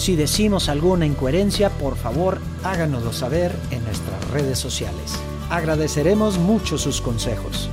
[0.00, 5.12] Si decimos alguna incoherencia, por favor háganoslo saber en nuestras redes sociales.
[5.50, 7.68] Agradeceremos mucho sus consejos.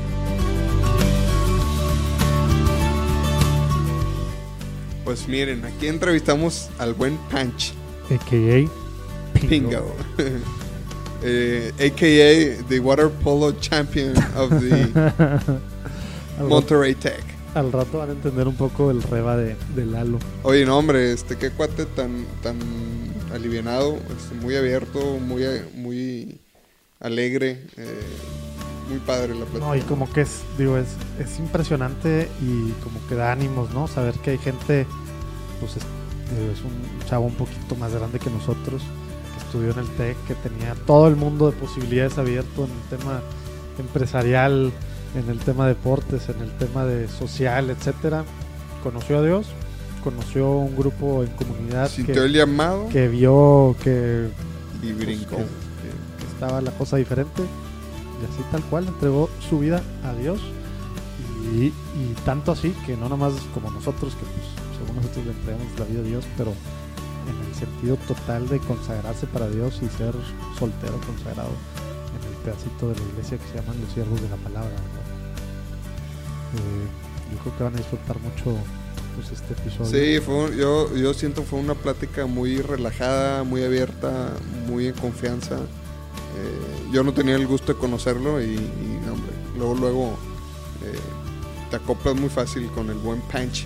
[5.06, 7.72] Pues miren, aquí entrevistamos al buen Punch.
[8.12, 8.70] AKA
[9.48, 9.96] Pingo.
[11.24, 15.62] eh, AKA the water polo champion of the
[16.44, 20.20] Monterrey Tech al rato van a entender un poco el reba de, de Lalo.
[20.44, 22.58] Oye, no, hombre, este, qué cuate tan, tan
[23.34, 25.44] alivianado, este, muy abierto, muy,
[25.76, 26.40] muy
[27.00, 28.02] alegre, eh,
[28.90, 29.66] muy padre la plática.
[29.66, 30.88] No, y como que es, digo, es,
[31.20, 33.88] es impresionante y como que da ánimos, ¿no?
[33.88, 34.86] Saber que hay gente,
[35.60, 39.90] pues es, es un chavo un poquito más grande que nosotros, que estudió en el
[39.96, 43.22] TEC, que tenía todo el mundo de posibilidades abierto en el tema
[43.80, 44.72] empresarial,
[45.18, 48.24] en el tema de deportes, en el tema de social, etcétera.
[48.84, 49.48] Conoció a Dios,
[50.04, 54.30] conoció un grupo en comunidad Sintió el llamado que vio que,
[54.82, 55.36] y pues, brincó.
[55.36, 60.40] que, estaba la cosa diferente y así tal cual entregó su vida a Dios
[61.54, 61.74] y,
[62.26, 64.46] tanto así que no nada más como nosotros que pues
[64.78, 69.28] según nosotros le entregamos la vida a Dios pero en el sentido total de consagrarse
[69.28, 70.14] para Dios y ser
[70.60, 71.52] soltero consagrado
[72.16, 74.76] en el pedacito de la iglesia que se llaman los siervos de la palabra
[77.34, 78.58] yo creo que van a disfrutar mucho
[79.16, 79.86] pues, este episodio.
[79.86, 84.34] Sí, fue, yo, yo siento fue una plática muy relajada, muy abierta,
[84.68, 85.56] muy en confianza.
[85.56, 90.06] Eh, yo no tenía el gusto de conocerlo y, hombre, luego, luego
[90.84, 91.00] eh,
[91.70, 93.66] te acoplas muy fácil con el buen punch.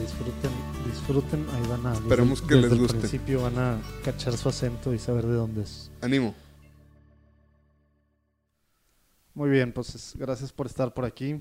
[0.00, 0.50] disfruten,
[0.90, 1.94] disfruten, ahí van a...
[1.94, 2.94] Esperemos que les guste.
[2.94, 5.90] Al principio van a cachar su acento y saber de dónde es.
[6.00, 6.34] Ánimo.
[9.34, 11.40] Muy bien, pues gracias por estar por aquí.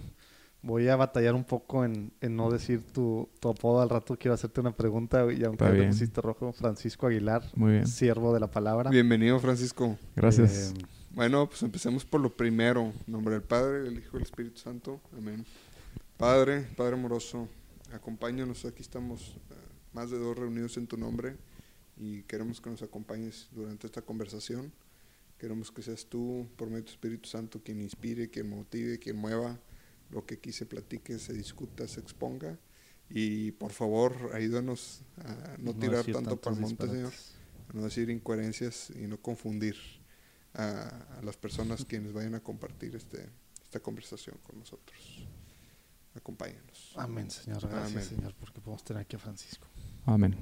[0.64, 4.18] Voy a batallar un poco en, no decir tu, apodo al rato.
[4.18, 7.88] Quiero hacerte una pregunta y aunque te pusiste rojo, Francisco Aguilar, Muy bien.
[7.88, 8.90] siervo de la palabra.
[8.90, 9.98] Bienvenido, Francisco.
[10.16, 10.74] Gracias.
[10.76, 12.94] Eh, bueno, pues empecemos por lo primero.
[13.06, 15.00] En nombre del Padre, del Hijo y del Espíritu Santo.
[15.16, 15.46] Amén.
[16.18, 17.48] Padre, Padre amoroso,
[17.94, 18.66] acompáñanos.
[18.66, 19.56] Aquí estamos eh,
[19.94, 21.36] más de dos reunidos en tu nombre
[21.98, 24.72] y queremos que nos acompañes durante esta conversación.
[25.44, 29.18] Queremos que seas tú, por medio de tu Espíritu Santo, quien inspire, quien motive, quien
[29.18, 29.60] mueva
[30.10, 32.58] lo que aquí se platique, se discuta, se exponga.
[33.10, 37.12] Y por favor, ayúdanos a no, tirar tanto para el monte, Señor,
[37.68, 39.76] a no decir incoherencias y no confundir
[40.54, 43.30] a, las personas quienes vayan a compartir este,
[43.62, 45.28] esta conversación con nosotros.
[46.16, 46.94] Acompáñanos.
[46.96, 47.68] Amén, Señor.
[47.68, 49.68] Gracias, Señor, porque podemos tener aquí a Francisco.
[50.06, 50.38] Amén.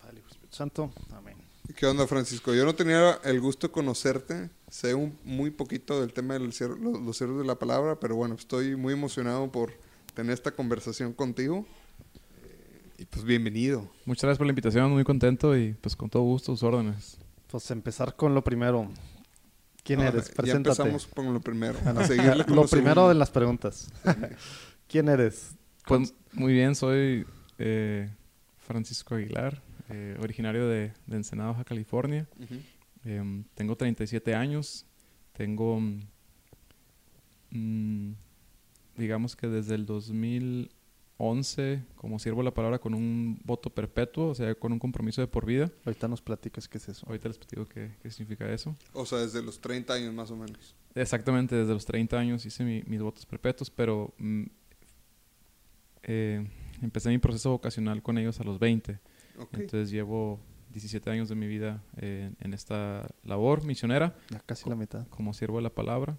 [0.00, 0.90] Padre, Espíritu Santo.
[1.10, 1.36] Amén.
[1.74, 2.54] ¿Qué onda, Francisco?
[2.54, 4.50] Yo no tenía el gusto de conocerte.
[4.70, 8.34] Sé un, muy poquito del tema de los, los cerros de la palabra, pero bueno,
[8.34, 9.72] estoy muy emocionado por
[10.14, 11.66] tener esta conversación contigo.
[12.44, 13.90] Eh, y pues bienvenido.
[14.04, 17.18] Muchas gracias por la invitación, muy contento y pues con todo gusto sus órdenes.
[17.48, 18.88] Pues empezar con lo primero.
[19.82, 20.30] ¿Quién eres?
[20.30, 20.48] Preséntate.
[20.48, 21.78] Ya empezamos con lo primero.
[22.48, 23.90] lo, primero de las preguntas.
[24.88, 25.50] ¿Quién eres?
[25.86, 27.26] Pues muy bien, soy
[27.58, 28.10] eh,
[28.58, 29.62] Francisco Aguilar.
[29.88, 32.26] Eh, originario de, de, Ensenada, Baja California.
[33.04, 34.84] Em, tengo 37 años.
[35.32, 35.80] Tengo,
[37.50, 38.12] mm,
[38.96, 44.54] digamos que desde el 2011, como sirvo la palabra con un voto perpetuo, o sea,
[44.54, 45.70] con un compromiso de por vida.
[45.84, 47.06] Ahorita nos platicas qué es eso.
[47.06, 48.74] Ahorita les platico qué, qué significa eso.
[48.92, 50.74] O sea, desde los 30 años más o menos.
[50.96, 54.44] Exactamente, desde los 30 años hice mis votos perpetuos, pero mm,
[56.04, 56.46] eh,
[56.82, 58.98] empecé mi proceso vocacional con ellos a los 20.
[59.52, 60.40] Entonces llevo
[60.70, 64.16] 17 años de mi vida en esta labor misionera.
[64.30, 65.06] Ya casi la mitad.
[65.08, 66.18] Como siervo de la palabra.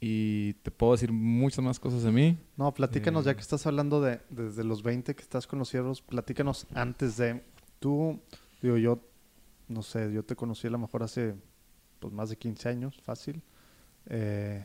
[0.00, 2.38] Y te puedo decir muchas más cosas de mí.
[2.56, 5.68] No, platícanos, ya eh, que estás hablando de desde los 20 que estás con los
[5.68, 7.42] siervos, platícanos antes de...
[7.80, 8.20] Tú,
[8.62, 9.00] digo, yo,
[9.66, 11.34] no sé, yo te conocí a lo mejor hace
[11.98, 13.42] pues, más de 15 años, fácil.
[14.06, 14.64] Eh,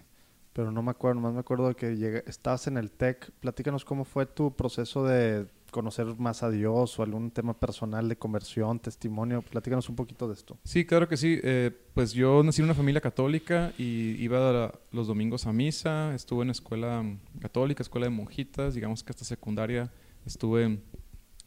[0.54, 3.32] pero no me acuerdo, nomás me acuerdo de que estabas en el TEC.
[3.40, 8.16] Platícanos cómo fue tu proceso de conocer más a Dios o algún tema personal de
[8.16, 9.42] conversión, testimonio.
[9.42, 10.58] Platícanos un poquito de esto.
[10.64, 11.40] Sí, claro que sí.
[11.44, 16.44] Eh, pues yo nací en una familia católica y iba los domingos a misa, estuve
[16.44, 17.04] en escuela
[17.42, 19.92] católica, escuela de monjitas, digamos que hasta secundaria
[20.26, 20.80] estuve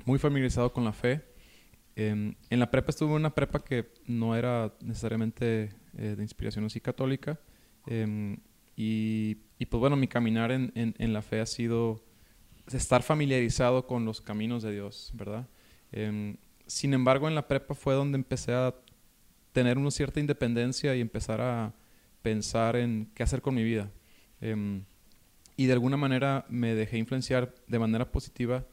[0.04, 1.24] muy familiarizado con la fe.
[1.94, 6.66] Em, en la prepa estuve en una prepa que no era necesariamente eh, de inspiración
[6.66, 7.40] así católica.
[7.86, 8.36] Em,
[8.76, 9.36] y,
[9.70, 12.02] pues bueno, mi caminar en, en, la fe ha sido
[12.72, 15.46] estar familiarizado con los caminos de Dios, ¿verdad?
[15.92, 16.36] Em,
[16.66, 18.74] sin embargo, en la prepa fue donde empecé a
[19.52, 21.72] tener una cierta independencia y empezar a
[22.22, 23.90] pensar en qué hacer con mi vida.
[25.58, 28.66] y de alguna manera me dejé influenciar de manera positiva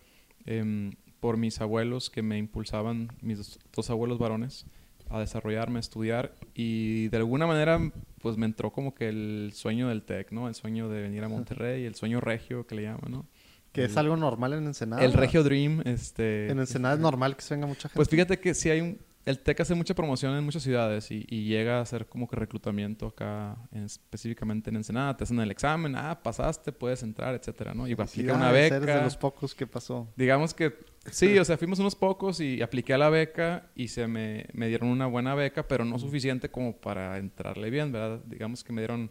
[1.21, 4.65] por mis abuelos que me impulsaban, mis dos, abuelos varones,
[5.09, 7.79] a desarrollarme, a estudiar y de alguna manera
[8.21, 10.49] pues me entró como que el sueño del TEC, ¿no?
[10.49, 13.25] El sueño de venir a Monterrey, el sueño regio que le llaman, ¿no?
[13.73, 15.03] Que es algo normal en Ensenada.
[15.03, 16.49] El regio dream, este...
[16.49, 17.95] En Ensenada es normal que se venga mucha gente.
[17.95, 21.23] Pues fíjate que sí hay un el TEC hace mucha promoción en muchas ciudades y,
[21.43, 25.15] llega a hacer como que reclutamiento acá, específicamente en Ensenada.
[25.15, 27.87] Te hacen el examen, ah, pasaste, puedes entrar, etcétera, ¿no?
[27.87, 28.77] Y aplica una beca.
[28.77, 30.09] Eres de los pocos que pasó.
[30.17, 30.73] Digamos que
[31.09, 34.67] sí, o sea, fuimos unos pocos y apliqué a la beca y se me, me
[34.67, 38.21] dieron una buena beca, pero no suficiente como para entrarle bien, ¿verdad?
[38.25, 39.09] Digamos que me dieron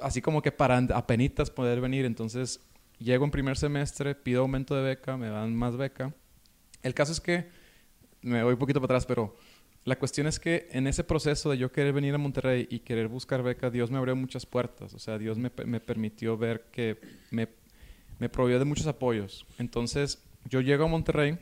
[0.00, 2.04] así como que para apenitas poder venir.
[2.04, 2.60] Entonces,
[3.00, 6.14] llego en primer semestre, pido aumento de beca, me dan más beca.
[6.82, 7.48] El caso es que
[8.22, 9.36] me voy un poquito para atrás, pero
[9.84, 13.08] la cuestión es que en ese proceso de yo querer venir a Monterrey y querer
[13.08, 14.94] buscar beca, Dios me abrió muchas puertas.
[14.94, 17.00] O sea, Dios me, me permitió ver que
[17.30, 17.48] me,
[18.18, 19.46] me proveyó de muchos apoyos.
[19.58, 21.38] Entonces, yo llego a Monterrey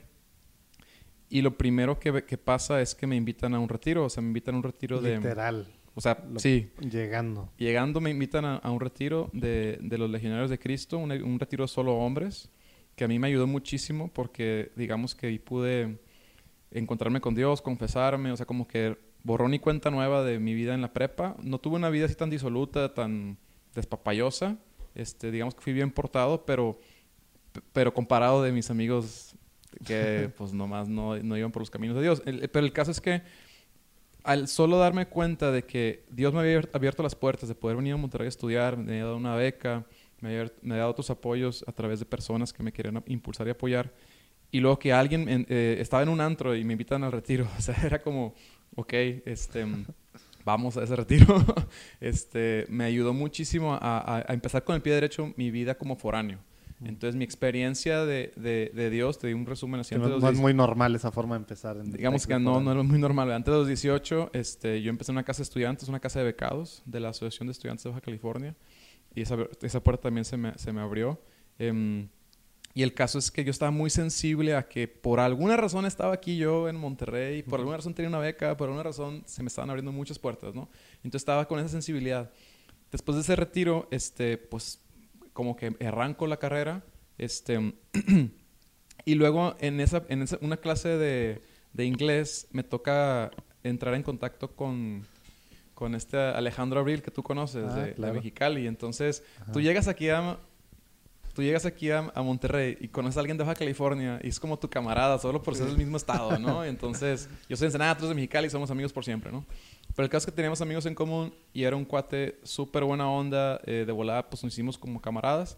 [1.29, 4.05] y lo primero que, pasa es que me invitan a un retiro.
[4.05, 5.17] O sea, me invitan a un retiro de...
[5.17, 5.67] Literal.
[5.95, 6.71] O sea, sí.
[6.79, 7.49] Llegando.
[7.57, 11.67] Llegando me invitan a, un retiro de, de, los legionarios de Cristo, un, un retiro
[11.67, 12.49] solo hombres,
[12.95, 15.99] que a mí me ayudó muchísimo porque digamos que pude
[16.71, 20.73] encontrarme con Dios, confesarme, o sea, como que borrón y cuenta nueva de mi vida
[20.73, 21.35] en la prepa.
[21.41, 23.37] No tuve una vida así tan disoluta, tan
[23.75, 24.57] despapayosa.
[24.95, 26.79] Este, digamos que fui bien portado, pero,
[27.73, 29.35] pero comparado de mis amigos
[29.85, 32.21] que pues nomás no, no iban por los caminos de Dios.
[32.51, 33.21] pero el caso es que
[34.23, 37.93] al solo darme cuenta de que Dios me había abierto las puertas de poder venir
[37.93, 39.85] a Monterrey a estudiar, me había dado una beca,
[40.21, 43.47] me había, me había dado otros apoyos a través de personas que me querían impulsar
[43.47, 43.93] y apoyar,
[44.51, 47.47] y luego que alguien eh, estaba en un antro y me invitan al retiro.
[47.57, 48.33] O sea, era como,
[48.75, 48.93] ok,
[49.25, 49.65] este,
[50.45, 51.43] vamos a ese retiro.
[52.01, 56.39] este, me ayudó muchísimo a, a, empezar con el pie derecho mi vida como foráneo.
[56.83, 59.95] Entonces, mi experiencia de, de, de Dios, te di un resumen así.
[59.95, 61.77] No, no es muy normal esa forma de empezar.
[61.77, 63.31] En digamos que no, no es muy normal.
[63.31, 66.25] Antes de los 18, este, yo empecé en una casa de estudiantes, una casa de
[66.25, 68.55] becados de la Asociación de Estudiantes de Baja California.
[69.13, 71.19] Y esa, esa puerta también se me, se me abrió.
[71.57, 72.07] Eh,
[72.73, 76.13] y el caso es que yo estaba muy sensible a que por alguna razón estaba
[76.13, 79.47] aquí yo en Monterrey, por alguna razón tenía una beca, por alguna razón se me
[79.47, 80.69] estaban abriendo muchas puertas, ¿no?
[80.97, 82.31] Entonces estaba con esa sensibilidad.
[82.91, 84.81] Después de ese retiro, este, pues
[85.39, 86.83] como que arranco la carrera,
[87.17, 87.73] este,
[89.05, 91.41] y luego en esa, en esa, una clase de,
[91.71, 93.31] de inglés me toca
[93.63, 95.07] entrar en contacto con,
[95.73, 98.67] con este Alejandro Abril que tú conoces ah, de, la Mexicali.
[98.67, 100.39] Entonces, tú llegas aquí a,
[101.33, 104.59] tú llegas aquí a, Monterrey y conoces a alguien de Baja California y es como
[104.59, 106.65] tu camarada, solo por ser del mismo estado, ¿no?
[106.65, 109.45] Entonces, yo soy de Ensenada, tú eres de Mexicali y somos amigos por siempre, ¿no?
[109.95, 113.09] Pero el caso es que teníamos amigos en común y era un cuate súper buena
[113.09, 115.57] onda, eh, de volada, pues nos hicimos como camaradas.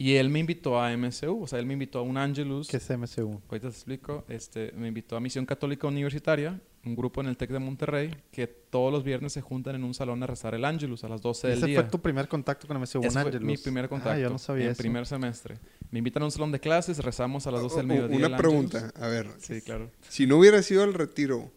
[0.00, 2.68] Y él me invitó a MSU, o sea, él me invitó a un Angelus.
[2.68, 3.40] ¿Qué es MSU?
[3.48, 4.24] Ahorita te explico.
[4.28, 8.46] Este, me invitó a Misión Católica Universitaria, un grupo en el TEC de Monterrey, que
[8.46, 11.48] todos los viernes se juntan en un salón a rezar el Angelus a las 12
[11.48, 11.66] del día.
[11.66, 13.00] ¿Ese fue tu primer contacto con MSU?
[13.02, 14.12] Ese fue mi primer contacto.
[14.12, 15.58] Ah, yo no sabía En primer semestre.
[15.90, 18.26] Me invitan a un salón de clases, rezamos a las 12 del mediodía.
[18.28, 19.26] Una pregunta, a ver.
[19.38, 19.90] Sí, claro.
[20.08, 21.50] Si no hubieras ido al retiro,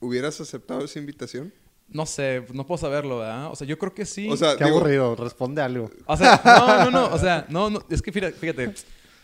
[0.00, 1.52] ¿hubieras aceptado esa invitación?
[1.88, 3.50] No sé, no puedo saberlo, ¿verdad?
[3.50, 4.28] O sea, yo creo que sí.
[4.30, 5.90] O sea, Qué aburrido, responde algo.
[6.06, 8.72] O sea, no, no, no, o sea, no, no, es que fíjate.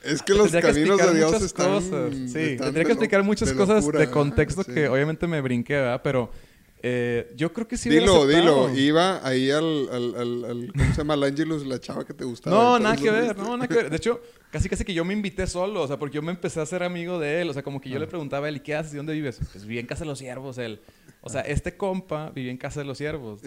[0.02, 2.12] Es que los caminos de Dios están, cosas.
[2.12, 6.00] Sí, tendría que explicar muchas cosas de contexto que obviamente me brinqué, ¿verdad?
[6.02, 6.30] Pero
[6.88, 8.72] eh, yo creo que sí Dilo, dilo.
[8.72, 11.14] Iba ahí al, al, al, ¿Cómo se llama?
[11.14, 12.56] Al Angelus, la chava que te gustaba.
[12.56, 13.36] No, nada que ver.
[13.36, 13.90] No, nada que ver.
[13.90, 14.20] De hecho,
[14.52, 15.82] casi casi que yo me invité solo.
[15.82, 17.50] O sea, porque yo me empecé a ser amigo de él.
[17.50, 18.08] O sea, como que yo le ah.
[18.08, 18.94] preguntaba a él, ¿y qué haces?
[18.94, 19.40] ¿Y dónde vives?
[19.50, 20.80] Pues viví en Casa de los Siervos, él.
[21.22, 23.40] O sea, este compa vivía en Casa de los Siervos.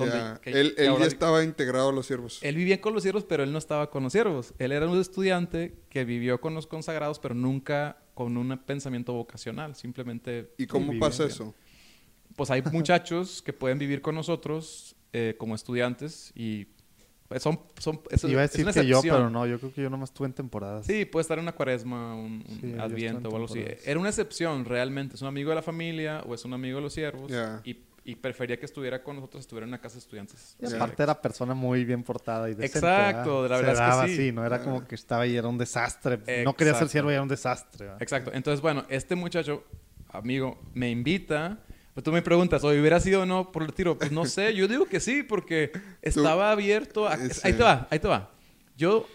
[0.43, 2.39] él, ya estaba integrado a los siervos.
[2.41, 4.53] Él vivía con los siervos, pero él no estaba con los siervos.
[4.59, 9.75] Él era un estudiante que vivió con los consagrados, pero nunca con un pensamiento vocacional.
[9.75, 10.51] Simplemente...
[10.57, 11.55] ¿Y cómo pasa eso?
[12.39, 16.67] Pues hay muchachos que pueden vivir con nosotros eh, como estudiantes y
[17.27, 19.71] Pues son, son, es, Iba a es decir una que yo, pero no, yo creo
[19.73, 20.85] que yo nomás estuve en temporadas.
[20.87, 23.63] Sí, puede estar en una cuaresma, un, un Sí, adviento o algo así.
[23.85, 25.15] Era una excepción, realmente.
[25.15, 27.31] Es un amigo de la familia o es un amigo de los siervos.
[27.31, 27.61] Ya.
[27.63, 30.55] Y, y prefería que estuviera con nosotros, estuviera en una casa de estudiantes.
[30.59, 32.79] Y aparte era persona muy bien portada y decente.
[32.79, 33.61] Exacto, ¿verdad?
[33.61, 34.13] la verdad Se es que daba sí.
[34.13, 36.17] así, no era como que estaba y era un desastre.
[36.43, 36.87] No quería ser Exacto.
[36.89, 37.85] siervo y era un desastre.
[37.85, 38.01] ¿verdad?
[38.01, 38.31] Exacto.
[38.33, 39.63] Entonces, bueno, este muchacho,
[40.09, 41.59] amigo, me invita.
[41.93, 43.97] Pues tú me preguntas, ¿o hubiera sido o no por el tiro?
[43.97, 47.07] Pues no sé, yo digo que sí, porque estaba abierto.
[47.07, 47.13] a-.
[47.43, 48.31] Ahí te va, ahí te va.
[48.77, 49.05] Yo,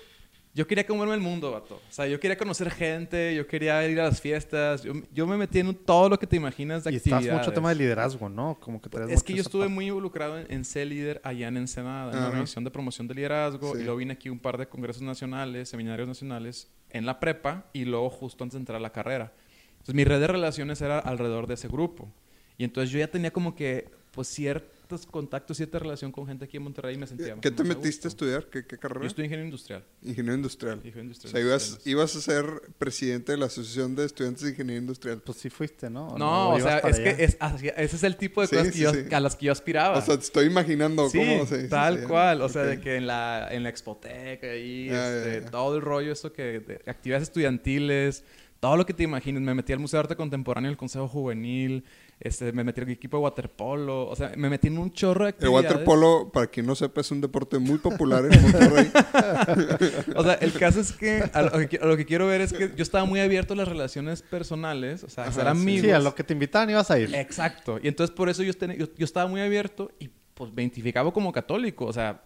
[0.52, 1.76] yo quería comerme el mundo, vato.
[1.76, 4.82] O sea, yo quería conocer gente, yo quería ir a las fiestas.
[4.82, 7.40] Yo, yo me metí en todo lo que te imaginas de Y estás actividades.
[7.46, 8.58] mucho tema de liderazgo, ¿no?
[8.60, 9.74] Como que Es que yo estuve parte.
[9.74, 12.20] muy involucrado en, en ser líder allá en Ensenada, en Ajá.
[12.20, 13.72] la organización de promoción de liderazgo.
[13.74, 13.80] Sí.
[13.80, 17.64] Y luego vine aquí a un par de congresos nacionales, seminarios nacionales en la prepa
[17.72, 19.32] y luego justo antes de entrar a la carrera.
[19.72, 22.12] Entonces mi red de relaciones era alrededor de ese grupo.
[22.58, 26.56] Y entonces yo ya tenía como que pues ciertos contactos, cierta relación con gente aquí
[26.56, 28.46] en Monterrey y me sentía ¿Qué más te a metiste a estudiar?
[28.46, 29.00] ¿Qué, qué carrera?
[29.00, 29.82] Yo estudié ingeniero industrial.
[30.02, 30.76] Ingeniero industrial.
[30.76, 31.32] Ingeniero O industrial.
[31.32, 32.44] sea, ibas, ibas a ser
[32.78, 35.20] presidente de la Asociación de Estudiantes de Ingeniería Industrial.
[35.24, 36.16] Pues sí fuiste, ¿no?
[36.16, 37.16] No, o sea, es allá?
[37.16, 39.00] que es, así- ese es el tipo de Sí, cosas que yo- sí.
[39.10, 39.98] a las que yo aspiraba.
[39.98, 41.46] O sea, te estoy imaginando Sí, cómo...
[41.46, 42.42] sí, sí, tal sí, cual.
[42.42, 45.50] O sea, de que en la, en la Expoteca ahí, ya, este, ya.
[45.50, 46.60] todo el rollo, eso que...
[46.60, 48.22] de actividades estudiantiles,
[48.60, 49.42] todo lo que te imagines.
[49.42, 51.84] Me metí al Museo de Arte Contemporáneo, el Consejo Juvenil,
[52.20, 54.06] este, me metí al equipo de waterpolo.
[54.08, 55.70] O sea, me metí en un chorro de El actividades.
[55.70, 58.90] waterpolo, para quien no sepa, es un deporte muy popular en Monterrey.
[60.16, 62.52] O sea, el caso es que a lo que, a lo que quiero ver es
[62.52, 65.48] que yo estaba muy abierto a las relaciones personales, o sea, a ser sí.
[65.48, 65.82] amigos.
[65.82, 67.14] Sí, a lo que te invitaban ibas a ir.
[67.14, 67.78] Exacto.
[67.82, 71.12] Y entonces por eso yo, ten- yo, yo estaba muy abierto y pues me identificaba
[71.12, 71.84] como católico.
[71.86, 72.22] O sea,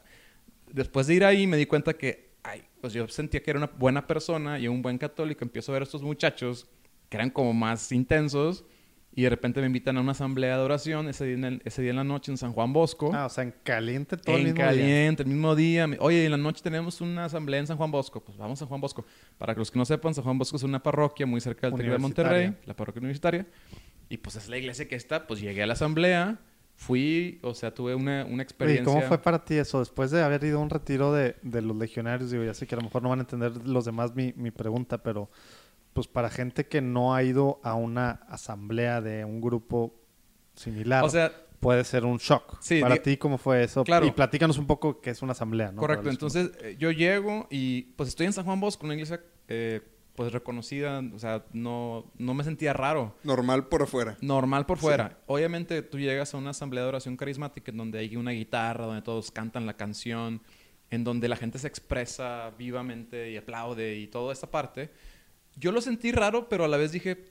[0.72, 3.70] después de ir ahí me di cuenta que, ay, pues yo sentía que era una
[3.78, 5.44] buena persona y un buen católico.
[5.44, 6.66] Empiezo a ver a estos muchachos
[7.08, 8.64] que eran como más intensos
[9.18, 11.82] y de repente me invitan a una asamblea de oración ese día en, el- ese
[11.82, 13.10] día en la noche en San Juan Bosco.
[13.12, 14.66] Ah, o sea, en caliente todo el en mismo día.
[14.66, 15.88] caliente, el mismo día.
[15.98, 18.20] Oye, en la noche tenemos una asamblea en San Juan Bosco.
[18.22, 19.04] Pues vamos a San Juan Bosco.
[19.36, 21.76] Para que los que no sepan, San Juan Bosco es una parroquia muy cerca del
[21.80, 21.98] TEC de.
[21.98, 23.44] Monterrey, la parroquia universitaria.
[24.08, 25.26] Y pues es la iglesia que está.
[25.26, 26.38] Pues llegué a la asamblea,
[26.76, 28.84] fui, o sea, tuve una, una experiencia.
[28.84, 29.80] ¿cómo fue para ti eso?
[29.80, 32.76] Después de haber ido a un retiro de, de los legionarios, digo, ya sé que
[32.76, 35.28] a lo mejor no van a entender los demás mi, mi pregunta, pero
[35.98, 40.00] pues para gente que no ha ido a una asamblea de un grupo
[40.54, 42.56] similar, O sea, puede ser un shock.
[42.60, 43.82] Sí, para ti, ¿cómo fue eso?
[43.82, 44.06] Claro.
[44.06, 45.80] Y platícanos un poco qué es una asamblea, ¿no?
[45.80, 46.08] correcto.
[46.08, 49.80] Entonces, eh, yo llego y pues estoy en San Juan Bosco, una iglesia eh,
[50.14, 51.02] pues reconocida.
[51.12, 53.16] O sea, no, no me sentía raro.
[53.24, 54.16] Normal por afuera.
[54.20, 55.18] Normal por fuera.
[55.26, 59.02] Obviamente tú llegas a una asamblea de oración carismática en donde hay una guitarra, donde
[59.02, 60.42] todos cantan la canción,
[60.90, 64.92] en donde la gente se expresa vivamente y aplaude y toda esta parte.
[65.58, 67.24] Yo lo sentí raro, pero a la vez dije,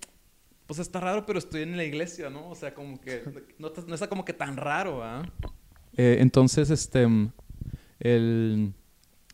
[0.65, 2.50] pues está raro, pero estoy en la iglesia, ¿no?
[2.50, 3.24] O sea, como que
[3.60, 5.24] no, está- no está como que tan raro, ¿ah?
[5.96, 7.07] Eh, entonces, este,
[8.00, 8.74] el,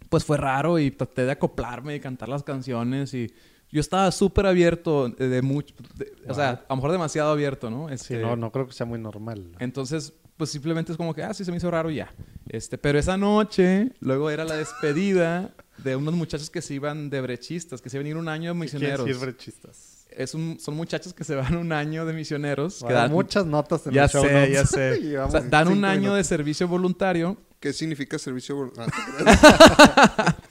[0.09, 3.33] pues fue raro y traté de acoplarme y cantar las canciones y
[3.71, 7.69] yo estaba súper abierto de, de mucho, de- o sea, a lo mejor demasiado abierto,
[7.71, 7.87] ¿no?
[7.89, 9.51] Sí, Este, no, no creo que sea muy normal.
[9.59, 12.13] entonces, pues simplemente es como que, ah, sí, se me hizo raro ya.
[12.49, 17.21] Este, pero esa noche, luego era la despedida de unos muchachos que se iban de
[17.21, 19.05] brechistas, que se iban a ir un año de ¿Qué misioneros.
[19.05, 20.05] decir brechistas?
[20.09, 22.83] Es un, son muchachos que se van un año de misioneros.
[22.83, 24.53] Va que dan, muchas notas en ya el show sé, notes.
[24.53, 24.99] ya sé.
[25.01, 27.35] Y O vamos sea, dan un año de servicio voluntario.
[27.59, 28.91] ¿Qué significa servicio voluntario?
[29.25, 30.35] Ah,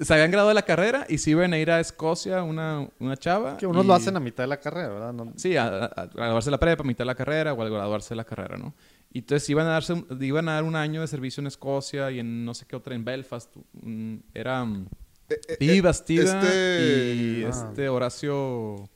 [0.00, 3.16] Se habían graduado de la carrera y se iban a ir a Escocia una, una
[3.16, 3.56] chava.
[3.56, 5.12] Que unos y- lo hacen a mitad de la carrera, ¿verdad?
[5.12, 7.70] No- Sí, a, a- a graduarse la prepa, a mitad de la carrera o al
[7.70, 8.74] graduarse de la carrera, ¿no?
[9.12, 12.10] Y entonces iban a, darse, un- iban a dar un año de servicio en Escocia
[12.10, 13.54] y en no sé qué otra, en Belfast.
[13.82, 14.86] mm, Era mm,
[15.28, 17.48] Eh, eh, eh, Bastida este- y Ah.
[17.50, 18.88] este Horacio...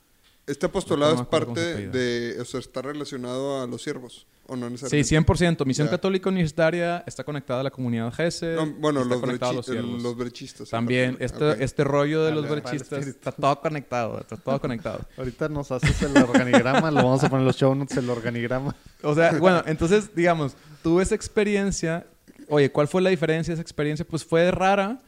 [0.47, 2.41] Este apostolado No es parte de...
[2.41, 4.27] O sea, está relacionado a los siervos.
[4.49, 5.35] ¿O no Sí, necesariamente?
[5.63, 5.67] 100%.
[5.67, 5.89] Misión.
[5.89, 8.55] Católica Universitaria está conectada a la comunidad GESE.
[8.55, 10.69] No, bueno, está los, a los los brechistas.
[10.71, 11.57] También, este, Ok.
[11.61, 15.01] este rollo de los brechistas está todo conectado, está todo conectado.
[15.17, 18.75] Ahorita nos haces el organigrama, lo vamos a poner en los show notes, el organigrama.
[19.03, 22.07] O sea, bueno, entonces, digamos, tuve esa experiencia.
[22.49, 24.07] Oye, ¿cuál fue la diferencia de esa experiencia?
[24.07, 25.03] Pues fue rara,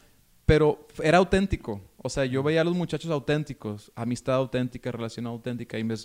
[0.45, 1.79] pero era auténtico.
[2.01, 5.95] O sea, yo veía a los muchachos auténticos, amistad auténtica, relación auténtica, y me,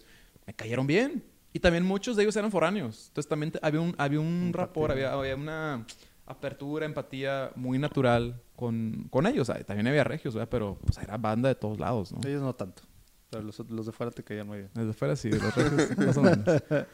[0.46, 1.24] me cayeron bien.
[1.54, 3.06] Y también muchos de ellos eran foráneos.
[3.08, 5.86] Entonces también había un, había un rapport, había, había una
[6.26, 9.50] apertura, empatía muy natural con, con ellos.
[9.66, 10.48] También había regios, ¿verdad?
[10.50, 12.18] Pero pues era banda de todos lados, ¿no?
[12.28, 12.82] Ellos no tanto.
[13.30, 14.70] Pero los, los de fuera te caían muy bien.
[14.74, 16.44] Desde fuera sí, de los regios, más o menos.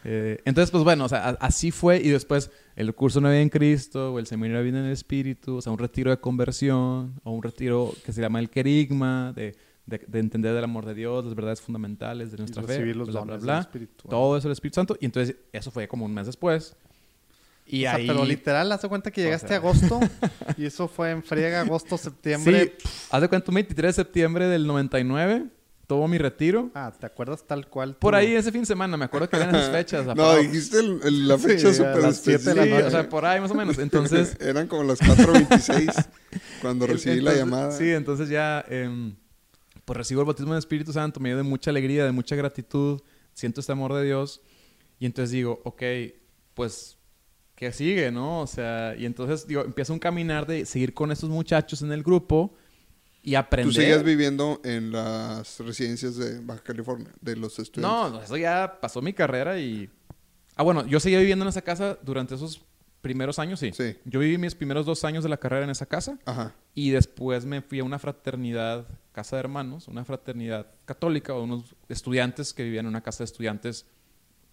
[0.04, 1.98] Eh, entonces, pues bueno, o sea, a- así fue.
[1.98, 5.56] Y después el curso Nueva en Cristo, o el seminario de vida en el Espíritu,
[5.56, 9.54] o sea, un retiro de conversión, o un retiro que se llama el querigma, de,
[9.86, 12.96] de, de entender el amor de Dios, las verdades fundamentales de nuestra y fe, recibir
[12.96, 13.52] los bla, bla, bla.
[13.54, 14.08] del Espíritu.
[14.08, 14.96] Todo eso el Espíritu Santo.
[15.00, 16.76] Y entonces, eso fue como un mes después.
[17.66, 18.06] Y o sea, ahí...
[18.06, 19.56] pero literal, haz de cuenta que O llegaste sea.
[19.56, 20.00] a agosto
[20.56, 22.74] y eso fue en friega, agosto, septiembre.
[22.78, 25.46] Sí, haz de cuenta, un 23 de septiembre del 99,
[25.86, 26.70] tuvo mi retiro.
[26.74, 27.94] Ah, ¿te acuerdas tal cual?
[27.94, 28.16] Por tú?
[28.18, 30.04] ahí ese fin de semana, me acuerdo que eran esas fechas.
[30.04, 30.38] No, apagado.
[30.38, 32.86] dijiste el- el- la Sí, fecha súper la Sí, específica.
[32.86, 33.78] o sea, por ahí más o menos.
[33.80, 36.06] Entonces, Eran como las 4.26
[36.62, 37.70] cuando recibí la Entonces, llamada.
[37.72, 39.14] Sí, entonces ya, em,
[39.90, 43.00] pues recibo el bautismo del Espíritu Santo, me dio de mucha alegría, de mucha gratitud,
[43.34, 44.40] siento este amor de Dios.
[45.00, 45.82] Y entonces digo, ok,
[46.54, 46.96] pues,
[47.56, 48.42] ¿qué sigue, no?
[48.42, 52.04] O sea, y entonces digo, empiezo un caminar de seguir con estos muchachos en el
[52.04, 52.54] grupo
[53.24, 53.74] y Tú aprender.
[53.74, 57.90] seguías viviendo en las residencias de Baja California, de los estudiantes.
[57.90, 59.90] No, no, eso ya pasó mi carrera y...
[60.54, 62.62] Ah, bueno, yo seguía viviendo en esa casa durante esos
[63.00, 63.70] primeros años, sí.
[63.72, 63.96] Sí.
[64.04, 66.18] Yo viví mis primeros dos años de la carrera en esa casa.
[66.24, 66.54] Ajá.
[66.74, 71.74] Y después me fui a una fraternidad, casa de hermanos, una fraternidad católica, o unos
[71.88, 73.86] estudiantes que vivían en una casa de estudiantes,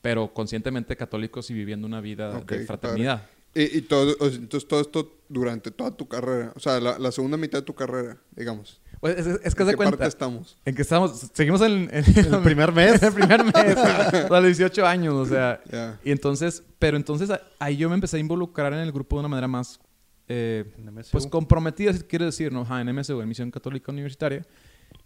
[0.01, 3.27] pero conscientemente católicos y viviendo una vida de fraternidad.
[3.54, 7.38] Y, y todo, entonces todo esto durante toda tu carrera, o sea, la, la segunda
[7.38, 8.80] mitad de tu carrera, digamos.
[9.00, 9.98] Pues es, es que ¿En se qué cuenta.
[9.98, 10.58] parte estamos?
[10.66, 13.01] En que estamos, seguimos en, en- El primer mes.
[13.01, 15.62] en el primer mes, a los 18 años, o sea.
[15.72, 16.00] Ya.
[16.04, 19.30] Y entonces, pero entonces ahí yo me empecé a involucrar en el grupo de una
[19.30, 19.80] manera más,
[20.27, 22.62] eh, En pues comprometida, si quiere decir, ¿no?
[22.62, 24.46] Ajá, en MSU, en Misión Católica Universitaria.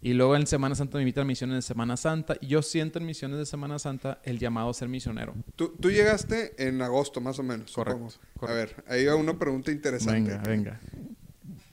[0.00, 2.36] Y luego en Semana Santa me invitan a misiones de Semana Santa.
[2.40, 5.34] Y yo siento en misiones de Semana Santa el llamado a ser misionero.
[5.54, 7.72] Tú, tú llegaste en agosto, más o menos.
[7.72, 8.46] Correcto, correcto.
[8.46, 10.30] A ver, ahí va una pregunta interesante.
[10.30, 10.80] Venga, venga.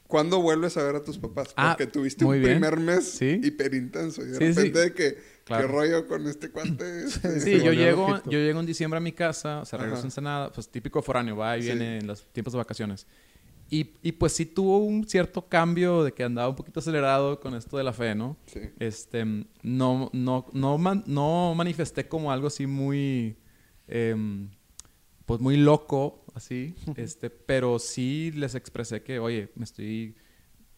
[0.10, 1.54] ¿Cuándo vuelves a ver a tus papás?
[1.56, 2.60] Ah, Porque tuviste muy un bien.
[2.60, 3.40] primer mes Sí.
[3.44, 4.24] hiperintenso.
[4.24, 4.46] Y de Sí, sí.
[4.54, 5.68] repente de que, Claro.
[5.68, 7.04] ¿qué rollo con este cuate?
[7.06, 8.32] Este, Sí, yo llego, loquito.
[8.32, 10.06] yo llego en diciembre a mi casa, o sea, regreso Ajá.
[10.06, 11.68] a Ensenada, pues típico foráneo, va y Sí.
[11.68, 13.06] viene en los tiempos de vacaciones.
[13.70, 17.54] Y, y pues sí tuvo un cierto cambio de que andaba un poquito acelerado con
[17.54, 18.36] esto de la fe, ¿no?
[18.48, 18.62] Sí.
[18.80, 19.24] Este,
[19.62, 23.38] no, no, no, man- no manifesté como algo así muy,
[23.88, 24.50] em,
[25.28, 30.16] pues muy loco, así, este, pero sí les expresé que, oye, me estoy,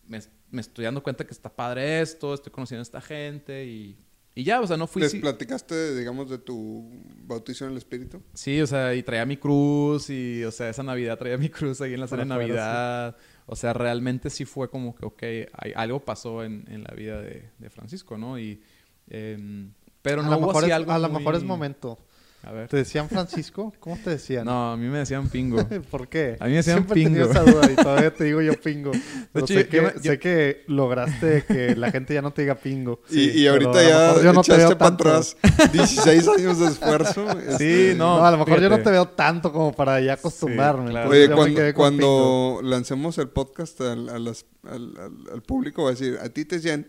[0.08, 0.20] me,
[0.52, 3.98] me estoy dando cuenta que está padre esto, estoy conociendo a esta gente y,
[4.36, 5.02] y ya, o sea, no fui...
[5.02, 6.90] ¿Les platicaste, digamos, de tu
[7.26, 8.22] bautizo en el Espíritu?
[8.34, 11.82] Sí, o sea, y traía mi cruz y, o sea, esa Navidad traía mi cruz
[11.82, 13.18] ahí en la cena de Navidad.
[13.46, 17.22] O sea, realmente sí fue como que, ok, hay, algo pasó en, en la vida
[17.22, 18.40] de, de Francisco, ¿no?
[18.40, 18.62] Y,
[19.10, 21.44] em, pero a no lo hubo mejor, así es, algo a lo muy- mejor es
[21.44, 22.00] momento.
[22.44, 22.68] A ver.
[22.68, 23.72] ¿Te decían Francisco?
[23.80, 24.46] ¿Cómo te decían?
[24.46, 25.64] No, a mí me decían pingo.
[25.92, 26.38] ¿Por qué?
[26.40, 27.24] A mí me decían Siempre pingo.
[27.24, 28.92] esa duda y todavía te digo yo pingo.
[29.32, 32.42] Pero hecho, sé, yo- que, yo sé que lograste que la gente ya no te
[32.42, 33.00] diga pingo.
[33.12, 35.38] y, y ahorita ya yo no te echaste veo para atrás
[35.72, 37.26] 16 años de esfuerzo.
[37.58, 38.18] Sí, este, no.
[38.20, 40.90] No, a lo mejor yo no te veo tanto como para ya acostumbrarme.
[40.92, 41.10] claro.
[41.10, 46.18] Oye, cuando, lancemos el podcast al, a las- al, al- al público, va a decir,
[46.22, 46.88] a ti te decían,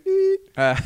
[0.57, 0.77] Ah,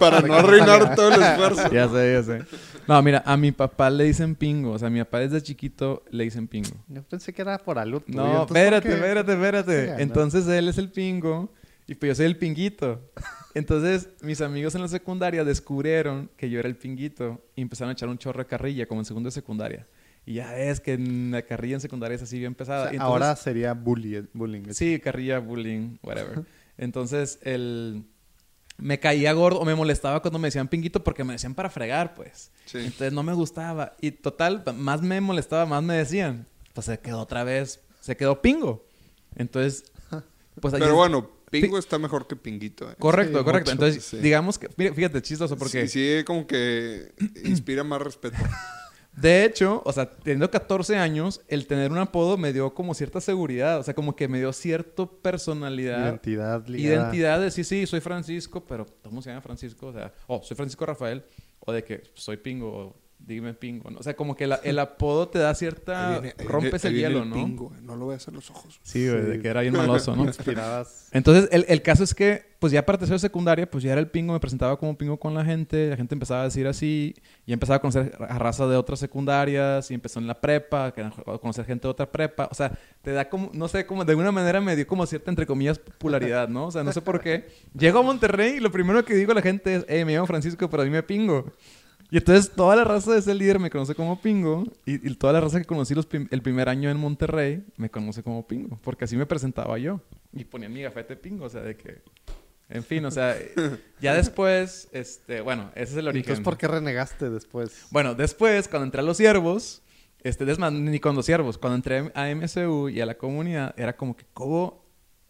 [0.00, 1.70] para no arruinar todo el esfuerzo.
[1.72, 2.42] ya sé, ya sé.
[2.88, 4.72] No, mira, a mi papá le dicen pingo.
[4.72, 6.70] O sea, mi papá desde chiquito le dicen pingo.
[6.88, 10.02] Yo pensé que era por tuyo, No, entonces, ¿por espérate, espérate, espérate.
[10.02, 11.52] Entonces él es el pingo
[11.86, 13.00] y pues yo soy el pinguito.
[13.54, 17.92] Entonces mis amigos en la secundaria descubrieron que yo era el pinguito y empezaron a
[17.92, 19.86] echar un chorro de carrilla como en segundo de secundaria.
[20.24, 22.84] Y ya ves que en la carrilla en secundaria es así bien O pesada.
[22.84, 24.62] sea, Y entonces- ahora sería bully- bullying.
[24.70, 26.44] Sí, carrilla, bullying, whatever.
[26.78, 28.04] Entonces, el...
[28.82, 32.14] Me caía gordo o me molestaba cuando me decían pinguito porque me decían para fregar,
[32.14, 32.50] pues.
[32.66, 32.78] Sí.
[32.78, 33.92] Entonces no me gustaba.
[34.00, 36.46] Y total, más me molestaba, más me decían.
[36.74, 38.84] Pues se quedó otra vez, se quedó pingo.
[39.36, 39.84] Entonces,
[40.60, 42.90] pues Pero bueno, pingo está mejor que pinguito.
[42.90, 42.94] ¿eh?
[42.98, 43.70] Correcto, Sí, correcto.
[43.70, 44.16] mucho, Entonces, sí.
[44.18, 45.86] digamos que, fíjate, chistoso porque...
[45.86, 47.12] Sí, sí, como que
[47.44, 48.36] inspira más respeto.
[49.16, 53.20] De hecho, o sea, teniendo 14 años, el tener un apodo me dio como cierta
[53.20, 53.78] seguridad.
[53.78, 56.02] O sea, como que me dio cierta personalidad.
[56.06, 56.94] Identidad ligada.
[56.94, 59.88] Identidad de sí, sí, soy Francisco, pero ¿cómo se llama Francisco?
[59.88, 61.22] O sea, oh, soy Francisco Rafael,
[61.60, 62.96] o de que soy Pingo, o
[63.32, 63.90] dime Pingo.
[63.90, 63.98] ¿no?
[63.98, 66.08] O sea, como que la- el apodo te da cierta.
[66.16, 67.34] Ahí viene- ahí rompes viene- el ahí viene hielo, ¿no?
[67.34, 68.80] pingo, eh, no lo veas a los ojos.
[68.82, 70.24] Sí, güey, de que era bien maloso, ¿no?
[71.12, 74.00] Entonces, el, el caso es que, pues ya para tercero de secundaria, pues ya era
[74.00, 77.14] el pingo, me presentaba como pingo con la gente, la gente empezaba a decir así,
[77.44, 81.02] y empezaba a conocer a raza de otras secundarias, y empezó en la prepa, que-
[81.02, 84.12] a conocer gente de otra prepa, o sea, te da como, no sé, como de
[84.12, 86.66] alguna manera me dio como cierta, entre comillas, popularidad, ¿no?
[86.66, 87.46] O sea, no sé por qué.
[87.76, 90.26] Llego a Monterrey y lo primero que digo a la gente es, hey, me llamo
[90.26, 91.52] Francisco, pero dime pingo.
[92.12, 95.32] Y entonces toda la raza de ese líder me conoce como Pingo y, y toda
[95.32, 98.78] la raza que conocí los prim- el primer año en Monterrey me conoce como Pingo,
[98.84, 100.00] porque así me presentaba yo
[100.34, 102.02] y ponía mi gafete Pingo, o sea, de que...
[102.68, 103.34] En fin, o sea,
[104.00, 106.22] ya después, este, bueno, ese es el origen.
[106.22, 107.86] Entonces, ¿por qué renegaste después?
[107.90, 109.82] Bueno, después, cuando entré a los siervos,
[110.22, 113.74] este, es más, ni con los siervos, cuando entré a MSU y a la comunidad,
[113.78, 114.81] era como que, ¿cómo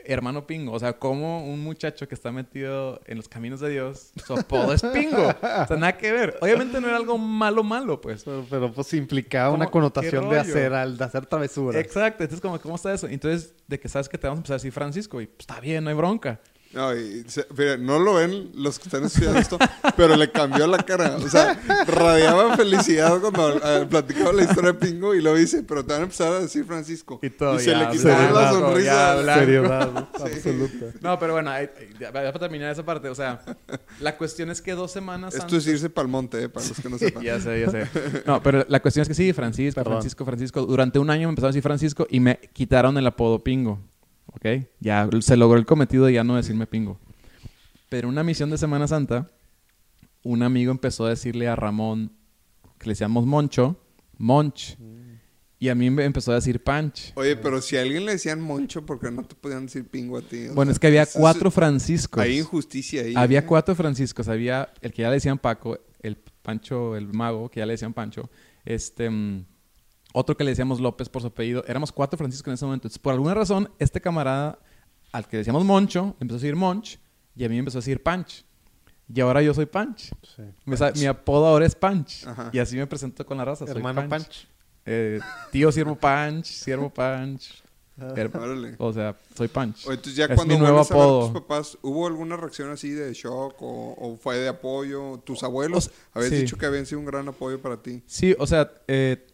[0.06, 0.72] hermano Pingo.
[0.72, 4.72] O sea, como un muchacho que está metido en los caminos de Dios, su apodo
[4.72, 5.28] es Pingo.
[5.28, 6.38] O sea, nada que ver.
[6.40, 8.24] Obviamente no era algo malo, malo, pues.
[8.24, 11.80] Pero, pero, pues implicaba una connotación ¿Qué de hacer, al- de hacer travesuras.
[11.80, 12.22] Exacto.
[12.22, 13.06] Entonces, como, ¿cómo está eso?
[13.08, 15.20] Entonces, de que sabes que te vamos a empezar a decir Francisco.
[15.20, 16.40] Y pues, está bien, no hay bronca.
[16.74, 19.58] No, y se- mira, no lo ven los que están estudiando esto,
[19.96, 21.16] pero le cambió la cara.
[21.16, 25.84] O sea, radiaba felicidad cuando eh, platicaba la historia de Pingo y lo dice, pero
[25.84, 27.18] te van a empezar a decir Francisco.
[27.22, 29.34] Y todo se ya le quitó blanco, la sonrisa.
[29.34, 30.86] Seriedad absoluta.
[31.00, 31.68] No, pero bueno, ahí-
[32.00, 33.08] ya, para terminar esa parte.
[33.08, 33.42] O sea,
[34.00, 36.80] la cuestión es que dos semanas Esto es irse para el monte, eh, para los
[36.80, 37.22] que no sepan.
[37.22, 37.86] Ya sé, ya sé.
[38.26, 39.94] No, pero la cuestión es que sí, Francisco, Perdón.
[39.94, 40.62] Francisco, Francisco.
[40.66, 43.78] Durante un año me empezaron a decir Francisco y me quitaron el apodo Pingo.
[44.34, 44.66] ¿Ok?
[44.80, 46.98] Ya se logró el cometido de ya no decirme Pingo.
[47.88, 49.30] Pero una misión de Semana Santa,
[50.22, 52.12] un amigo empezó a decirle a Ramón,
[52.78, 53.78] que le decíamos Moncho,
[54.18, 54.76] Monch.
[55.58, 57.12] Y a mí me empezó a decir Panch.
[57.14, 60.18] Oye, pero si a alguien le decían Moncho, ¿por qué no te podían decir Pingo
[60.18, 60.48] a ti?
[60.48, 62.20] O Bueno, sea, es que había cuatro Franciscos.
[62.20, 63.14] Hay injusticia ahí.
[63.16, 63.46] Había ¿eh?
[63.46, 64.26] cuatro Franciscos.
[64.26, 67.92] Había el que ya le decían Paco, el Pancho, el mago, que ya le decían
[67.92, 68.28] Pancho.
[68.64, 69.44] Este, mm,
[70.12, 71.64] otro que le decíamos López por su apellido.
[71.66, 72.86] Éramos cuatro Franciscos en ese momento.
[72.88, 74.58] Entonces, por alguna razón, este camarada,
[75.12, 76.98] al que le decíamos Moncho, empezó a decir Monch
[77.36, 78.44] y a mí me empezó a decir Panch.
[79.14, 80.10] Y ahora yo soy Panch.
[80.36, 80.42] Sí.
[80.64, 82.26] Mi, mi apodo ahora es Panch.
[82.26, 82.50] Ajá.
[82.52, 83.66] Y así me presento con la raza.
[83.66, 84.46] soy Hermano Panch.
[84.86, 85.20] Eh,
[85.50, 87.62] tío Siervo Panch, Siervo Panch.
[87.98, 88.74] Her- Órale.
[88.78, 89.86] o sea, soy Panch.
[89.86, 91.24] Oye, entonces ya Es cuando mi nuevo a apodo.
[91.30, 95.18] tus papás, ¿hubo alguna reacción así de shock o, o fue de apoyo?
[95.24, 95.88] ¿Tus abuelos?
[95.88, 96.36] O sea, Habías sí.
[96.38, 98.02] dicho que habían sido un gran apoyo para ti.
[98.06, 99.26] Sí, o sea, eh,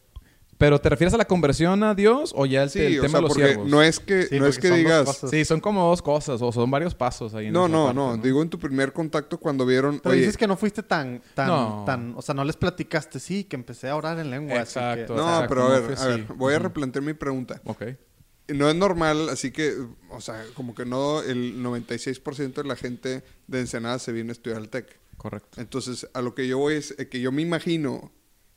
[0.58, 3.10] pero ¿te refieres a la conversión a Dios o ya el, Sí, el o tema
[3.10, 3.68] sea, de los porque siervos?
[3.70, 5.20] no es que, Sí, no es que digas...
[5.30, 7.46] Sí, son como dos cosas o son varios pasos ahí.
[7.46, 10.00] en No, no, parte, no, Digo en tu primer contacto cuando vieron...
[10.00, 11.84] Pero oye, dices que no fuiste tan, tan, No.
[11.86, 14.60] tan, o sea, no les platicaste, sí, que empecé a orar en lengua.
[14.60, 15.14] así Exacto.
[15.14, 17.60] que- No, o sea, pero a ver, fue a ver, voy a replantear mi pregunta.
[17.64, 17.84] Ok.
[18.48, 19.74] No es normal, así que,
[20.10, 24.32] o sea, como que no el 96% de la gente de Ensenada se viene a
[24.32, 24.98] estudiar al TEC.
[25.18, 25.60] Correcto.
[25.60, 28.10] Entonces, a lo que yo voy es eh, que yo me imagino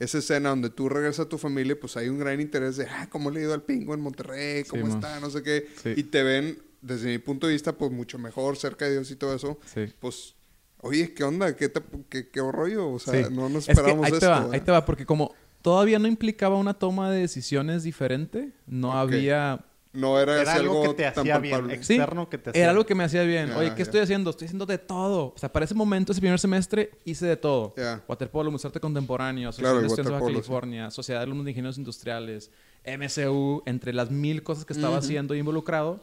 [0.04, 3.08] esa escena donde tú regresas a tu familia, pues hay un gran interés de, ah,
[3.10, 4.64] ¿cómo le ha ido al pingo en Monterrey?
[4.64, 5.20] ¿Cómo Sí, está?
[5.20, 5.68] No sé qué.
[5.84, 5.94] Sí.
[5.96, 9.16] Y te ven, desde mi punto de vista, pues mucho mejor, cerca de Dios y
[9.16, 9.60] todo eso.
[9.74, 9.86] Sí.
[10.00, 10.36] Pues,
[10.80, 11.56] oye, ¿qué onda?
[11.56, 12.90] ¿Qué, te- qué, qué rollo?
[12.90, 14.20] O sea, no nos Es que ahí esto.
[14.20, 14.54] te va, ¿verdad?
[14.54, 19.64] ahí te va, porque como todavía no implicaba una toma de decisiones diferente, no había...
[19.94, 21.66] No era, Era así algo que te hacía bien.
[21.82, 23.50] Sí, externo que te hacía Era algo que me hacía bien.
[23.50, 23.84] Ya, Oye, ¿qué ya.
[23.84, 24.30] estoy haciendo?
[24.30, 25.34] Estoy haciendo de todo.
[25.36, 27.74] O sea, para ese momento, ese primer semestre, hice de todo.
[27.76, 28.02] Ya.
[28.08, 30.34] Waterpolo, Museo de Arte Contemporáneo, Claro, Asociación y de Baja waterpolo, sí.
[30.50, 32.52] California, Sociedad de Alumnos de Ingenieros Industriales,
[32.86, 36.00] MSU, entre las mil cosas que estaba haciendo y involucrado,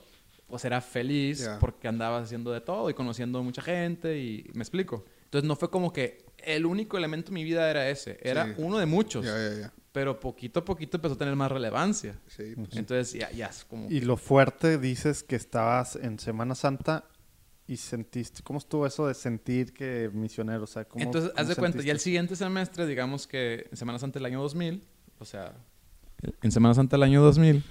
[0.48, 5.04] pues era feliz porque andaba haciendo de todo y conociendo mucha gente y me explico.
[5.24, 8.52] Entonces no fue como que el único elemento de mi vida era ese, era Sí.
[8.58, 9.72] uno de muchos, Ya, ya, ya.
[9.92, 12.18] Pero poquito a poquito empezó a tener más relevancia.
[12.26, 13.90] Sí, pues, Entonces ya, ya es como...
[13.90, 17.04] Y lo fuerte, dices que estabas en Semana Santa
[17.66, 20.64] y sentiste, ¿cómo estuvo eso de sentir que misionero?
[20.64, 23.76] O sea, ¿cómo, Entonces, cómo haz de cuenta, ya el siguiente semestre, digamos que en
[23.76, 24.82] Semana Santa del año 2000,
[25.18, 25.54] o sea,
[26.42, 27.62] en Semana Santa del año 2000,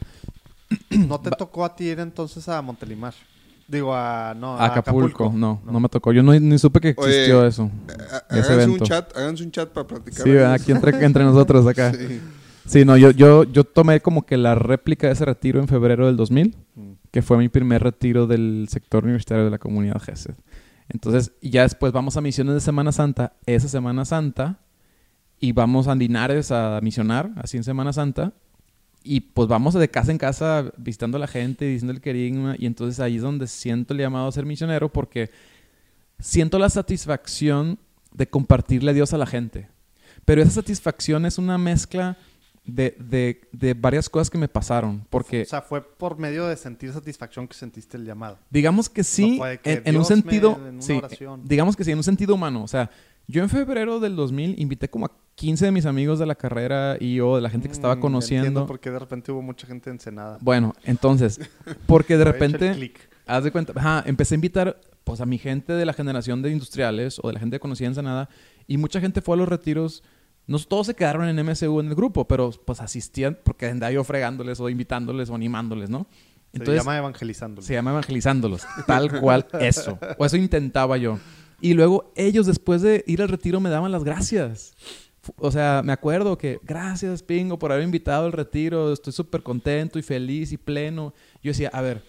[0.90, 3.14] ¿No te tocó a ti ir entonces a Montelimar?
[3.68, 4.34] Digo, a...
[4.34, 6.14] No, a Acapulco, no, no, me tocó.
[6.14, 7.70] Yo no, ni supe que Oye, existió eso.
[8.30, 10.24] háganse un chat, háganse un chat para platicar.
[10.24, 11.92] Sí, aquí entre, entre nosotros acá.
[12.68, 12.80] Sí.
[12.82, 16.06] Sí, no, yo, yo, yo tomé como que la réplica de ese retiro en febrero
[16.08, 16.92] del 2000, Mm.
[17.12, 20.36] que fue mi primer retiro del sector universitario de la comunidad GESED.
[20.90, 24.60] Entonces, ya después vamos a misiones de Semana Santa, esa Semana Santa,
[25.40, 28.34] y vamos a Linares a misionar, así en Semana Santa,
[29.08, 32.66] y pues vamos de casa en casa visitando a la gente, diciendo el querigma, y
[32.66, 35.30] entonces ahí es donde siento el llamado a ser misionero, porque
[36.20, 37.80] siento la satisfacción
[38.14, 39.70] de compartirle a Dios a la gente.
[40.26, 42.18] Pero esa satisfacción es una mezcla
[42.66, 45.06] de, de- de varias cosas que me pasaron.
[45.10, 48.40] Porque O sea, fue por medio de sentir satisfacción que sentiste el llamado.
[48.50, 50.60] digamos que sí, No que en, en un me- sentido...
[50.68, 51.00] en sí,
[51.44, 52.64] digamos que sí, en un sentido humano.
[52.64, 52.90] O sea,
[53.28, 56.98] yo en febrero del 2000 invité como a 15 de mis amigos de la carrera
[57.00, 58.48] y yo, de la gente que estaba Mm, conociendo.
[58.48, 60.40] Entiendo por qué de repente hubo mucha gente ensenada.
[60.42, 61.40] Bueno, entonces,
[61.86, 62.92] porque de repente...
[63.28, 66.50] Haz de cuenta, ajá, empecé a invitar pues a mi gente de la generación de
[66.50, 68.30] industriales o de la gente que conocía Ensenada
[68.68, 70.02] y mucha gente fue a los retiros.
[70.48, 74.04] No todos se quedaron en MSU en el grupo, pero pues asistían porque andaba yo
[74.06, 76.08] fregándoles o invitándoles o animándoles, ¿no?
[76.54, 77.62] Se llama evangelizando.
[77.62, 78.64] Se llama evangelizándolos.
[78.88, 80.00] Tal cual eso.
[80.18, 81.20] O eso intentaba yo.
[81.60, 84.74] Y luego ellos después de ir al retiro me daban las gracias.
[85.38, 88.92] O sea, me acuerdo que gracias, Pingo, por haber invitado al retiro.
[88.94, 91.14] Estoy súper contento y feliz y pleno.
[91.42, 92.04] Yo decía, a ver,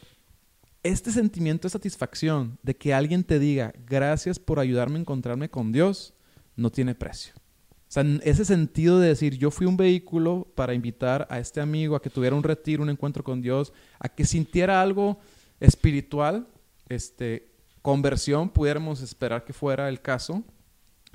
[0.82, 5.72] este sentimiento de satisfacción de que alguien te diga gracias por ayudarme a encontrarme con
[5.72, 6.14] Dios
[6.56, 7.34] no tiene precio.
[7.36, 11.96] O sea, ese sentido de decir, yo fui un vehículo para invitar a este amigo
[11.96, 15.18] a que tuviera un retiro, un encuentro con Dios, a que sintiera algo
[15.58, 16.46] espiritual,
[16.88, 17.50] este,
[17.80, 20.44] conversión, pudiéramos esperar que fuera el caso,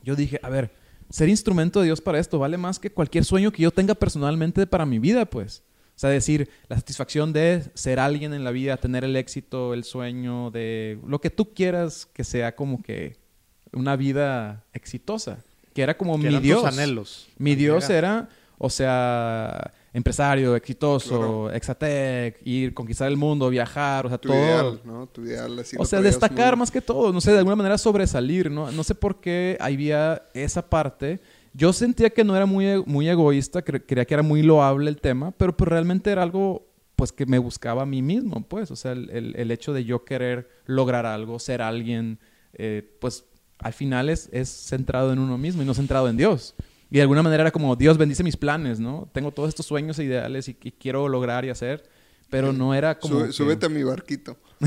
[0.03, 0.73] yo dije, a ver,
[1.09, 4.65] ser instrumento de Dios para esto vale más que cualquier sueño que yo tenga personalmente
[4.67, 5.63] para mi vida, pues.
[5.95, 9.83] O sea, decir, la satisfacción de ser alguien en la vida, tener el éxito, el
[9.83, 13.17] sueño, de lo que tú quieras que sea como que
[13.71, 15.43] una vida exitosa.
[15.73, 16.65] Que era como Que mi eran tus Dios.
[16.65, 17.27] anhelos.
[17.37, 21.51] Mi Dios era, o sea, empresario, exitoso, Claro.
[21.51, 24.38] exatec, ir, conquistar el mundo, viajar, o sea, Tu todo.
[24.38, 25.08] ideal, ¿no?
[25.08, 27.77] Tu ideal así O sea, destacar muy- más que todo, no sé, de alguna manera
[27.77, 28.71] sobresalir, ¿no?
[28.71, 31.19] No sé por qué había esa parte.
[31.53, 34.89] Yo sentía que no era muy, e- muy egoísta, cre- creía que era muy loable
[34.89, 38.69] el tema, pero pues realmente era algo pues que me buscaba a mí mismo, pues,
[38.71, 42.17] o sea, el, el- el hecho de yo querer lograr algo, ser alguien,
[42.53, 43.25] eh, pues
[43.60, 46.56] al final es, es centrado en uno mismo y no centrado en Dios.
[46.93, 49.10] Y de alguna manera era como, Dios bendice mis planes, ¿no?
[49.12, 51.84] Tengo todos estos sueños e ideales y, y quiero lograr y hacer,
[52.29, 53.15] pero no era como...
[53.21, 54.38] Sube- que- Súbete a mi barquito.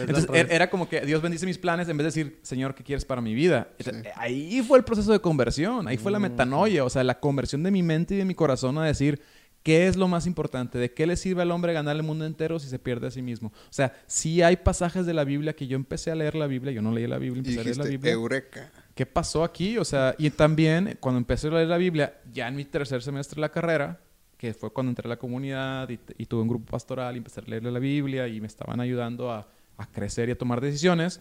[0.00, 2.84] entonces er- era como que Dios bendice mis planes en vez de decir, Señor, ¿qué
[2.84, 3.68] quieres para mi vida?
[3.78, 7.62] Entonces, Ahí fue el proceso de conversión, ahí fue la metanoia, o sea, la conversión
[7.62, 9.20] de mi mente y de mi corazón a decir,
[9.62, 10.78] ¿qué es lo más importante?
[10.78, 13.22] ¿De qué le sirve al hombre ganar el mundo entero si se pierde a sí
[13.22, 13.48] mismo?
[13.48, 16.72] O sea, sí hay pasajes de la Biblia que yo empecé a leer la Biblia,
[16.72, 18.12] yo no leí la Biblia, Y empecé a leer la Biblia.
[18.12, 18.70] Eureka.
[18.94, 19.76] ¿Qué pasó aquí?
[19.78, 23.36] O sea, y también cuando empecé a leer la Biblia, ya en mi tercer semestre
[23.36, 24.00] de la carrera,
[24.38, 27.44] que fue cuando entré a la comunidad y, tuve un grupo pastoral y empecé a
[27.44, 31.20] leer la Biblia y me estaban ayudando a, a crecer y a tomar decisiones,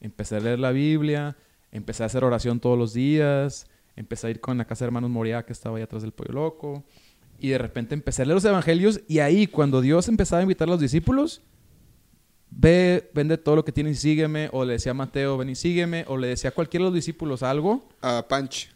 [0.00, 1.36] empecé a leer la Biblia,
[1.72, 5.10] empecé a hacer oración todos los días, empecé a ir con la casa de hermanos
[5.10, 6.84] Moria que estaba ahí atrás del pollo loco
[7.38, 10.68] y de repente empecé a leer los evangelios y ahí cuando Dios empezaba a invitar
[10.68, 11.42] a los discípulos,
[12.50, 15.54] ve, vende todo lo que tienes y sígueme, o le decía a Mateo, ven y
[15.54, 17.88] sígueme, o le decía a cualquiera de los discípulos algo.
[18.02, 18.70] A Punch.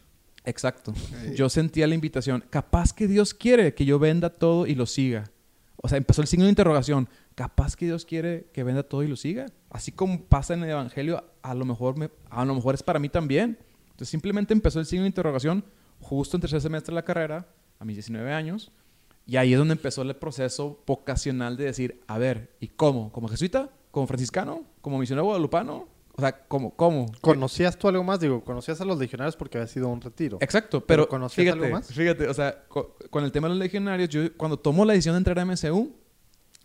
[0.45, 0.93] Exacto.
[1.35, 2.43] Yo sentía la invitación.
[2.49, 5.31] Capaz que Dios quiere que yo venda todo y lo siga.
[5.77, 7.09] O sea, empezó el signo de interrogación.
[7.33, 9.47] Capaz que Dios quiere que venda todo y lo siga.
[9.71, 12.99] Así como pasa en el Evangelio, a lo mejor, me- a lo mejor es para
[12.99, 13.57] mí también.
[13.87, 15.63] Entonces simplemente empezó el signo de interrogación
[15.99, 17.47] justo en tercer semestre de la carrera,
[17.79, 18.71] a mis 19 años.
[19.27, 23.11] Y ahí es donde empezó el proceso vocacional de decir, a ver, ¿y cómo?
[23.11, 23.69] ¿Como jesuita?
[23.91, 24.63] ¿Como franciscano?
[24.81, 25.87] ¿Como misionero guadalupano?
[26.17, 26.75] O sea, ¿cómo?
[26.75, 27.11] ¿Cómo?
[27.21, 28.19] ¿Conocías tú algo más?
[28.19, 30.37] Digo, conocías a los legionarios porque había sido un retiro.
[30.41, 31.87] Exacto, ¿Pero pero, conocías fíjate, algo más?
[31.93, 35.15] fíjate, o sea, co- con el tema de los legionarios, yo cuando tomo la decisión
[35.15, 35.91] de entrar a MSU,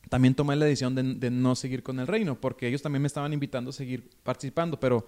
[0.08, 3.06] también tomé la decisión de, de no seguir con el reino, porque ellos también me
[3.08, 5.04] estaban invitando a seguir participando, pero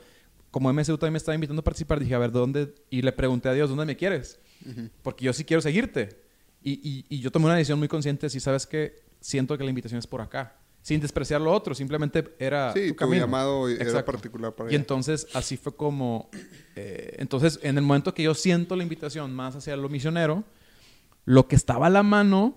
[0.50, 2.74] como MSU también me estaba invitando a participar, dije, a ver, ¿dónde?
[2.90, 4.40] Y le pregunté a Dios, ¿dónde me quieres?
[5.02, 6.20] Porque yo sí quiero seguirte.
[6.64, 9.70] Y, y- y yo tomé una decisión muy consciente, si sabes que siento que la
[9.70, 13.20] invitación es por acá, sin despreciar lo otro, simplemente era Sí, tu tu camino.
[13.22, 14.12] llamado era Exacto.
[14.12, 14.80] particular para Y ella.
[14.80, 16.28] entonces así fue como...
[16.76, 20.44] eh, entonces, en el momento que yo siento la invitación más hacia lo misionero,
[21.24, 22.56] lo que estaba a la mano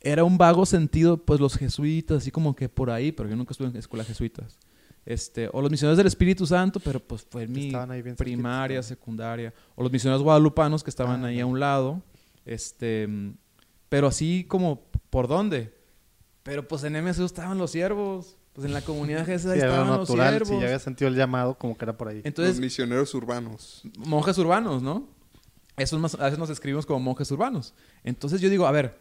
[0.00, 3.52] era un vago sentido, pues los jesuitas, así como que por ahí, pero yo nunca
[3.52, 4.58] estuve en escuelas jesuitas.
[5.06, 7.72] Este, o los misioneros del Espíritu Santo, pero pues fue en mi
[8.16, 9.52] primaria, secundaria.
[9.76, 11.42] O los misioneros guadalupanos que estaban Ah, ahí ya.
[11.44, 12.02] a un lado.
[12.44, 13.08] Este,
[13.88, 15.74] pero así como, ¿por dónde?
[16.42, 18.36] Pero pues en MSU estaban los siervos.
[18.52, 20.48] Pues en la comunidad Jesús Sí, era estaban los siervos.
[20.48, 22.20] Si ya había sentido el llamado, como que era por ahí.
[22.22, 23.82] Entonces, Los misioneros urbanos.
[23.98, 25.08] monjes urbanos, ¿no?
[25.76, 27.74] Esos más, a veces nos escribimos como monjes urbanos.
[28.04, 28.96] Entonces yo digo, a ver,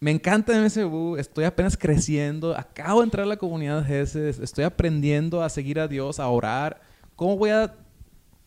[0.00, 5.42] me encanta MSU, estoy apenas creciendo, acabo de entrar a la comunidad GES, estoy aprendiendo
[5.42, 6.82] a seguir a Dios, a orar.
[7.16, 7.74] ¿Cómo voy a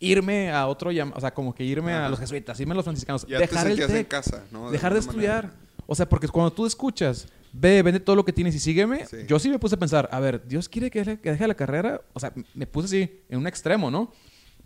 [0.02, 1.16] irme a otro llamado?
[1.16, 3.72] O sea, como que irme a los jesuitas, irme a los franciscanos, Ya dejar te
[3.84, 4.70] el en casa, ¿no?
[4.70, 5.10] dejar de manera.
[5.10, 5.50] estudiar.
[5.86, 9.18] O sea, porque cuando tú escuchas, ve, vende todo lo que tienes y sígueme, Sí.
[9.28, 11.54] yo sí me puse a pensar, a ver, Dios quiere que deje, que deje la
[11.54, 12.00] carrera.
[12.12, 14.12] O sea, me puse así, en un extremo, ¿no?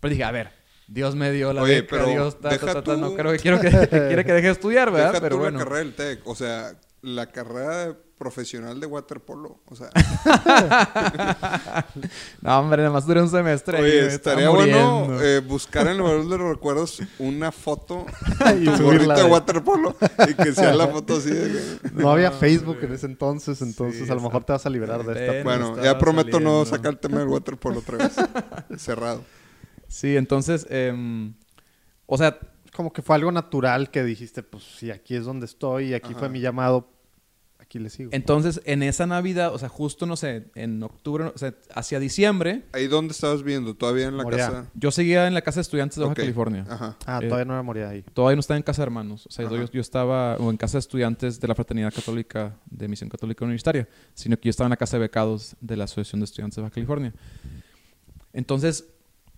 [0.01, 0.51] Pero dije, a ver,
[0.89, 3.17] Dios me dio la Oye, beca, pero Dios ta, ta, deja ta, ta, no tú-
[3.17, 5.09] creo que quiero que, que quiere que deje de estudiar, ¿verdad?
[5.09, 5.59] Deja pero tú bueno.
[5.59, 6.21] la carrera del TEC.
[6.29, 6.75] O sea,
[7.07, 9.61] la carrera profesional de waterpolo.
[9.67, 9.91] O sea,
[12.41, 13.81] No, hombre, nada más duré un semestre.
[13.81, 18.07] oye, estaría bueno eh, buscar en el baúl de los recuerdos una foto
[18.61, 19.97] Y tu subirla gorrito de waterpolo
[20.29, 24.11] y que sea la foto así de No había Facebook en ese entonces, entonces Sí,
[24.11, 25.43] a lo mejor te vas a liberar de esta.
[25.45, 28.17] Bueno, ya prometo no sacar el tema del waterpolo otra vez.
[28.83, 29.23] Cerrado.
[29.89, 31.35] Sí, entonces, em,
[32.07, 32.39] o sea,
[32.75, 36.11] Como que fue algo natural que dijiste, pues si aquí es donde estoy y aquí
[36.11, 36.19] Ajá.
[36.21, 36.91] fue mi llamado,
[37.67, 38.11] aquí le sigo.
[38.13, 42.63] entonces en esa Navidad, o sea, justo, no sé, en octubre, o sea, hacia diciembre,
[42.73, 43.75] ¿Ahí dónde estabas viendo?
[43.75, 44.47] ¿Todavía en la Morea.
[44.49, 44.71] casa?
[44.75, 46.19] yo seguía en la casa de estudiantes de Baja Ok.
[46.19, 46.65] California.
[46.69, 46.97] Ajá.
[47.07, 48.03] Ah, eh, todavía no era moría ahí.
[48.15, 49.27] Todavía no estaba en casa de hermanos.
[49.27, 52.89] O sea, yo, yo estaba o en casa de estudiantes de la Fraternidad Católica de
[52.89, 56.21] Misión Católica Universitaria, sino que yo estaba en la casa de becados de la Asociación
[56.21, 57.13] de Estudiantes de Baja California.
[58.33, 58.85] Entonces,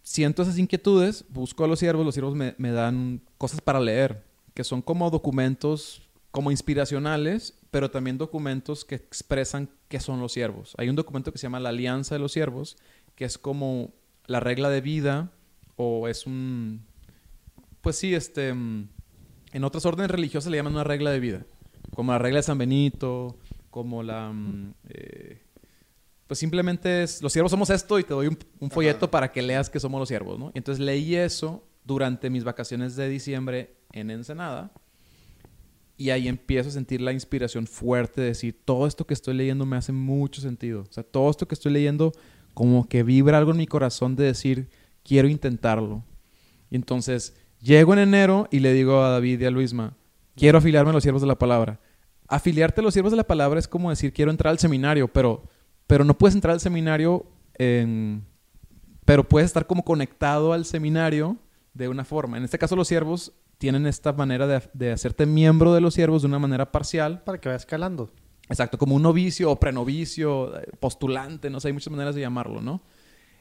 [0.02, 4.22] siento esas inquietudes, busco a los siervos, los siervos me, me dan cosas para leer,
[4.54, 10.74] que son como documentos como inspiracionales, pero también documentos que expresan qué son los siervos.
[10.78, 12.76] Hay un documento que se llama la Alianza de los Siervos,
[13.14, 13.94] que es como
[14.26, 15.30] la regla de vida
[15.76, 16.84] o es un...
[17.80, 18.52] Pues sí, este...
[18.52, 18.88] mm,
[19.52, 21.46] En otras órdenes religiosas le llaman una regla de vida,
[21.94, 23.38] como la regla de San Benito,
[23.70, 24.30] como la...
[24.30, 25.42] mm, eh,
[26.26, 29.10] pues simplemente es, los siervos somos esto y te doy un, un folleto Ajá.
[29.10, 30.50] para que leas que somos los siervos, ¿no?
[30.54, 34.70] Y entonces leí eso durante mis vacaciones de diciembre en Ensenada
[35.98, 39.66] y ahí empiezo a sentir la inspiración fuerte de decir, todo esto que estoy leyendo
[39.66, 40.82] me hace mucho sentido.
[40.88, 42.12] O sea, todo esto que estoy leyendo
[42.54, 44.68] como que vibra algo en mi corazón de decir,
[45.02, 46.04] quiero intentarlo.
[46.70, 49.96] Y entonces llego en enero y le digo a David y a Luisma,
[50.36, 51.80] quiero afiliarme a los siervos de la palabra.
[52.28, 55.42] Afiliarte a los siervos de la palabra es como decir, quiero entrar al seminario, pero,
[55.88, 57.26] pero no puedes entrar al seminario,
[59.04, 61.38] pero puedes estar como conectado al seminario
[61.74, 62.36] de una forma.
[62.36, 66.22] En este caso los siervos tienen esta manera de, de hacerte miembro de los siervos
[66.22, 67.22] de una manera parcial.
[67.24, 68.10] Para que vaya escalando.
[68.48, 72.62] Exacto, como un novicio o prenovicio, eh, postulante, no sé, hay muchas maneras de llamarlo,
[72.62, 72.82] ¿no?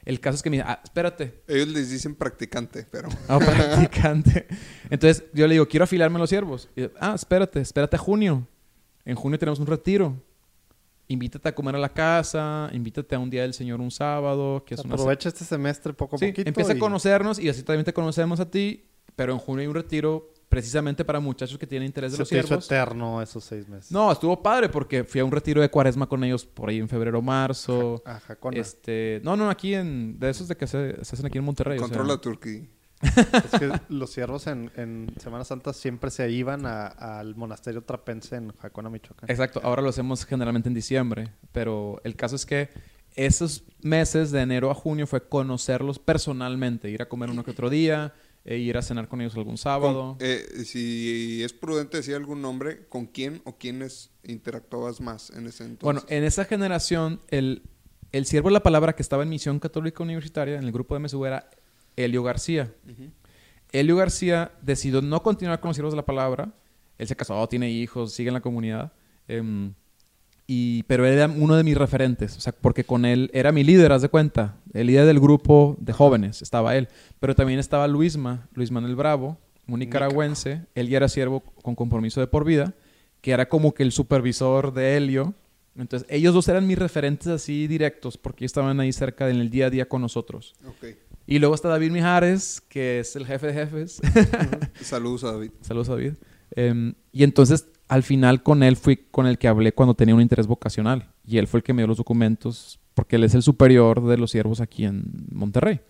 [0.04, 3.08] El caso es que me dice, ah, espérate, Ellos les dicen practicante, pero...
[3.28, 4.46] Ah, practicante.
[4.90, 6.68] Entonces yo le digo, quiero afiliarme a los siervos.
[6.76, 8.46] Y, ah, espérate, espérate a junio.
[9.04, 10.14] En junio tenemos un retiro.
[11.10, 14.74] Invítate a comer a la casa, invítate a un día del Señor un sábado, que
[14.74, 16.48] es una Aprovecha este semestre poco a Sí, poquito.
[16.48, 18.84] empieza y- a conocernos y así también te conocemos a ti,
[19.16, 22.28] pero en junio hay un retiro precisamente para muchachos que tienen interés de Se los
[22.28, 23.92] te hizo eterno esos seis meses.
[23.92, 26.88] No, estuvo padre porque fui a un retiro de cuaresma con ellos por ahí en
[26.88, 28.02] febrero, marzo.
[28.04, 28.58] A Jacona.
[28.58, 31.78] Este, no, no, aquí en de esos de que se, se hacen aquí en Monterrey.
[31.78, 31.88] o sea.
[31.88, 32.64] Controla Turquía.
[33.00, 38.52] Es que los siervos en, en Semana Santa siempre se iban al monasterio trapense en
[38.56, 39.30] Jacona, Michoacán.
[39.30, 42.70] Exacto, ahora lo hacemos generalmente en diciembre, pero el caso es que
[43.14, 47.70] esos meses de enero a junio fue conocerlos personalmente, ir a comer uno que otro
[47.70, 48.14] día,
[48.50, 50.16] e ir a cenar con ellos algún sábado.
[50.18, 55.46] Con- eh, si es prudente decir algún nombre, ¿con quién o quiénes interactuabas más en
[55.46, 55.82] ese entonces?
[55.82, 57.62] Bueno, en esa generación, el,
[58.12, 61.00] el siervo de la palabra que estaba en Misión Católica Universitaria, en el grupo de
[61.00, 61.50] MSU, era
[61.94, 62.74] Helio García.
[62.90, 63.10] Ujú.
[63.70, 66.54] Helio García decidió no continuar con los siervos de la palabra.
[66.96, 68.92] Él se casó, tiene hijos, sigue en la comunidad.
[69.28, 69.74] em,
[70.50, 73.92] y, pero era uno de mis referentes, o sea, porque con él era mi líder,
[73.92, 74.56] haz de cuenta.
[74.72, 76.88] El líder del grupo de jóvenes, estaba él.
[77.20, 79.36] Pero también estaba Luisma, Luis Manuel Bravo,
[79.68, 80.62] un nicaragüense.
[80.74, 82.74] Él ya era siervo con compromiso de por vida,
[83.20, 85.34] que era como que el supervisor de Helio.
[85.76, 89.66] Entonces, ellos dos eran mis referentes así directos, porque estaban ahí cerca en el día
[89.66, 90.54] a día con nosotros.
[91.26, 94.00] Y luego está David Mijares, que es el jefe de jefes.
[94.80, 95.50] Saludos a David.
[95.60, 96.14] Saludos, David.
[96.52, 100.20] Em, y entonces, al final, con él fui con el que hablé cuando tenía un
[100.20, 101.08] interés vocacional.
[101.26, 104.18] Y él fue el que me dio los documentos, porque él es el superior de
[104.18, 105.80] los siervos aquí en Monterrey.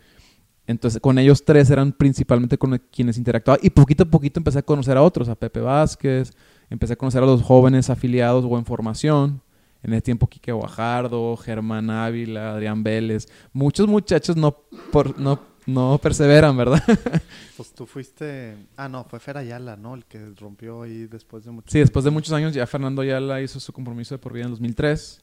[0.68, 3.58] Entonces, con ellos tres eran principalmente con quienes interactuaba.
[3.62, 6.32] Y poquito a poquito empecé a conocer a otros, a Pepe Vázquez,
[6.70, 9.42] empecé a conocer a los jóvenes afiliados o en formación.
[9.82, 13.28] En ese tiempo, Quique Guajardo, Germán Ávila, Adrián Vélez.
[13.52, 14.56] Muchos muchachos no,
[14.92, 16.82] por, no, no perseveran, ¿verdad?
[17.56, 18.56] Pues tú fuiste...
[18.76, 19.94] Ah, no, fue Fer Ayala, ¿no?
[19.96, 23.40] El que rompió ahí después de mucho Sí, después de muchos años ya Fernando Ayala
[23.42, 25.22] hizo su compromiso de por vida en el 2003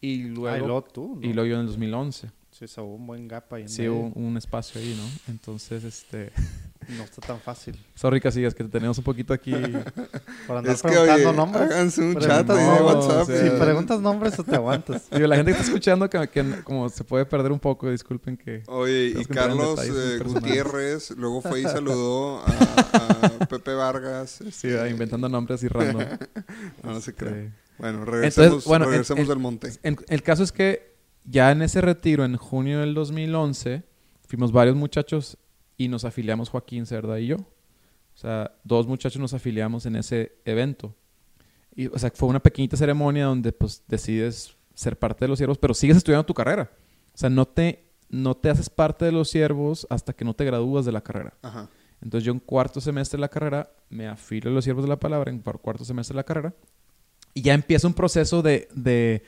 [0.00, 1.26] y luego, Ah, y luego tú, ¿no?
[1.28, 2.30] y luego yo en el 2011.
[2.52, 3.94] Sí, se hubo un buen gap ahí en Sí, medio.
[3.96, 5.32] hubo un espacio ahí, ¿no?
[5.32, 6.30] Entonces, este...
[6.88, 7.76] No está tan fácil.
[7.94, 9.50] Sorry, Casillas, que te tenemos un poquito aquí...
[10.46, 11.62] Por andar Es que, preguntando oye, nombres.
[11.70, 13.26] háganse un chat no, de o WhatsApp.
[13.26, 15.08] sea, Si preguntas nombres o te aguantas.
[15.10, 18.36] Digo, la gente que está escuchando que, que como se puede perder un poco, disculpen
[18.36, 18.62] que...
[18.68, 20.20] Oye, y Carlos eh.
[20.24, 22.46] Gutiérrez, luego fue y saludó a,
[23.42, 24.38] a Pepe Vargas.
[24.52, 26.04] Sí, este, inventando nombres y random.
[26.82, 27.46] No, no se cree.
[27.46, 29.72] Este, Bueno, regresemos, bueno, regresemos en- del monte.
[29.82, 30.94] En- el caso es que
[31.24, 33.82] ya en ese retiro, en junio del 2011,
[34.28, 35.36] fuimos varios muchachos
[35.76, 37.36] y nos afiliamos Joaquín Cerda y yo.
[37.36, 40.94] O sea, dos muchachos nos afiliamos en ese evento.
[41.74, 45.58] Y, o sea, fue una pequeñita ceremonia donde pues decides ser parte de los siervos,
[45.58, 46.70] pero sigues estudiando tu carrera.
[47.14, 50.44] O sea, no te, no te haces parte de los siervos hasta que no te
[50.44, 51.34] gradúas de la carrera.
[51.42, 51.68] Ajá.
[52.00, 54.98] Entonces yo en cuarto semestre de la carrera me afilio a los siervos de la
[55.00, 56.54] palabra, en cuar- cuarto semestre de la carrera,
[57.34, 59.22] y ya empieza un proceso de, de,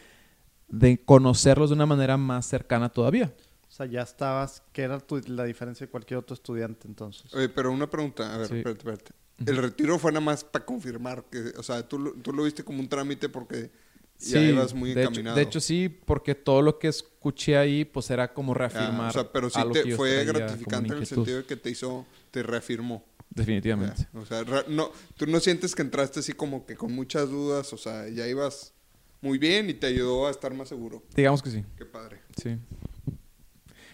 [0.68, 3.34] de conocerlos de una manera más cercana todavía.
[3.78, 4.62] Sea, ya estabas...
[4.72, 7.32] ¿Qué era tu- la diferencia de cualquier otro estudiante entonces?
[7.32, 8.34] Oye, pero una pregunta.
[8.34, 8.56] A ver, Sí.
[8.56, 9.12] espérate, espérate.
[9.46, 12.64] El retiro fue nada más para confirmar que, o sea, tú, lo- tú lo viste
[12.64, 13.70] como un trámite porque
[14.16, 15.36] Sí, ya ibas muy de hecho, encaminado.
[15.36, 19.12] de hecho sí, porque todo lo que escuché ahí pues era como Ah, reafirmar o
[19.12, 23.04] sea, pero sí te fue gratificante en el sentido de que te hizo, te reafirmó.
[23.30, 24.08] Definitivamente.
[24.12, 27.30] Ya, O sea, ra- no, tú no sientes que entraste así como que con muchas
[27.30, 28.72] dudas, o sea, ya ibas
[29.20, 31.04] muy bien y te ayudó a estar más seguro.
[31.14, 31.64] Digamos que sí.
[31.76, 32.18] Qué padre.
[32.42, 32.58] Sí.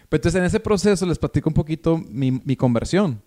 [0.09, 3.21] Pero entonces en ese proceso les platico un poquito mi, mi conversión.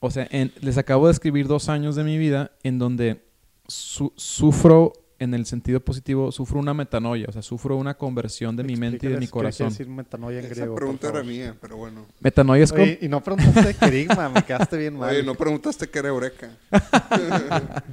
[0.00, 3.24] O sea, en- les acabo de escribir dos años de mi vida en donde
[3.66, 8.64] su- sufro en el sentido positivo, sufro una metanoia, o sea, sufro una conversión de
[8.64, 9.68] mi mente y de mi qué corazón.
[9.68, 12.04] quiere decir metanoia en Esa griego, pregunta era mía, pero bueno.
[12.20, 12.84] Metanoia es como...
[12.84, 15.10] Y no preguntaste querigma, me quedaste bien mal.
[15.10, 16.50] Oye, no preguntaste qué era Eureka.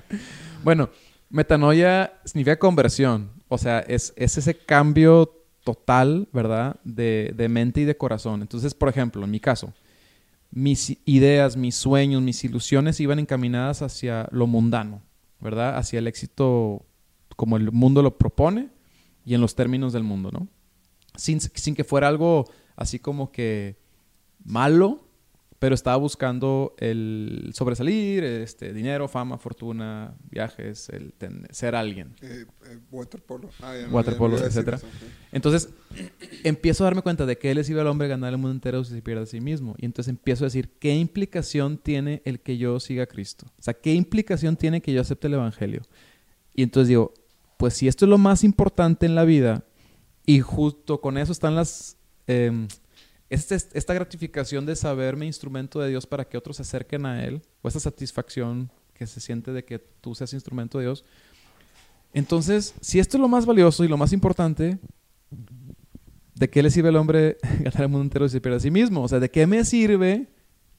[0.64, 0.90] Bueno,
[1.30, 3.30] metanoia significa conversión.
[3.48, 6.80] O sea, es, es ese cambio total, ¿verdad?
[6.84, 8.42] De, de mente y de corazón.
[8.42, 9.74] Entonces, por ejemplo, en mi caso,
[10.52, 15.02] mis ideas, mis sueños, mis ilusiones iban encaminadas hacia lo mundano,
[15.40, 15.78] ¿verdad?
[15.78, 16.86] Hacia el éxito
[17.36, 18.70] como el mundo lo propone
[19.26, 20.48] y en los términos del mundo, ¿no?
[21.16, 22.46] Sin, sin que fuera algo
[22.76, 23.78] así como que
[24.44, 25.06] malo,
[25.62, 32.16] pero estaba buscando el sobresalir, este, dinero, fama, fortuna, viajes, el ten- ser alguien.
[32.24, 33.48] Eh, eh, waterpolo.
[33.62, 34.78] Ah, no, Waterpolo, ya no iba a decir etcétera.
[34.78, 35.12] eso, ok.
[35.32, 35.70] Entonces,
[36.44, 38.84] empiezo a darme cuenta de que él les iba al hombre ganar el mundo entero
[38.84, 39.76] si se pierde a sí mismo.
[39.78, 43.46] Y entonces empiezo a decir, ¿qué implicación tiene el que yo siga a Cristo?
[43.60, 45.84] O sea, ¿qué implicación tiene que yo acepte el Evangelio?
[46.56, 47.14] Y entonces digo,
[47.58, 49.64] pues si esto es lo más importante en la vida,
[50.26, 51.98] y justo con eso están las...
[52.26, 52.68] em,
[53.32, 57.42] este- esta gratificación de saberme instrumento de Dios para que otros se acerquen a Él,
[57.62, 61.06] o esa satisfacción que se siente de que tú seas instrumento de Dios.
[62.14, 64.78] Entonces, si esto es lo más valioso y lo más importante,
[66.36, 68.70] ¿de qué le sirve al hombre ganar el mundo entero si se pierde a sí
[68.70, 69.02] mismo?
[69.02, 70.28] O sea, ¿de qué me sirve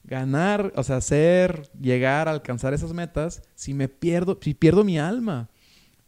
[0.03, 5.49] ganar, o sea, hacer, llegar, alcanzar esas metas si me pierdo, si pierdo mi alma?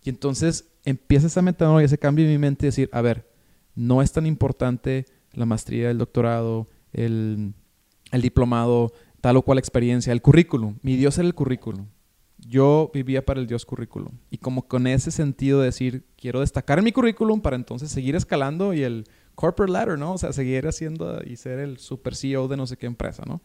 [0.03, 3.27] Y entonces empieza esa metanoia, ese cambio en mi mente y decir, a ver,
[3.73, 5.05] no es tan importante
[5.36, 7.53] la maestría, el doctorado, el,
[8.11, 10.77] el diplomado, tal o cual experiencia, el currículum.
[10.81, 11.88] Mi Dios era el currículum.
[12.38, 14.13] Yo vivía para el Dios currículum.
[14.29, 18.73] Y como con ese sentido de decir, quiero destacar mi currículum para entonces seguir escalando
[18.73, 20.13] y el corporate ladder, ¿no?
[20.13, 23.41] O sea, seguir haciendo y ser el super CEO de no sé qué empresa, ¿no?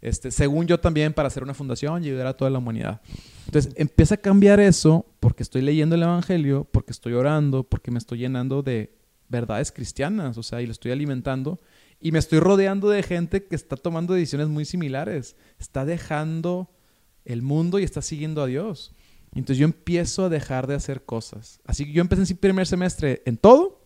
[0.00, 3.00] Este, según yo también para hacer una fundación y ayudar a toda la humanidad.
[3.46, 7.98] Entonces empieza a cambiar eso porque estoy leyendo el Evangelio, porque estoy orando, porque me
[7.98, 8.96] estoy llenando de
[9.28, 11.60] verdades cristianas, o sea, y lo estoy alimentando.
[12.00, 15.36] Y me estoy rodeando de gente que está tomando decisiones muy similares.
[15.58, 16.70] Está dejando
[17.24, 18.94] el mundo y está siguiendo a Dios.
[19.34, 21.60] Entonces yo empiezo a dejar de hacer cosas.
[21.64, 23.84] Así que yo empecé en el primer semestre en todo.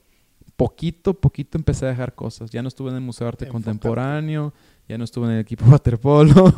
[0.56, 2.50] Poquito, poquito empecé a dejar cosas.
[2.50, 3.48] Ya no estuve en el Museo de Arte.
[3.48, 4.52] Contemporáneo,
[4.88, 6.52] ya no estuve en el equipo de waterpolo,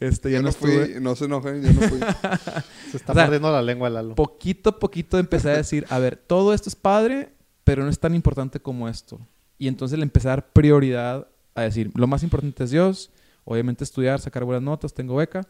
[0.00, 1.00] este, ya Yo no, no fui, estuve...
[1.00, 2.00] no se enojen, yo no fui.
[2.90, 4.14] Se está O sea, mordiendo la lengua Lalo.
[4.14, 7.32] Poquito a poquito empecé a decir, a ver, todo esto es padre,
[7.70, 9.20] pero no es tan importante como esto.
[9.56, 13.10] Y entonces le empecé a dar prioridad a decir, lo más importante es Dios,
[13.44, 15.46] obviamente estudiar, sacar buenas notas, tengo beca,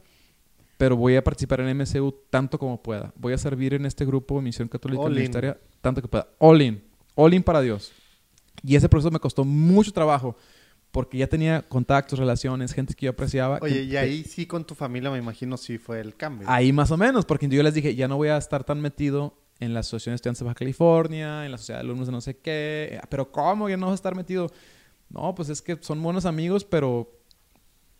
[0.77, 3.11] pero voy a participar en MSU tanto como pueda.
[3.17, 5.01] Voy a servir en este grupo de Misión Católica.
[5.03, 6.29] Universitaria tanto que pueda.
[6.39, 6.83] All in.
[7.15, 7.91] All in para Dios.
[8.63, 10.37] Y ese proceso me costó mucho trabajo
[10.91, 13.61] porque ya tenía contactos, relaciones, gente que yo apreciaba.
[13.61, 16.47] que- Oye, y que- ahí sí con tu familia me imagino sí fue el cambio.
[16.51, 19.40] Ahí más o menos, porque yo les dije, ya no voy a estar tan metido
[19.61, 22.21] en la Asociación de Estudiantes de Baja California, en la Sociedad de Alumnos de no
[22.21, 23.01] sé qué.
[23.09, 24.51] Pero ¿cómo ya no vas a estar metido?
[25.09, 27.17] No, pues es que son buenos amigos, pero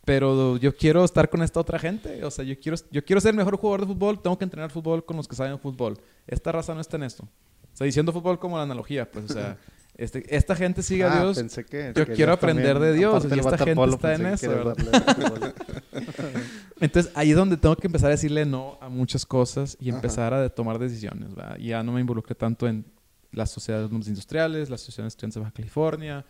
[0.03, 2.23] pero yo quiero estar con esta otra gente.
[2.25, 4.71] O sea, yo quiero, yo quiero ser el mejor jugador de fútbol, tengo que entrenar
[4.71, 5.99] fútbol con los que saben fútbol.
[6.27, 7.23] Esta raza no está en esto.
[7.23, 9.57] O sea, diciendo fútbol como la analogía, pues, o sea,
[9.95, 11.37] este, esta gente sigue a Ah, Dios.
[11.37, 14.33] pensé que yo querías quiero aprender también, de Dios, y esta gente está en que
[14.33, 14.73] eso,
[16.81, 19.97] Entonces ahí es donde tengo que empezar a decirle no a muchas cosas y Ajá.
[19.99, 21.33] empezar a tomar decisiones.
[21.35, 21.57] ¿verdad?
[21.57, 22.83] Ya no me involucré tanto en
[23.31, 26.25] las sociedades industriales, las sociedades de estudiantes de Baja California,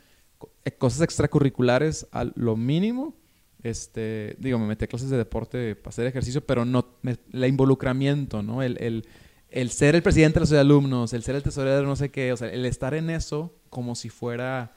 [0.66, 3.16] eh, cosas extracurriculares a lo mínimo.
[3.64, 7.46] Este, digo, me metí a clases de deporte para hacer ejercicio, pero no, me- el
[7.46, 8.62] involucramiento, ¿no?
[8.64, 9.06] El, el,
[9.50, 12.10] el ser el presidente de la sociedad de alumnos, el ser el tesorero no sé
[12.10, 14.74] qué, o sea, el estar en eso como si fuera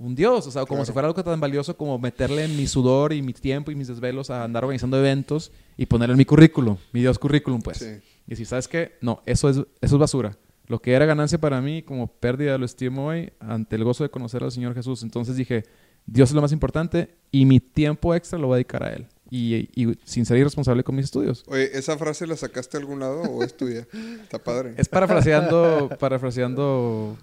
[0.00, 0.86] un dios, o sea, como Claro.
[0.86, 4.30] si fuera algo tan valioso como meterle mi sudor y mi tiempo y mis desvelos
[4.30, 7.78] a andar organizando eventos y ponerle en mi currículum, mi dios currículum, pues.
[7.78, 8.00] Sí.
[8.26, 10.36] Y si sabes qué, no, eso es, eso es basura.
[10.66, 14.10] Lo que era ganancia para mí, como pérdida, lo estimo hoy ante el gozo de
[14.10, 15.02] conocer al Señor Jesús.
[15.02, 15.64] Entonces dije,
[16.06, 19.06] Dios es lo más importante y mi tiempo extra lo voy a dedicar a Él.
[19.32, 21.44] Y, y sin ser irresponsable con mis estudios.
[21.46, 23.86] Oye, ¿esa frase la sacaste de algún lado o es tuya?
[24.22, 24.74] Está padre.
[24.76, 27.16] Es parafraseando, parafraseando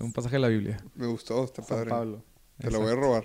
[0.00, 0.76] un pasaje de la Biblia.
[0.94, 1.90] Me gustó, está San padre.
[1.90, 2.22] Pablo.
[2.58, 3.24] Te la voy a robar.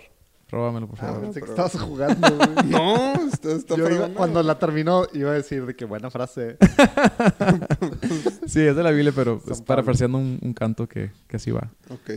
[0.52, 1.22] Róbamelo, por Ah, favor.
[1.22, 2.50] pensé que pero- estabas jugando, güey.
[2.72, 6.58] No, está, está Yo iba- cuando la terminó iba a decir de que buena frase.
[8.48, 9.66] Sí, es de la Biblia, pero San es Pablo.
[9.66, 11.70] parafraseando un, un canto que, que así va.
[11.90, 12.12] Ok.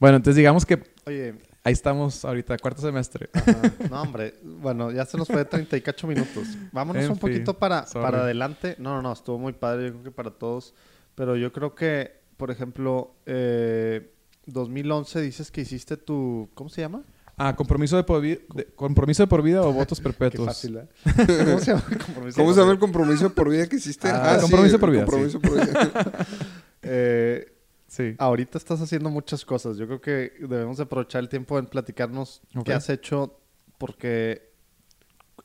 [0.00, 1.34] Bueno, entonces digamos que Oye,
[1.64, 3.30] ahí estamos ahorita, cuarto semestre.
[3.32, 3.72] ajá.
[3.88, 6.48] no hombre, bueno, ya se nos fue 30 y cacho minutos.
[6.72, 8.04] Vámonos En un poquito para, sorry.
[8.04, 8.74] para adelante.
[8.78, 10.74] No, no, no, estuvo muy padre, yo creo que para todos.
[11.14, 14.10] Pero yo creo que, por ejemplo, eh,
[14.46, 17.02] 2011 dices que hiciste tu, ¿cómo se llama?
[17.36, 18.40] Ah, compromiso de por vida,
[18.74, 20.48] compromiso de por vida o votos perpetuos.
[20.48, 20.88] Qué fácil, ¿eh?
[21.44, 22.36] ¿Cómo se llama el compromiso?
[22.36, 24.08] ¿Cómo de se llama por el compromiso por vida que hiciste?
[24.08, 26.26] Ah, sí, compromiso por vida, Compromiso por vida.
[26.82, 27.54] Eh,
[27.88, 28.14] Sí.
[28.18, 29.78] ahorita estás haciendo muchas cosas.
[29.78, 33.40] Yo creo que debemos de aprovechar el tiempo en platicarnos qué has hecho
[33.78, 34.52] porque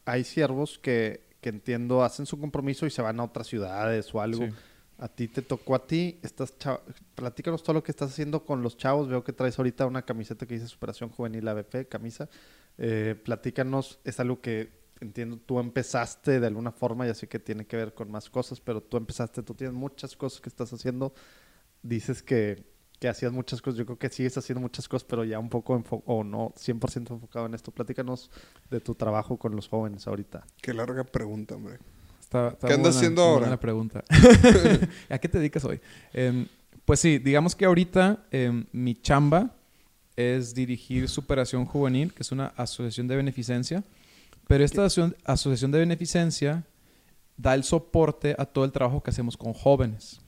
[0.06, 4.22] hay siervos que, que entiendo hacen su compromiso y se van a otras ciudades o
[4.22, 4.46] algo.
[4.46, 4.52] Sí.
[5.00, 6.80] A ti te tocó a ti, estás cha-
[7.16, 9.08] platícanos todo lo que estás haciendo con los chavos.
[9.10, 12.30] Veo que traes ahorita una camiseta que dice Superación Juvenil ABP, camisa.
[12.78, 14.72] Eh, platícanos, es algo que
[15.02, 18.62] entiendo, tú empezaste de alguna forma, ya sé que tiene que ver con más cosas,
[18.62, 21.14] pero tú empezaste, tú tienes muchas cosas que estás haciendo.
[21.82, 22.64] Dices que,
[23.00, 25.84] que hacías muchas cosas, yo creo que sigues haciendo muchas cosas, pero ya un poco
[26.06, 27.72] o no 100% enfocado en esto.
[27.72, 28.32] Platícanos
[28.70, 30.46] de tu trabajo con los jóvenes ahorita.
[30.62, 31.80] Qué larga pregunta, hombre.
[32.34, 33.42] Está- está ¿Qué andas haciendo ahora?
[33.42, 34.04] buena pregunta.
[35.10, 35.80] ¿A qué te dedicas hoy?
[36.14, 36.48] Em,
[36.86, 39.56] pues sí, digamos que ahorita em, mi chamba
[40.16, 43.84] es dirigir Superación Juvenil, que es una asociación de beneficencia.
[44.48, 46.64] Pero esta aso- asociación de beneficencia
[47.38, 50.20] da el soporte a todo el trabajo que hacemos con jóvenes.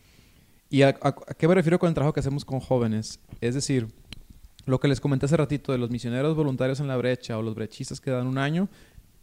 [0.69, 3.19] ¿Y a, a- a qué me refiero con el trabajo que hacemos con jóvenes?
[3.41, 3.87] Es decir,
[4.65, 7.53] lo que les comenté hace ratito de los misioneros voluntarios en la brecha o los
[7.55, 8.67] brechistas que dan un año,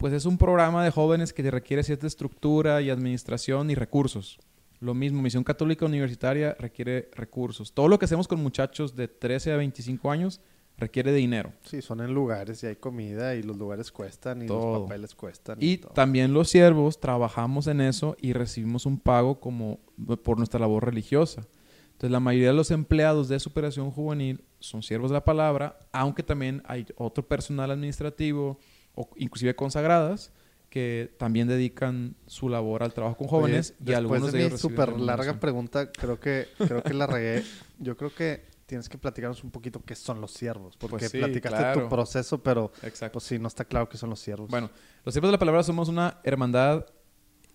[0.03, 4.37] pues es un programa de jóvenes que requiere cierta estructura y administración y recursos.
[4.81, 7.71] Lo mismo, Misión Católica Universitaria requiere recursos.
[7.71, 10.41] Todo lo que hacemos con muchachos de 13 a 25 años
[10.77, 11.53] requiere de dinero.
[11.63, 14.73] Sí, son en lugares y hay comida y los lugares cuestan y Todo.
[14.73, 15.57] los papeles cuestan.
[15.61, 15.93] Y todo.
[15.93, 19.79] también los siervos trabajamos en eso y recibimos un pago como
[20.21, 21.47] por nuestra labor religiosa.
[21.93, 26.23] Entonces la mayoría de los empleados de Superación Juvenil son siervos de la palabra, aunque
[26.23, 28.59] también hay otro personal administrativo
[28.95, 30.31] o inclusive consagradas
[30.69, 34.59] que también dedican su labor al trabajo con jóvenes Oye, y algunos de de ellos
[34.59, 37.43] súper larga pregunta, creo que, creo que la regué.
[37.77, 40.75] Yo creo que tienes que platicarnos un poquito qué son los siervos.
[40.77, 41.83] Porque Pues sí, platicaste claro.
[41.83, 43.13] tu proceso, pero Exacto.
[43.13, 44.49] pues sí, no está claro qué son los siervos.
[44.49, 44.71] Bueno,
[45.05, 46.85] los siervos de la palabra somos una hermandad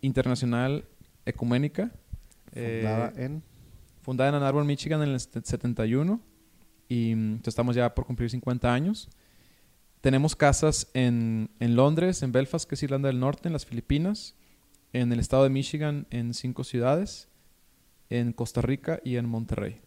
[0.00, 0.84] internacional
[1.26, 1.90] ecuménica.
[2.52, 3.42] fundada eh, en...
[4.02, 6.20] fundada en Ann Arbor, Michigan en el set- 71
[6.88, 9.08] y mm, entonces estamos ya por cumplir 50 años.
[10.00, 14.34] Tenemos casas en, en Londres, en Belfast, que es Irlanda del Norte, en las Filipinas,
[14.92, 17.28] en el estado de Michigan, en cinco ciudades,
[18.10, 19.80] en Costa Rica y en Monterrey.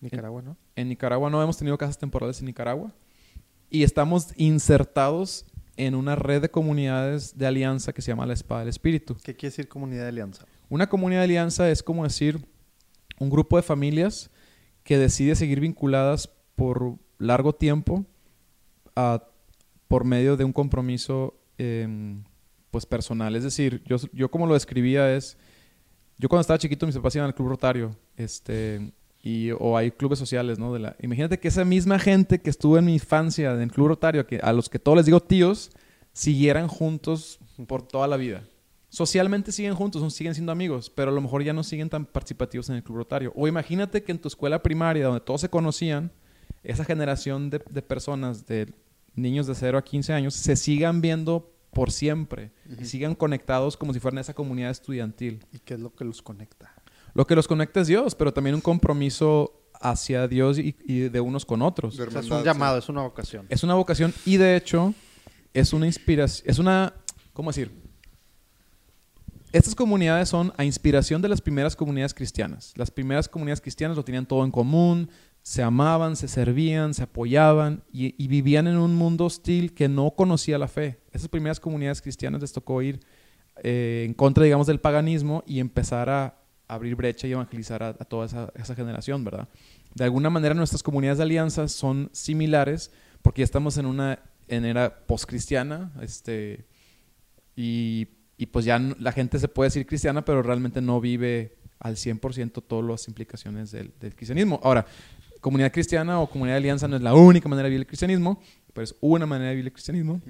[0.00, 0.56] Nicaragua, ¿no?
[0.76, 2.92] En Nicaragua no hemos tenido casas temporales en Nicaragua
[3.68, 5.44] y estamos insertados
[5.76, 9.16] en una red de comunidades de alianza que se llama la Espada del Espíritu.
[9.16, 10.44] ¿Qué quiere decir comunidad de alianza?
[10.68, 12.46] Una comunidad de alianza es como decir
[13.18, 14.30] un grupo de familias
[14.84, 18.04] que decide seguir vinculadas por largo tiempo
[18.94, 19.24] a-
[19.88, 22.22] por medio de un compromiso em,
[22.70, 23.34] pues personal.
[23.34, 25.36] Es decir, yo, yo como lo describía es,
[26.18, 30.18] yo cuando estaba chiquito mis papás iban al club rotario, este, y, o hay clubes
[30.18, 30.72] sociales, ¿no?
[30.72, 33.88] De la, imagínate que esa misma gente que estuvo en mi infancia en el club
[33.88, 35.70] rotario, que, a los que todos les digo tíos,
[36.12, 38.44] siguieran juntos por toda la vida
[38.88, 42.68] socialmente siguen juntos, siguen siendo amigos, pero a lo mejor ya no siguen tan participativos
[42.70, 43.32] en el club rotario.
[43.36, 46.10] O imagínate que en tu escuela primaria, donde todos se conocían,
[46.62, 48.72] esa generación de personas, de
[49.18, 53.92] niños de 0 a 15 años, se sigan viendo por siempre y sigan conectados como
[53.92, 55.44] si fueran esa comunidad estudiantil.
[55.52, 56.74] ¿Y qué es lo que los conecta?
[57.14, 61.20] Lo que los conecta es Dios, pero también un compromiso hacia Dios y, y de
[61.20, 61.94] unos con otros.
[61.94, 62.44] O sea, es un sí.
[62.44, 63.46] llamado, es una vocación.
[63.48, 64.94] Es una vocación y de hecho
[65.54, 66.94] es una inspiración, es una,
[67.32, 67.70] ¿cómo decir?
[69.50, 72.74] Estas comunidades son a inspiración de las primeras comunidades cristianas.
[72.76, 75.08] Las primeras comunidades cristianas lo tenían todo en común,
[75.42, 80.58] se amaban, se servían, se apoyaban y, vivían en un mundo hostil que no conocía
[80.58, 81.00] la fe.
[81.10, 83.00] Esas primeras comunidades cristianas les tocó ir
[83.62, 88.26] eh, en contra, digamos, del paganismo y empezar a abrir brecha y evangelizar a, toda
[88.54, 89.48] esa, generación, ¿verdad?
[89.94, 95.06] De alguna manera nuestras comunidades de alianzas son similares porque ya estamos en una era
[95.06, 96.66] postcristiana, este,
[97.56, 98.06] y,
[98.52, 102.84] pues ya la gente se puede decir cristiana, pero realmente no vive al 100% todas
[102.84, 104.60] las implicaciones del, del cristianismo.
[104.62, 104.86] Ahora,
[105.40, 108.40] comunidad cristiana o comunidad de alianza no es la única manera de vivir el cristianismo,
[108.72, 110.20] pero es una manera de vivir el cristianismo.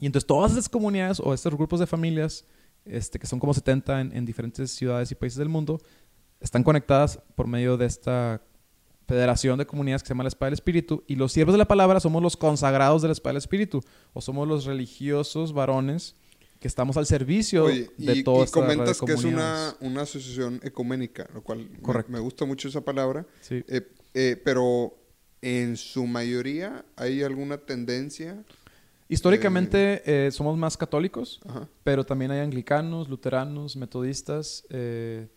[0.00, 2.44] Y entonces todas esas comunidades o estos grupos de familias,
[2.84, 5.80] este, que son como 70 en, en diferentes ciudades y países del mundo,
[6.40, 8.42] están conectadas por medio de esta
[9.06, 11.02] federación de comunidades que se llama la Espada del Espíritu.
[11.06, 13.80] Y los siervos de la palabra somos los consagrados de la Espada del Espíritu,
[14.12, 16.14] o somos los religiosos varones
[16.60, 20.60] que estamos al servicio Oye, de y, toda y comentas que es una, una asociación
[20.64, 22.10] ecuménica, lo cual me- Correcto.
[22.12, 23.26] Me, gusta mucho esa palabra.
[23.40, 23.62] Sí.
[23.68, 24.96] Eh, eh, pero
[25.40, 28.42] en su mayoría hay alguna tendencia.
[29.08, 31.68] Históricamente eh, somos más católicos, Ajá.
[31.84, 35.28] pero también hay anglicanos, luteranos, metodistas, eh,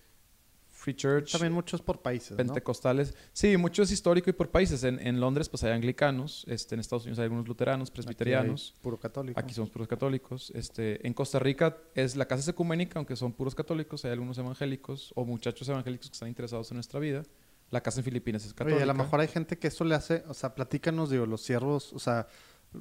[0.82, 1.32] Free Church.
[1.32, 2.38] También muchos por países, ¿no?
[2.38, 3.14] Pentecostales.
[3.34, 4.84] Sí, mucho es histórico y por países.
[4.84, 6.44] En, en Londres, pues hay anglicanos.
[6.48, 8.74] Este, en Estados Unidos hay algunos luteranos, Aquí presbiterianos.
[8.76, 9.40] hay puro católico.
[9.40, 10.52] Aquí somos puros católicos.
[10.56, 14.04] Este, en Costa Rica es la casa es ecuménica, aunque son puros católicos.
[14.06, 17.24] Hay algunos evangélicos o muchachos evangélicos que están interesados en nuestra vida.
[17.70, 18.78] La casa en Filipinas es católica.
[18.78, 21.42] Oye, a lo mejor hay gente que eso le hace, o sea, platícanos, digo, los
[21.42, 22.28] siervos, o sea,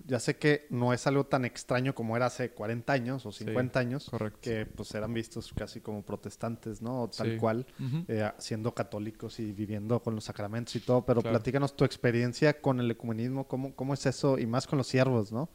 [0.06, 3.78] ya sé que no es algo tan extraño como era hace 40 años o 50
[3.80, 4.38] años, correcto.
[4.40, 7.02] que pues eran vistos casi como protestantes, ¿no?
[7.02, 7.36] O tal Sí.
[7.38, 7.66] cual,
[8.08, 11.36] eh, siendo católicos y viviendo con los sacramentos y todo, pero Claro.
[11.36, 14.38] platícanos tu experiencia con el ecumenismo, ¿cómo, cómo es eso?
[14.38, 15.48] Y más con los siervos, ¿no?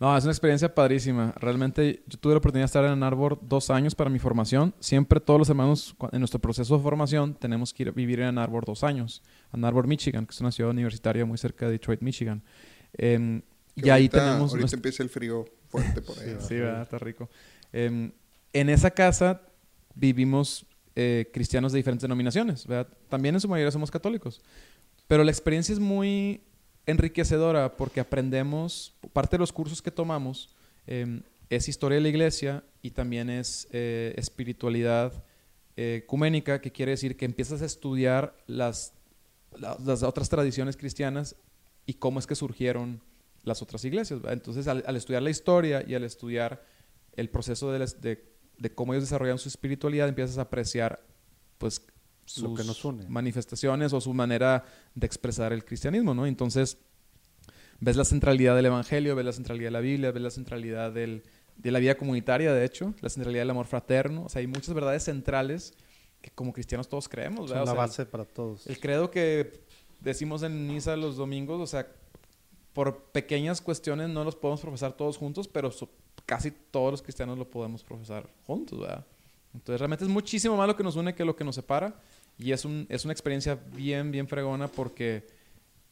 [0.00, 1.32] No, es una experiencia padrísima.
[1.36, 4.74] Realmente yo tuve la oportunidad de estar en Ann Arbor dos años para mi formación.
[4.80, 8.36] Siempre todos los hermanos en nuestro proceso de formación tenemos que ir a vivir en
[8.38, 9.22] Arbor dos años.
[9.52, 12.42] Ann Arbor, Michigan, que es una ciudad universitaria muy cerca de Detroit, Michigan.
[13.74, 14.40] Que y ahí ahorita- tenemos...
[14.50, 16.36] Ahorita nuestra- empieza el frío fuerte por ahí.
[16.40, 16.82] Sí, ¿verdad?
[16.82, 17.28] Está rico.
[17.72, 18.12] Em,
[18.52, 19.40] en esa casa
[19.94, 20.66] vivimos
[20.96, 22.92] eh, cristianos de diferentes denominaciones, ¿verdad?
[23.08, 24.40] También en su mayoría somos católicos.
[25.08, 26.42] Pero la experiencia es muy
[26.86, 30.54] enriquecedora porque aprendemos, parte de los cursos que tomamos
[30.86, 35.24] em, es historia de la iglesia y también es eh, espiritualidad
[35.76, 38.92] eh, ecuménica, que quiere decir que empiezas a estudiar las,
[39.58, 41.34] la- las otras tradiciones cristianas
[41.86, 43.00] y cómo es que surgieron
[43.44, 44.20] las otras iglesias.
[44.20, 44.34] ¿verdad?
[44.34, 46.64] Entonces, al, al estudiar la historia y al estudiar
[47.16, 48.24] el proceso de, las- de-
[48.58, 51.04] de cómo ellos desarrollan su espiritualidad, empiezas a apreciar
[51.58, 51.84] pues
[52.24, 53.06] sus Lo que nos une.
[53.08, 54.64] manifestaciones o su manera
[54.94, 56.26] de expresar el cristianismo, ¿no?
[56.26, 56.78] Entonces,
[57.80, 61.22] ves la centralidad del evangelio, ves la centralidad de la Biblia, ves la centralidad del-
[61.56, 64.24] de la vida comunitaria, de hecho, la centralidad del amor fraterno.
[64.24, 65.74] O sea, hay muchas verdades centrales
[66.20, 67.66] que como cristianos todos creemos, Son ¿verdad?
[67.66, 68.66] la O sea, base para todos.
[68.66, 69.60] el credo que
[70.00, 71.86] decimos en misa los domingos, o sea,
[72.74, 75.70] por pequeñas cuestiones no los podemos profesar todos juntos, pero
[76.26, 79.06] casi todos los cristianos lo podemos profesar juntos, ¿verdad?
[79.54, 81.94] Entonces realmente es muchísimo más lo que nos une que lo que nos separa
[82.36, 85.24] y es, un, es una experiencia bien, bien fregona porque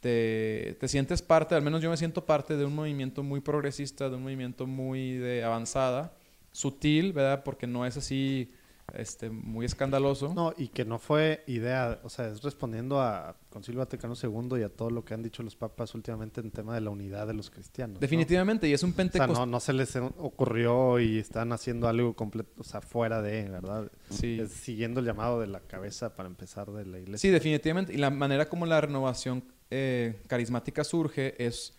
[0.01, 4.11] te, te sientes parte, al menos yo me siento parte de un movimiento muy progresista,
[4.11, 6.12] de un movimiento muy de avanzada,
[6.51, 7.45] sutil, ¿verdad?
[7.45, 8.51] Porque no es así
[8.95, 10.34] este, muy escandaloso.
[10.34, 14.62] No, y que no fue idea, o sea, es respondiendo a Concilio Vaticano II y
[14.62, 17.34] a todo lo que han dicho los papas últimamente en tema de la unidad de
[17.34, 17.95] los cristianos.
[17.95, 18.01] ¿no?
[18.01, 19.34] Definitivamente, y es un O sea, pentecostal.
[19.34, 23.90] no, no se les ocurrió y están haciendo algo completo, o sea, fuera de, ¿verdad?
[24.11, 24.38] Sí.
[24.40, 27.28] Es siguiendo el llamado de la cabeza para empezar de la iglesia.
[27.28, 27.93] Sí, definitivamente.
[27.93, 31.76] Y la manera como la renovación eh, carismática surge es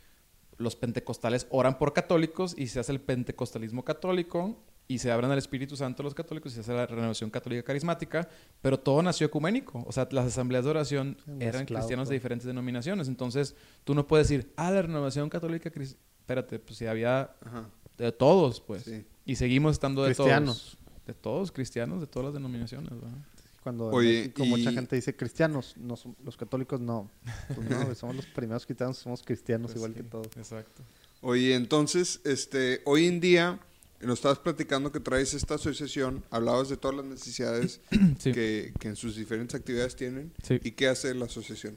[0.57, 4.57] los pentecostales oran por católicos y se hace el pentecostalismo católico
[4.87, 8.27] y se abren al Espíritu Santo los católicos y se hace la renovación católica carismática,
[8.61, 9.83] pero todo nació ecuménico.
[9.87, 12.09] O sea, las asambleas de oración Sí, eran mezclado cristianos todo.
[12.11, 13.07] de diferentes denominaciones.
[13.07, 15.95] Entonces, tú no puedes decir, ah, la renovación católica, cris-".
[16.19, 18.83] espérate, pues si había Ajá, de todos, pues.
[18.83, 19.05] sí.
[19.25, 20.77] Y seguimos estando de Cristianos.
[20.77, 20.77] todos.
[21.07, 23.17] De todos, cristianos, de todas las denominaciones, ¿verdad?
[23.61, 27.09] Cuando Oye, México mucha gente dice cristianos, no los católicos no.
[27.55, 30.27] Pues no, somos los primeros cristianos, somos cristianos Pues igual sí, que todos.
[30.35, 30.81] Exacto.
[31.21, 33.59] Oye, entonces, este, hoy en día,
[34.05, 37.81] nos estabas platicando que traes esta asociación, hablabas de todas las necesidades
[38.19, 38.31] Sí.
[38.31, 40.33] que, que en sus diferentes actividades tienen.
[40.43, 40.59] Sí.
[40.63, 41.75] ¿Y qué hace la asociación?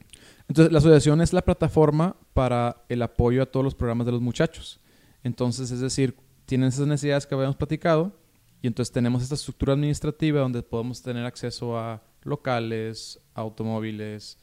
[0.48, 4.20] Entonces, la asociación es la plataforma para el apoyo a todos los programas de los
[4.20, 4.80] muchachos.
[5.22, 8.16] Entonces, es decir, tienen esas necesidades que habíamos platicado
[8.62, 14.38] y entonces tenemos esta estructura administrativa donde podemos tener acceso a locales, automóviles,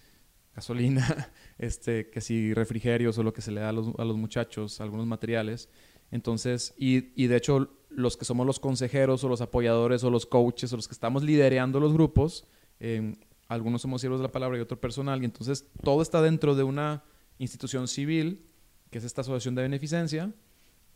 [0.56, 4.18] gasolina, este, que si refrigerios o lo que se le da a los, a los
[4.18, 5.70] muchachos, algunos materiales.
[6.14, 10.28] Entonces, y, y de hecho, los que somos los consejeros o los apoyadores o los
[10.28, 12.46] coaches o los que estamos liderando los grupos,
[12.80, 13.16] eh,
[13.48, 16.62] algunos somos siervos de la palabra y otro personal, y entonces todo está dentro de
[16.62, 17.04] una
[17.40, 18.46] institución civil,
[18.92, 20.32] que es esta asociación de beneficencia,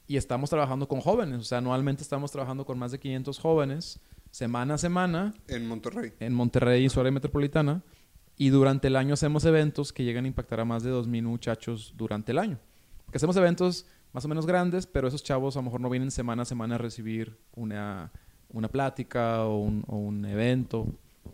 [0.06, 4.00] y estamos trabajando con jóvenes, o sea, anualmente estamos trabajando con más de 500 jóvenes,
[4.30, 6.14] semana a semana, En Monterrey.
[6.20, 7.82] en Monterrey y su área metropolitana,
[8.38, 11.96] y durante el año hacemos eventos que llegan a impactar a más de 2.000 muchachos
[11.98, 12.60] durante el año.
[13.12, 16.12] Que hacemos eventos más o menos grandes, pero esos chavos a lo mejor no vienen
[16.12, 18.12] semana a semana a recibir una,
[18.50, 20.88] una plática o un, o un evento,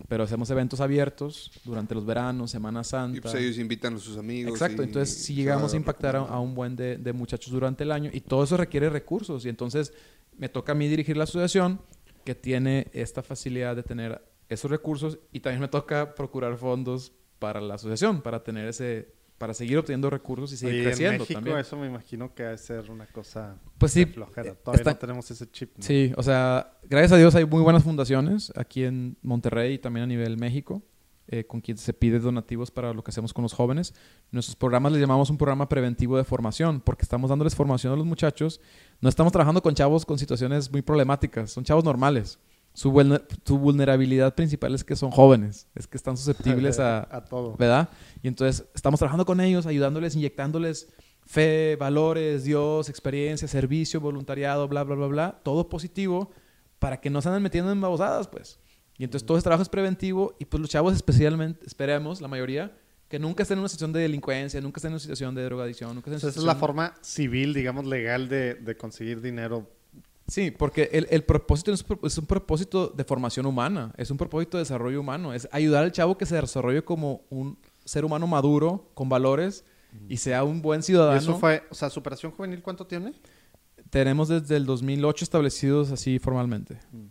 [0.07, 3.17] pero hacemos eventos abiertos durante los veranos, Semana Santa.
[3.17, 4.51] Y pues ellos invitan a sus amigos.
[4.53, 7.84] Exacto, y- entonces si llegamos a impactar a, a un buen de, de muchachos durante
[7.84, 9.93] el año y todo eso requiere recursos y entonces
[10.38, 11.80] me toca a mí dirigir la asociación
[12.26, 17.61] que tiene esta facilidad de tener esos recursos y también me toca procurar fondos para
[17.61, 19.13] la asociación para tener ese
[19.44, 21.58] para seguir obteniendo recursos y seguir Oye, en creciendo México también.
[21.58, 24.56] eso me imagino que va a ser una cosa Pues sí, flojera.
[24.56, 25.72] Todavía está- no tenemos ese chip.
[25.76, 25.84] ¿no?
[25.84, 30.06] Sí, o sea, gracias a Dios hay muy buenas fundaciones aquí en Monterrey y también
[30.06, 30.82] a nivel México,
[31.28, 33.94] eh, con quien se pide donativos para lo que hacemos con los jóvenes.
[34.32, 38.06] Nuestros programas les llamamos un programa preventivo de formación, porque estamos dándoles formación a los
[38.06, 38.62] muchachos.
[39.02, 42.39] No estamos trabajando con chavos con situaciones muy problemáticas, son chavos normales.
[42.74, 47.26] Su, vulner- su vulnerabilidad principal es que son jóvenes, es que están susceptibles a, a
[47.26, 47.55] todo.
[47.57, 47.89] ¿verdad?
[48.21, 50.89] Y entonces estamos trabajando con ellos, ayudándoles, inyectándoles
[51.26, 56.32] fe, valores, Dios, experiencia, servicio, voluntariado, bla, bla, bla, bla, todo positivo
[56.80, 58.59] para que no se anden metiendo en babosadas, pues.
[58.97, 62.76] Y entonces todo ese trabajo es preventivo y pues los chavos especialmente, esperemos, la mayoría,
[63.07, 65.95] que nunca estén en una situación de delincuencia, nunca estén en una situación de drogadicción,
[65.95, 69.69] nunca estén en esa es la forma civil, digamos, legal de, de conseguir dinero.
[70.28, 74.63] Sí, porque el, el propósito es, un propósito de formación humana, es un propósito de
[74.63, 79.09] desarrollo humano, es ayudar al chavo que se desarrolle como un ser humano maduro, con
[79.09, 79.65] valores,
[80.09, 81.17] y sea un buen Y ciudadano.
[81.17, 83.13] eso fue, o sea, superación juvenil, ¿cuánto tiene?
[83.89, 86.80] Tenemos desde el 2008 establecidos así formalmente.
[86.91, 87.05] Mm.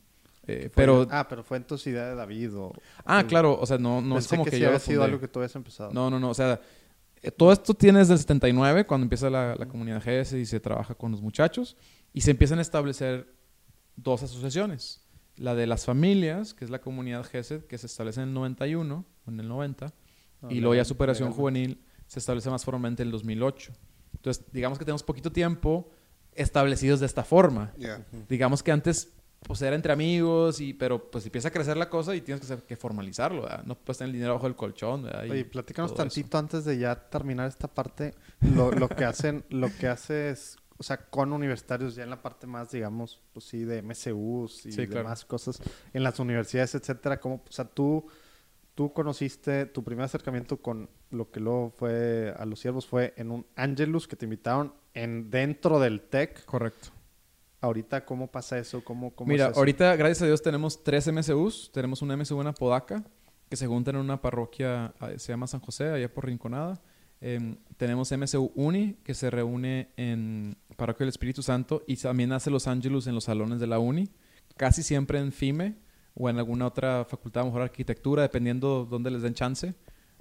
[0.49, 2.73] Eh, pero, ah, pero fue entonces idea de David o...
[3.05, 5.05] ah, el- claro, o sea, no, no es como que, que, sí yo había sido
[5.05, 5.93] algo que tú habías empezado.
[5.93, 6.61] No, no, no, o sea,
[7.23, 10.59] eh, todo esto tiene desde el 79, cuando empieza la, la comunidad GS y se
[10.59, 11.77] trabaja con los muchachos,
[12.13, 13.35] y se empiezan a establecer
[13.97, 15.01] dos asociaciones.
[15.37, 19.05] La de las familias, que es la comunidad GS, que se establece en el 91
[19.27, 19.93] o en el 90,
[20.43, 23.73] No, y luego ya superación juvenil se establece más formalmente en el 2008.
[24.15, 25.91] Entonces, digamos que tenemos poquito tiempo
[26.35, 27.73] establecidos de esta forma.
[27.79, 28.05] Ya.
[28.29, 32.15] Digamos que antes pues era entre amigos, y, pero pues empieza a crecer la cosa
[32.15, 33.65] y tienes que, que formalizarlo, ¿verdad?
[33.65, 35.25] No puedes tener el dinero bajo el colchón, ¿verdad?
[35.25, 36.15] Y Oye, platícanos todo eso.
[36.15, 40.85] tantito antes de ya terminar esta parte, lo, lo que hacen, lo que haces, o
[40.85, 44.87] sea, con universitarios ya en la parte más, digamos, pues sí, de MCUs y Sí,
[44.89, 45.05] claro.
[45.05, 45.63] demás cosas,
[45.93, 48.05] en las universidades, etcétera, como, o sea, tú,
[48.75, 53.31] tú conociste, tu primer acercamiento con lo que luego fue a los siervos fue en
[53.31, 56.45] un Angelus que te invitaron en dentro del TEC.
[56.47, 56.89] Correcto.
[57.61, 58.83] Ahorita, ¿cómo pasa eso?
[58.83, 59.61] ¿Cómo, cómo Mira, es eso?
[59.61, 61.71] ahorita, gracias a Dios, tenemos tres MSUs.
[61.73, 63.05] Tenemos una MSU en Apodaca,
[63.49, 66.83] que se juntan en una parroquia, ah, se llama San José, allá por Rinconada.
[67.25, 72.51] Em, tenemos MSU Uni, que se reúne en Parroquia del Espíritu Santo y también hace
[72.51, 74.09] los Ángelus en los salones de la Uni.
[74.57, 75.77] Casi siempre en FIME
[76.15, 79.73] o en alguna otra facultad, mejor arquitectura, dependiendo dónde les den chance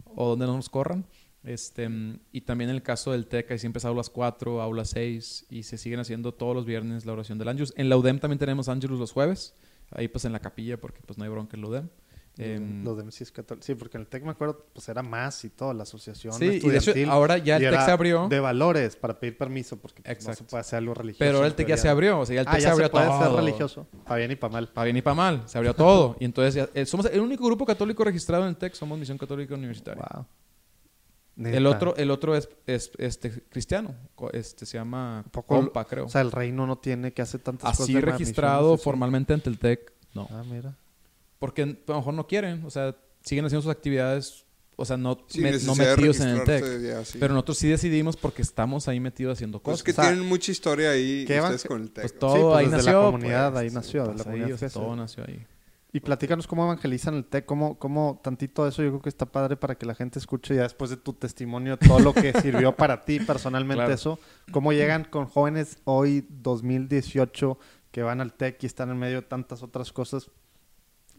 [0.05, 1.07] o dónde no nos corran.
[1.43, 1.89] Este,
[2.31, 5.79] y también en el caso del TEC, siempre es aulas 4, aulas 6, y se
[5.79, 7.73] siguen haciendo todos los viernes la oración del Angelus.
[7.77, 9.55] En la UDEM también tenemos Angelus los jueves,
[9.89, 11.89] ahí pues en la capilla, porque pues no hay bronca en la UDEM.
[12.37, 15.03] Em, Los de sí, es cató- sí, porque en el TEC me acuerdo, pues era
[15.03, 18.27] más y todo, la asociación sí, y de hecho ahora ya el TEC se abrió,
[18.29, 21.19] De valores para pedir permiso, porque pues, no se puede hacer algo religioso.
[21.19, 22.71] pero ahora el TEC ya se abrió, o sea, ya el Ah, TEC se ya
[22.71, 23.37] abrió se puede ser todo.
[23.37, 24.67] religioso, para bien y para mal.
[24.69, 26.15] Para bien y para mal, se abrió todo.
[26.21, 29.17] Y entonces ya- eh, somos el único grupo católico registrado en el TEC, somos Misión
[29.17, 30.01] Católica Universitaria.
[30.13, 30.25] Wow.
[31.37, 33.95] El otro, el otro es, es este cristiano,
[34.33, 36.05] este se llama Poco- Compa, creo.
[36.05, 37.83] O sea, el reino no tiene que hacer tantas cosas.
[37.83, 38.83] Así registrado misiones, así.
[38.83, 40.27] formalmente ante el TEC, no.
[40.29, 40.75] Ah, mira.
[41.41, 45.17] Porque a lo mejor no quieren, o sea, siguen haciendo sus actividades, o sea, no,
[45.37, 46.81] me- no metidos en el registrarse, TEC.
[46.83, 47.17] ya, sí.
[47.19, 49.79] Pero nosotros sí decidimos porque estamos ahí metidos haciendo Pues cosas.
[49.79, 52.03] es que O sea, tienen mucha historia ahí ¿qué ustedes con el TEC.
[52.03, 52.93] Pues todo Sí, pues ahí desde nació.
[52.99, 55.45] la comunidad, pues, ahí nació, de la pues, ahí, comunidad o sea, todo nació ahí.
[55.93, 59.57] Y platícanos cómo evangelizan el TEC, cómo, cómo tantito eso yo creo que está padre
[59.57, 63.03] para que la gente escuche ya después de tu testimonio todo lo que sirvió para
[63.03, 63.93] ti personalmente Claro.
[63.93, 64.19] eso.
[64.53, 67.57] ¿Cómo llegan con jóvenes hoy 2018
[67.91, 70.29] que van al TEC y están en medio de tantas otras cosas?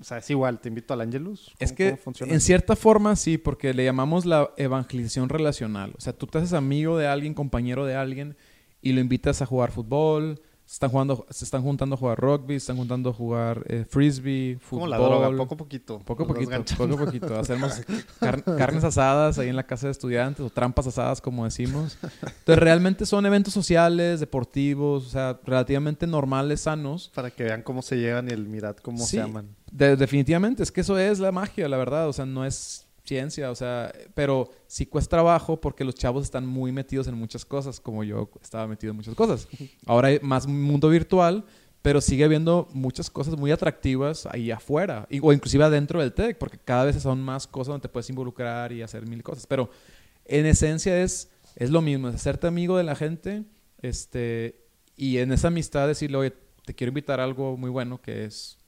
[0.02, 1.50] O sea, es igual, te invito al Angelus.
[1.58, 5.94] Es ¿Cómo- que en cierta forma sí, porque le llamamos la evangelización relacional.
[5.96, 8.36] O sea, tú te haces amigo de alguien, compañero de alguien,
[8.82, 12.54] y lo invitas a jugar fútbol, se están, jugando, se están juntando a jugar rugby,
[12.54, 14.80] se están juntando a jugar eh, frisbee, fútbol.
[14.80, 15.98] Como la droga, poco a poquito.
[16.00, 17.36] Poco a poquito, poco a poquito.
[17.38, 17.82] Hacemos
[18.20, 21.98] car- carnes asadas ahí en la casa de estudiantes o trampas asadas, como decimos.
[22.02, 27.10] Entonces, realmente son eventos sociales, deportivos, o sea, relativamente normales, sanos.
[27.14, 29.16] Para que vean cómo se llevan y el mirad cómo Sí.
[29.16, 29.48] se aman.
[29.72, 32.08] De- definitivamente, es que eso es la magia, la verdad.
[32.08, 36.46] O sea, no es ciencia, o sea, pero sí cuesta trabajo porque los chavos están
[36.46, 39.48] muy metidos en muchas cosas, como yo estaba metido en muchas cosas.
[39.86, 41.44] Ahora hay más mundo virtual,
[41.80, 46.38] pero sigue habiendo muchas cosas muy atractivas ahí afuera, y- o inclusive adentro del TEC,
[46.38, 49.46] porque cada vez son más cosas donde te puedes involucrar y hacer mil cosas.
[49.48, 49.68] Pero
[50.26, 53.42] en esencia es, es lo mismo, es hacerte amigo de la gente,
[53.80, 54.60] este,
[54.96, 56.32] y en esa amistad decirle, oye,
[56.64, 58.58] te quiero invitar a algo muy bueno que es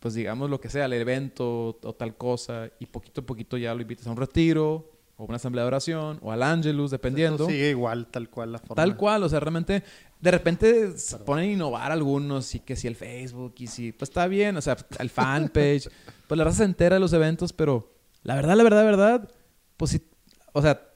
[0.00, 3.74] pues digamos lo que sea, el evento o tal cosa, y poquito a poquito ya
[3.74, 7.46] lo invitas a un retiro, o una asamblea de oración, o al Angelus, dependiendo.
[7.46, 8.74] Sigue igual, tal cual la forma.
[8.74, 9.82] Tal cual, o sea, realmente,
[10.18, 14.08] de repente se ponen a innovar algunos, y que si el Facebook, y si, pues
[14.08, 15.90] está bien, o sea, el fanpage,
[16.26, 17.92] pues la raza se entera de los eventos, pero
[18.22, 19.30] la verdad, la verdad, la verdad,
[19.76, 20.02] pues sí,
[20.54, 20.89] o sea,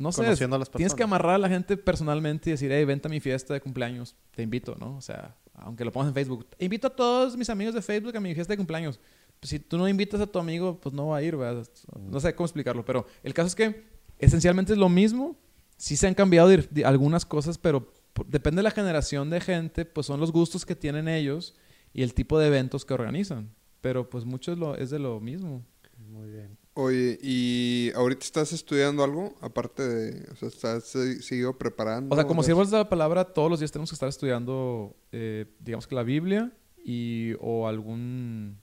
[0.00, 2.86] no sé, Conociendo a las tienes que amarrar a la gente personalmente y decir, hey,
[2.86, 4.96] vente a mi fiesta de cumpleaños, te invito, ¿no?
[4.96, 8.20] O sea, aunque lo pongas en Facebook, invito a todos mis amigos de Facebook a
[8.20, 8.98] mi fiesta de cumpleaños.
[9.38, 11.68] Pues si tú no invitas a tu amigo, pues no va a ir, ¿verdad?
[11.98, 13.84] No sé cómo explicarlo, pero el caso es que
[14.18, 15.36] esencialmente es lo mismo.
[15.76, 16.50] Sí se han cambiado
[16.86, 17.92] algunas cosas, pero
[18.26, 21.54] depende de la generación de gente, pues son los gustos que tienen ellos
[21.92, 23.50] y el tipo de eventos que organizan.
[23.82, 25.62] Pero pues mucho es, lo, es de lo mismo.
[26.08, 26.59] Muy bien.
[26.74, 29.34] Oye, ¿y ahorita estás estudiando algo?
[29.40, 32.14] Aparte de, o sea, ¿estás se- seguido preparando?
[32.14, 34.96] O sea, como ¿Estás- siervos de la palabra, todos los días tenemos que estar estudiando,
[35.10, 36.52] eh, digamos que la Biblia
[36.84, 38.58] y o algún,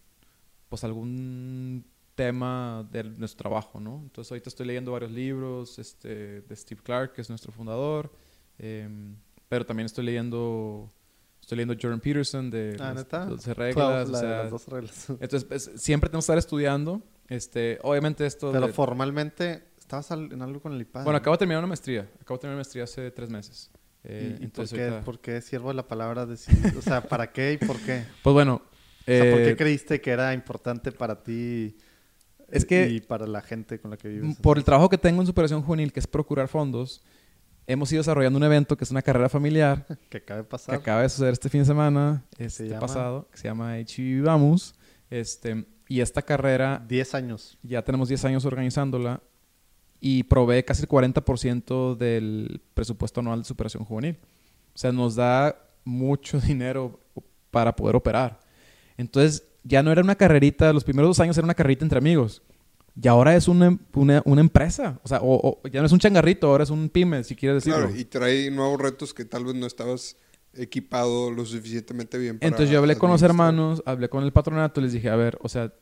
[0.69, 1.85] pues algún
[2.15, 3.99] tema de nuestro trabajo, ¿no?
[4.03, 8.11] Entonces ahorita estoy leyendo varios libros, este, de Steve Clark, que es nuestro fundador,
[8.57, 9.17] em,
[9.49, 10.91] pero también estoy leyendo,
[11.41, 13.25] estoy leyendo Jordan Peterson de Ah, las ¿neta?
[13.25, 15.09] 12 reglas, o sea, las dos reglas.
[15.09, 20.41] entonces pues, siempre tenemos que estar estudiando, este, obviamente esto Pero de- formalmente, ¿estabas en
[20.41, 21.03] algo con el IPAD?
[21.03, 23.71] bueno, acabo de terminar una maestría, acabo de terminar una maestría hace tres meses.
[24.03, 26.55] Eh, ¿Y, y por, entonces qué, ahorita- por qué siervo de la palabra decir?
[26.77, 28.03] O sea, ¿para qué y por qué?
[28.23, 31.75] Pues bueno, O sea, ¿por eh, qué creíste que era importante para ti
[32.49, 34.37] Es que- y para la gente con la que vives?
[34.37, 37.03] por el trabajo que tengo en superación juvenil, que es procurar fondos,
[37.65, 40.75] hemos ido desarrollando un evento que es una carrera familiar que acaba de que pasar.
[40.75, 43.75] acaba de suceder este fin de semana, se este pasado, que se llama
[44.23, 44.73] Vamos.
[45.09, 47.57] Este, y esta carrera 10 años.
[47.63, 49.21] ya tenemos 10 años organizándola
[49.99, 54.17] y provee casi el 40% del presupuesto anual de superación juvenil.
[54.75, 56.99] O sea, nos da mucho dinero
[57.51, 58.39] para poder operar.
[58.97, 62.41] Entonces, ya no era una carrerita, los primeros dos años era una carrerita entre amigos.
[62.99, 64.99] Y ahora es una, una, una empresa.
[65.03, 67.63] O sea, o, o ya no es un changarrito, ahora es un pyme, si quieres
[67.63, 67.87] decirlo.
[67.87, 70.17] Claro, y trae nuevos retos que tal vez no estabas
[70.53, 74.81] equipado lo suficientemente bien para Entonces yo hablé con los hermanos, hablé con el patronato,
[74.81, 75.73] les dije, a ver, o sea,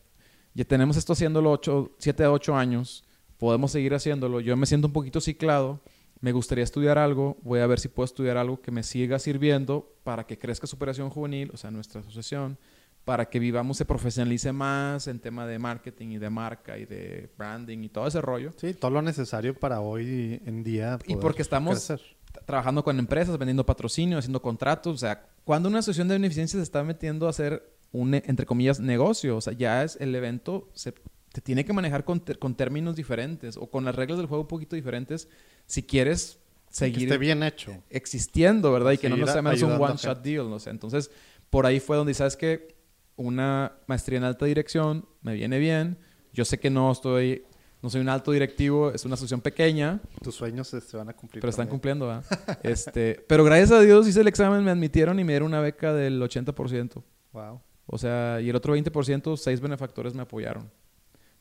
[0.53, 1.59] ya tenemos esto haciéndolo
[1.97, 3.03] 7 a 8 años,
[3.37, 5.81] podemos seguir haciéndolo, yo me siento un poquito ciclado,
[6.21, 9.95] me gustaría estudiar algo, voy a ver si puedo estudiar algo que me siga sirviendo
[10.03, 12.57] para que crezca Superación Juvenil, o sea, nuestra asociación,
[13.05, 17.29] para que vivamos, se profesionalice más en tema de marketing y de marca y de
[17.37, 18.51] branding y todo ese rollo.
[18.57, 20.97] Sí, todo lo necesario para hoy en día.
[21.05, 22.14] Y porque estamos crecer.
[22.45, 24.95] Trabajando con empresas, vendiendo patrocinio, haciendo contratos.
[24.95, 28.79] O sea, cuando una asociación de beneficencia se está metiendo a hacer un, entre comillas,
[28.79, 30.93] negocio, o sea, ya es el evento, se
[31.31, 34.47] te tiene que manejar con, con términos diferentes o con las reglas del juego un
[34.47, 35.27] poquito diferentes
[35.65, 37.83] si quieres Que seguir esté bien hecho.
[37.89, 38.91] existiendo, ¿verdad?
[38.93, 40.29] Y que no nos sea menos un ayudando a one shot gente.
[40.29, 40.69] deal, no sé.
[40.69, 41.11] Entonces,
[41.49, 42.75] por ahí fue donde sabes que
[43.17, 45.97] una maestría en alta dirección me viene bien.
[46.33, 47.43] Yo sé que no estoy,
[47.85, 51.13] no soy un alto directivo, es una asociación pequeña, Tus sueños se, se van a
[51.13, 51.39] cumplir.
[51.39, 51.71] pero están también.
[51.71, 52.59] cumpliendo, ¿verdad?
[52.63, 55.93] este, pero gracias a Dios hice el examen, me admitieron y me dieron una beca
[55.93, 57.03] del 80%.
[57.31, 57.61] Wow.
[57.85, 60.71] O sea, y el otro 20%, seis benefactores me apoyaron.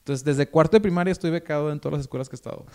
[0.01, 2.67] Entonces, desde cuarto de primaria estoy becado en todas las escuelas que he estado.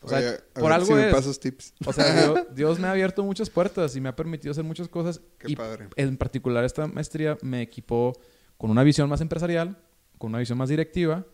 [0.00, 1.14] O sea, Oye, por algo si me es.
[1.14, 1.74] pasas tips.
[1.84, 4.88] O sea, Dios, Dios me ha abierto muchas puertas y me ha permitido hacer muchas
[4.88, 5.20] cosas.
[5.38, 5.88] Qué y padre.
[5.96, 8.14] en particular esta maestría me equipó
[8.56, 9.76] con una visión más empresarial,
[10.16, 11.26] con una visión más directiva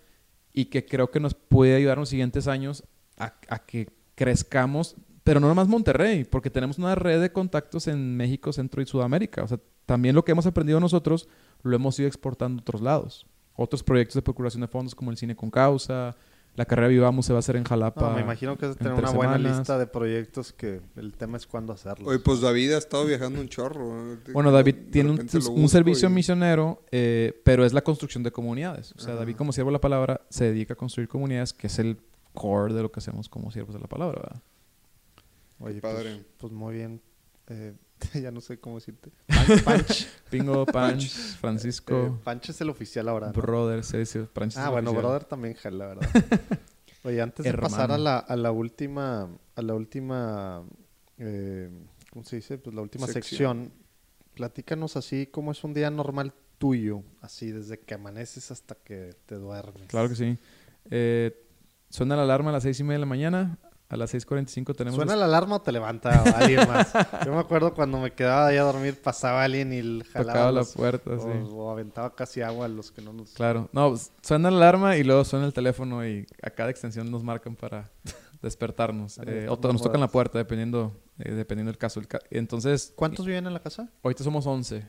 [0.53, 2.85] y que creo que nos puede ayudar en los siguientes años
[3.19, 8.53] a, que crezcamos, pero no nomás Monterrey, porque tenemos una red de contactos en México,
[8.53, 9.43] Centro y Sudamérica.
[9.43, 11.29] O sea, también lo que hemos aprendido nosotros
[11.63, 13.27] lo hemos ido exportando a otros lados.
[13.55, 16.17] Otros proyectos de procuración de fondos como el Cine con Causa,
[16.57, 18.11] la carrera Vivamos se va a hacer en Jalapa.
[18.11, 19.59] No, me imagino que es en tener una buena semanas.
[19.59, 22.09] lista de proyectos que el tema es cuándo hacerlo.
[22.09, 24.19] Oye, pues David ha estado viajando un chorro.
[24.33, 28.93] Bueno, David De tiene un, servicio y- misionero, eh, pero es la construcción de comunidades.
[28.97, 29.21] O sea, Ajá.
[29.21, 31.99] David, como siervo de la palabra, se dedica a construir comunidades, que es el
[32.35, 34.43] core de lo que hacemos como siervos de la palabra, ¿verdad?
[35.61, 36.15] Oye, padre.
[36.15, 37.01] Pues, pues muy bien.
[37.49, 37.75] Eh,
[38.23, 39.11] ya no sé cómo decirte.
[39.27, 39.63] Panch.
[39.65, 43.29] Panch, Pingo, Panch, Eh, Francisco, Panch es el oficial ahora.
[43.29, 43.33] ¿no?
[43.33, 45.03] Brother, se dice, Panch es Ah, el bueno, oficial.
[45.07, 46.09] brother también jala, ¿verdad?
[47.05, 47.69] Oye, antes de Hermano.
[47.71, 50.63] pasar a la, a la última, a la última,
[51.19, 51.71] eh,
[52.11, 52.59] ¿cómo se dice?
[52.59, 53.65] Pues la última Sección.
[53.65, 53.73] sección.
[54.35, 59.35] Platícanos así cómo es un día normal tuyo, así desde que amaneces hasta que te
[59.37, 59.89] duermes.
[59.89, 60.39] Claro que sí.
[60.91, 61.35] Eh,
[61.89, 63.59] suena la alarma a las seis y media de la mañana.
[63.91, 64.95] A las 6.45 tenemos...
[64.95, 66.93] ¿Suena la alarma o te levanta alguien más?
[67.27, 70.65] Yo me acuerdo cuando me quedaba ahí a dormir, pasaba alguien y jalaba tocado la
[70.65, 71.29] puerta, o, sí.
[71.53, 73.33] o aventaba casi agua a los que no nos...
[73.33, 73.69] Claro.
[73.73, 77.25] No, pues, suena la alarma y luego suena el teléfono y a cada extensión nos
[77.25, 77.91] marcan para
[78.43, 79.19] despertarnos.
[79.27, 81.99] Eh, o nos tocan la puerta, dependiendo, eh, dependiendo del caso.
[81.99, 83.91] El ca- Entonces, ¿Cuántos viven en la casa?
[84.05, 84.87] ahorita somos 11.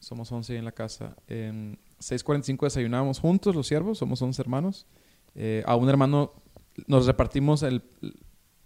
[0.00, 1.14] Somos 11 en la casa.
[1.26, 3.98] En 6.45 desayunamos juntos, los siervos.
[3.98, 4.86] Somos 11 hermanos.
[5.34, 6.32] Eh, a un hermano
[6.86, 8.14] nos repartimos el, el-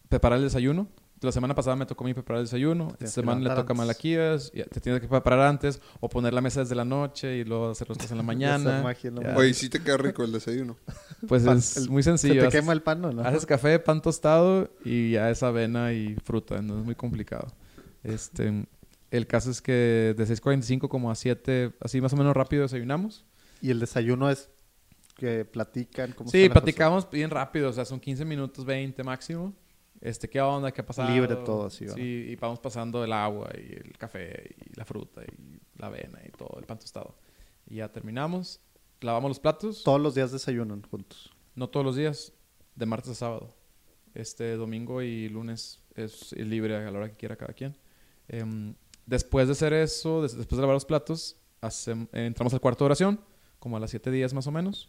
[0.09, 0.89] preparar el desayuno.
[1.21, 2.89] La semana pasada me tocó a mí preparar el desayuno.
[2.95, 3.77] Esta semana le toca a.
[3.77, 4.51] Malaquías.
[4.53, 5.81] y te tienes que preparar antes.
[6.01, 8.83] O poner la mesa desde la noche y luego hacer las cosas en la mañana.
[8.83, 9.27] Magia en la Ya.
[9.29, 9.39] mañana.
[9.41, 10.77] Oye, sí te queda rico el desayuno.
[11.29, 12.41] Pues Pan- es el- muy ¿Se sencillo.
[12.43, 13.23] te Haces- quema el pan o no?
[13.23, 16.61] Haces café, pan tostado y ya es avena y fruta.
[16.61, 17.47] No es muy complicado.
[18.03, 18.67] Este,
[19.13, 23.25] el caso es que de 6.45 como a 7, así más o menos rápido desayunamos.
[23.61, 24.51] Y el desayuno es
[25.17, 26.13] que platican.
[26.13, 27.71] ¿cómo Sí, platicamos bien rápido.
[27.71, 29.53] O sea, son 15 minutos, 20 máximo.
[30.01, 30.73] Este, ¿qué onda?
[30.73, 31.09] ¿Qué ha pasado?
[31.15, 31.97] Libre todo así, ¿verdad?
[31.97, 36.21] Sí, y vamos pasando el agua y el café y la fruta y la avena
[36.27, 37.15] y todo, el pan tostado.
[37.69, 38.61] Y ya terminamos,
[39.01, 39.85] lavamos los platos.
[39.85, 41.31] Todos los días desayunan juntos.
[41.55, 42.33] No todos los días,
[42.75, 43.55] de martes a sábado.
[44.15, 47.77] Este domingo y lunes es libre a la hora que quiera cada quien.
[48.29, 48.75] Em,
[49.07, 52.87] después de hacer eso, des- después de lavar los platos, hacem- entramos al cuarto de
[52.87, 53.21] oración,
[53.61, 54.89] como a las 7 días más o menos,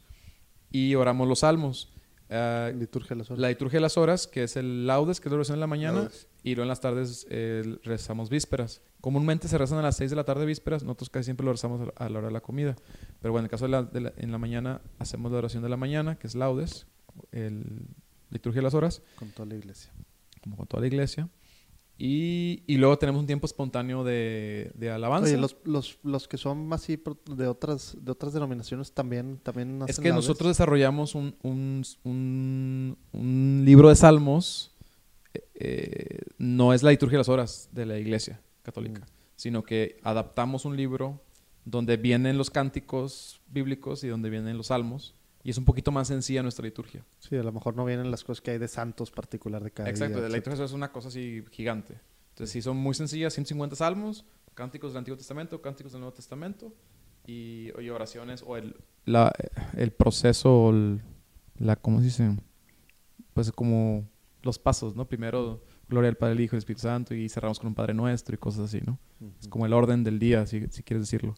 [0.74, 1.90] y oramos los salmos.
[2.30, 3.40] Ah, Liturgia de las horas.
[3.40, 5.68] la liturgia de las horas, que es el laudes, que es la oración en la
[5.68, 6.28] mañana, Laudes.
[6.42, 8.82] y luego en las tardes eh, rezamos vísperas.
[9.02, 11.82] Comúnmente se rezan a las 6 de la tarde vísperas, nosotros casi siempre lo rezamos
[11.82, 12.76] a la- a la hora de la comida.
[13.22, 15.62] Pero bueno, en el caso de la, de la- en la mañana, hacemos la oración
[15.62, 16.88] de la mañana, que es laudes,
[17.32, 17.86] el
[18.32, 19.92] liturgia de las horas, Con toda la iglesia.
[20.42, 21.30] como con toda la iglesia.
[22.06, 25.30] Y, y luego tenemos un tiempo espontáneo de, de alabanza.
[25.30, 29.82] Oye, los, los, los que son así pro- de otras, de otras denominaciones también, también
[29.88, 34.76] es que nosotros desarrollamos un, un, un- un libro de salmos.
[35.34, 39.10] eh, eh, no es la liturgia de las horas de la iglesia católica, Mm.
[39.38, 41.22] sino que adaptamos un libro
[41.64, 45.16] donde vienen los cánticos bíblicos y donde vienen los salmos.
[45.44, 47.04] Y es un poquito más sencilla nuestra liturgia.
[47.20, 49.90] Sí, a lo mejor no vienen las cosas que hay de santos particular de cada
[49.90, 50.30] Exacto, día.
[50.30, 52.00] la liturgia es una cosa así gigante.
[52.30, 56.74] Entonces sí son muy sencillas, 150 salmos, cánticos del Antiguo Testamento, cánticos del Nuevo Testamento
[57.28, 58.76] y, y oraciones o el,
[59.06, 59.34] la-
[59.76, 61.02] el proceso, el-
[61.60, 62.38] la, ¿cómo se dice?
[63.34, 64.08] Pues como
[64.44, 65.08] los pasos, ¿no?
[65.08, 67.94] Primero, gloria al Padre, el Hijo y el Espíritu Santo y cerramos con un Padre
[67.94, 68.98] Nuestro y cosas así, ¿no?
[69.22, 69.50] Es Ujú.
[69.50, 71.36] como el orden del día, si, si quieres decirlo.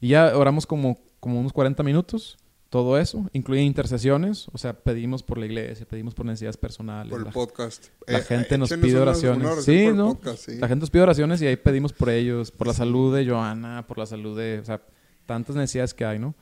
[0.00, 2.36] Y ya oramos como, como unos 40 minutos,
[2.72, 7.10] todo eso, incluye intercesiones, o sea, pedimos por la iglesia, pedimos por necesidades personales.
[7.10, 7.88] Por el la- podcast.
[8.06, 9.40] la Eh, gente nos pide oraciones.
[9.44, 10.14] una oración Sí, ¿no?
[10.14, 10.56] podcast, sí.
[10.58, 13.86] La gente nos pide oraciones y ahí pedimos por ellos, por la salud de Joana,
[13.86, 14.80] por la salud de, o sea,
[15.26, 16.34] tantas necesidades que hay, ¿no?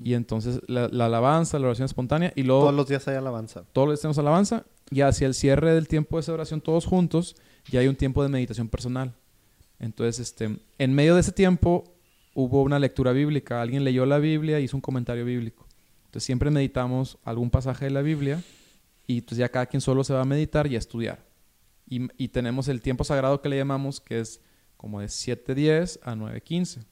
[0.00, 3.64] Y entonces la, la alabanza, la oración espontánea y luego Todos los días hay alabanza.
[3.72, 6.86] todos los días tenemos alabanza y hacia el cierre del tiempo de esa oración todos
[6.86, 7.34] juntos
[7.72, 9.16] ya hay un tiempo de meditación personal.
[9.80, 11.82] Entonces, este, en medio de ese tiempo
[12.34, 15.66] hubo una lectura bíblica, alguien leyó la Biblia y hizo un comentario bíblico.
[16.12, 18.42] Entonces siempre meditamos algún pasaje de la Biblia
[19.06, 21.24] y pues ya cada quien solo se va a meditar y a estudiar.
[21.88, 24.42] Y, y tenemos el tiempo sagrado que le llamamos que es
[24.76, 26.84] como de 7.10 a 9.15.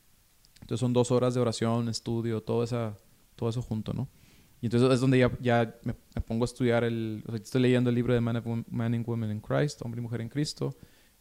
[0.63, 2.97] Entonces son dos horas de oración, estudio, todo, esa,
[3.37, 4.09] todo eso junto, ¿no?
[4.63, 5.93] Y entonces es donde ya, me,
[6.23, 7.23] pongo a estudiar el...
[7.35, 10.23] Estoy leyendo el libro de Man, of Man and Woman in Christ, Hombre y Mujer
[10.23, 10.75] en Cristo,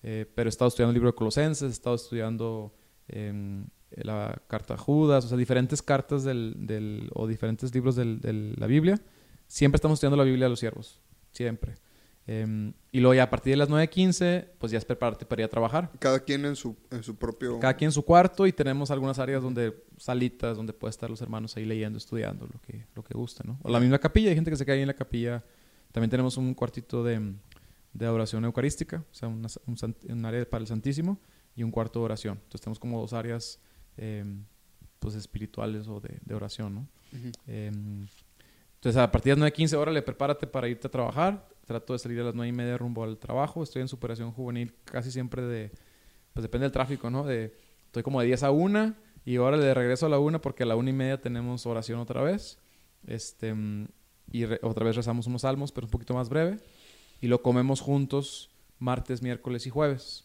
[0.04, 2.74] eh, pero he estado estudiando el libro de Colosenses, he estado estudiando
[3.10, 8.20] em, la carta a Judas, o sea, diferentes cartas del, del- o diferentes libros del-
[8.22, 9.00] de la Biblia.
[9.48, 11.00] Siempre estamos estudiando la Biblia de los siervos,
[11.32, 11.76] siempre.
[12.28, 15.46] Em, y luego ya a partir de las 9.15, pues ya es prepararte para ir
[15.46, 15.90] a trabajar.
[15.98, 17.60] Cada quien en su, en su propio...
[17.60, 21.20] Cada quien en su cuarto y tenemos algunas áreas donde, salitas, donde pueden estar los
[21.22, 23.58] hermanos ahí leyendo, estudiando lo que, lo que guste, ¿no?
[23.64, 25.44] O la misma capilla, hay gente que se queda ahí en la capilla.
[25.92, 27.34] También tenemos un cuartito de,
[27.94, 31.18] de adoración eucarística, o sea, una- un, un área para el Santísimo
[31.56, 32.36] y un cuarto de oración.
[32.44, 33.60] Entonces tenemos como dos áreas,
[34.00, 34.26] eh,
[35.00, 36.88] pues, espirituales o de, de oración, ¿no?
[37.48, 37.72] Eh,
[38.76, 41.48] entonces, a partir de las 9.15 horas, le prepárate para irte a trabajar.
[41.66, 43.62] Trato de salir a las 9 y media rumbo al trabajo.
[43.62, 45.72] Estoy en superación juvenil casi siempre de...
[46.34, 47.24] Pues depende del tráfico, ¿no?
[47.26, 47.54] De,
[47.86, 48.94] estoy como de 10 a 1
[49.26, 52.00] y ahora le regreso a la 1 porque a la 1 y media tenemos oración
[52.00, 52.58] otra vez.
[53.06, 53.54] Este,
[54.32, 56.60] y re- otra vez rezamos unos salmos, pero un poquito más breve.
[57.20, 60.24] Y lo comemos juntos martes, miércoles y jueves.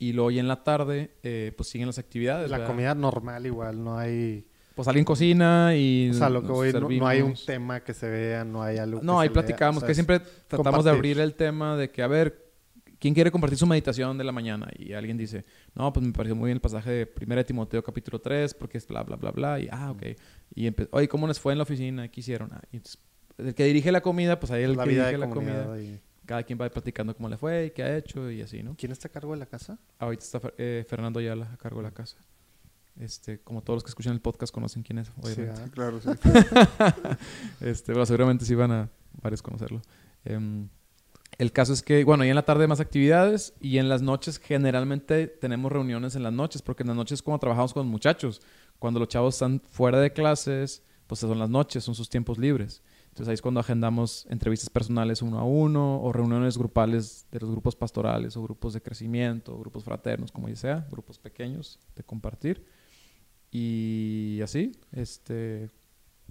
[0.00, 2.50] Y luego ya en la tarde, eh, pues siguen las actividades.
[2.50, 2.72] La ¿verdad?
[2.72, 4.46] comida normal igual, no hay...
[4.74, 6.08] Pues alguien cocina y...
[6.10, 8.78] O sea, lo que voy, no, no hay un tema que se vea, no hay
[8.78, 11.34] algo que No, ahí se lea, platicamos, o sea, que siempre tratamos de abrir el
[11.34, 12.50] tema de que, a ver,
[12.98, 14.70] ¿quién quiere compartir su meditación de la mañana?
[14.78, 15.44] Y alguien dice,
[15.74, 18.86] no, pues me pareció muy bien el pasaje de 1 Timoteo capítulo 3, porque es
[18.86, 19.60] bla, bla, bla, bla.
[19.60, 20.02] Y, ah, ok.
[20.54, 22.08] Y oye, ¿cómo les fue en la oficina?
[22.08, 22.50] ¿Qué hicieron?
[22.54, 22.98] Ah, y entonces,
[23.36, 25.76] el que dirige la comida, pues ahí el la que dirige la comida.
[26.30, 28.76] Cada quien va platicando cómo le fue y qué ha hecho y así, ¿no?
[28.78, 29.76] ¿Quién está a cargo de la casa?
[29.98, 32.18] Ahorita está eh, Fernando Ayala a cargo de la casa.
[33.00, 35.64] Este, como todos los que escuchan el podcast conocen quién es, obviamente.
[35.64, 35.70] Sí.
[35.72, 36.08] Claro, sí.
[37.60, 38.88] este, seguramente sí van a
[39.20, 39.82] varios conocerlo.
[40.24, 40.68] Em,
[41.36, 44.38] el caso es que, bueno, y en la tarde más actividades y en las noches
[44.38, 47.90] generalmente tenemos reuniones en las noches, porque en las noches es como trabajamos con los
[47.90, 48.40] muchachos.
[48.78, 52.84] Cuando los chavos están fuera de clases, pues son las noches, son sus tiempos libres.
[53.10, 57.50] Entonces ahí es cuando agendamos entrevistas personales uno a uno o reuniones grupales de los
[57.50, 62.02] grupos pastorales o grupos de crecimiento, o grupos fraternos, como ya sea, grupos pequeños de
[62.04, 62.64] compartir.
[63.50, 65.70] Y así, este,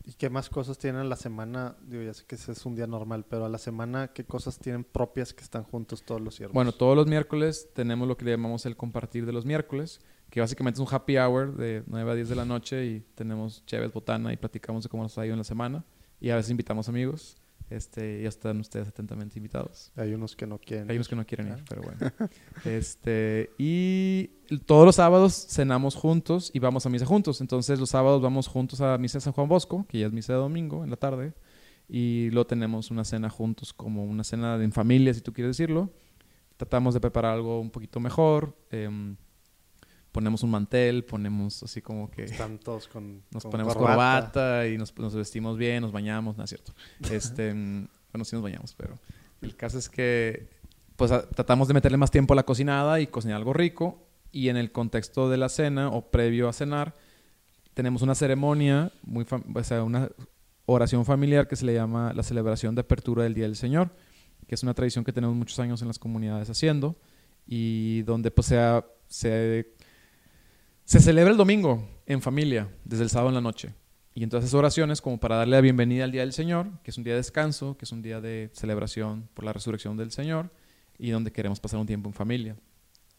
[0.05, 1.75] ¿Y qué más cosas tienen a la semana?
[1.81, 4.57] Digo, ya sé que ese es un día normal, pero a la semana, ¿qué cosas
[4.57, 6.53] tienen propias que están juntos todos los siervos?
[6.53, 10.39] Bueno, todos los miércoles tenemos lo que le llamamos el compartir de los miércoles, que
[10.39, 13.91] básicamente es un happy hour de 9 a 10 de la noche y tenemos chéves,
[13.91, 15.83] botana y platicamos de cómo nos ha ido en la semana.
[16.21, 17.37] Y a veces invitamos amigos.
[17.69, 19.91] Este, ya están ustedes atentamente invitados.
[19.95, 20.89] Hay unos que no quieren.
[20.89, 21.57] Hay unos que no quieren Ah.
[21.57, 21.99] ir, pero bueno.
[22.65, 24.27] este, y
[24.65, 27.41] todos los sábados cenamos juntos y vamos a misa juntos.
[27.41, 30.33] Entonces los sábados vamos juntos a misa de San Juan Bosco, que ya es misa
[30.33, 31.33] de domingo en la tarde,
[31.87, 35.91] y luego tenemos una cena juntos, como una cena en familia, si tú quieres decirlo.
[36.57, 38.55] Tratamos de preparar algo un poquito mejor.
[38.71, 39.15] em,
[40.11, 42.23] ponemos un mantel, ponemos así como que...
[42.23, 43.23] Están todos con.
[43.31, 44.67] Nos con ponemos corbata.
[44.67, 46.73] y nos, nos vestimos bien, nos bañamos, no es cierto.
[47.11, 48.97] Este, mm, bueno, sí nos bañamos, pero
[49.41, 50.49] el caso es que
[50.95, 54.05] pues a- tratamos de meterle más tiempo a la cocinada y cocinar algo rico.
[54.31, 56.93] Y en el contexto de la cena o previo a cenar,
[57.73, 60.09] tenemos una ceremonia, muy o sea, una
[60.65, 63.89] oración familiar que se le llama la celebración de apertura del Día del Señor,
[64.45, 66.95] que es una tradición que tenemos muchos años en las comunidades haciendo
[67.47, 69.73] y donde pues se, se
[70.89, 73.75] se celebra el domingo en familia, desde el sábado en la noche.
[74.15, 77.03] Y entonces oraciones como para darle la bienvenida al Día del Señor, que es un
[77.03, 80.49] día de descanso, que es un día de celebración por la resurrección del Señor
[80.97, 82.55] y donde queremos pasar un tiempo en familia.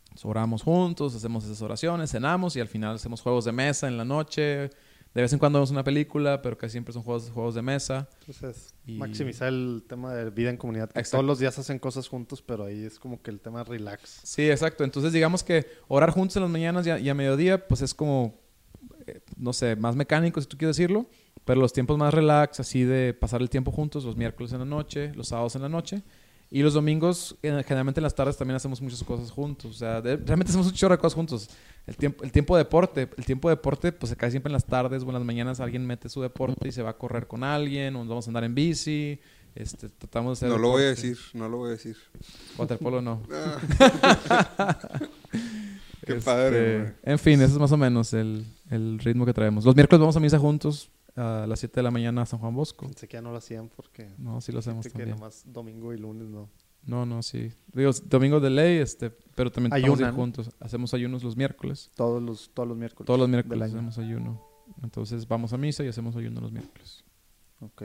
[0.02, 3.96] Entonces, oramos juntos, hacemos esas oraciones, cenamos y al final hacemos juegos de mesa en
[3.96, 4.70] la noche.
[5.14, 8.08] De vez en cuando vemos una película, pero casi siempre son juegos, juegos de mesa.
[8.20, 10.88] Entonces, Y- maximizar el tema de vida en comunidad.
[10.90, 11.16] que Exacto.
[11.18, 14.20] todos los días hacen cosas juntos, pero ahí es como que el tema relax.
[14.22, 14.84] Sí, exacto.
[14.84, 17.92] Entonces digamos que orar juntos en las mañanas y a, y a mediodía, pues es
[17.92, 18.38] como,
[19.06, 21.06] eh, no sé, más mecánico si tú quieres decirlo,
[21.44, 24.64] pero los tiempos más relax, así de pasar el tiempo juntos, los miércoles en la
[24.64, 26.02] noche, los sábados en la noche.
[26.52, 29.70] Y los domingos, generalmente en las tardes también hacemos muchas cosas juntos.
[29.70, 31.48] O sea, de- realmente hacemos un chorro de cosas juntos.
[31.86, 34.54] El tiempo, el tiempo de deporte, el tiempo de deporte, pues se cae siempre en
[34.54, 37.26] las tardes o en las mañanas alguien mete su deporte y se va a correr
[37.28, 39.20] con alguien, o vamos a andar en bici.
[39.54, 41.96] Este, tratamos de hacer No lo voy a decir, no lo voy a decir.
[42.58, 43.22] Waterpolo no.
[46.06, 46.92] Qué Este, padre, güey.
[47.04, 49.64] En fin, ese es más o menos el, el ritmo que traemos.
[49.64, 52.54] Los miércoles vamos a misa juntos a las 7 de la mañana a San Juan
[52.54, 52.86] Bosco.
[52.86, 54.08] Pensé que ya no lo hacían porque.
[54.18, 55.18] No, sí lo hacemos gente que también.
[55.18, 56.48] nomás domingo y lunes no.
[56.82, 57.52] No, no, sí.
[57.74, 60.14] Digo, domingo de ley, este, pero también Ayunan.
[60.14, 60.50] juntos.
[60.60, 61.90] Hacemos ayunos los miércoles.
[61.94, 63.06] Todos los, todos los miércoles.
[63.06, 64.42] Todos los miércoles hacemos ayuno.
[64.82, 67.04] Entonces vamos a misa y hacemos ayuno los miércoles.
[67.60, 67.82] Ok.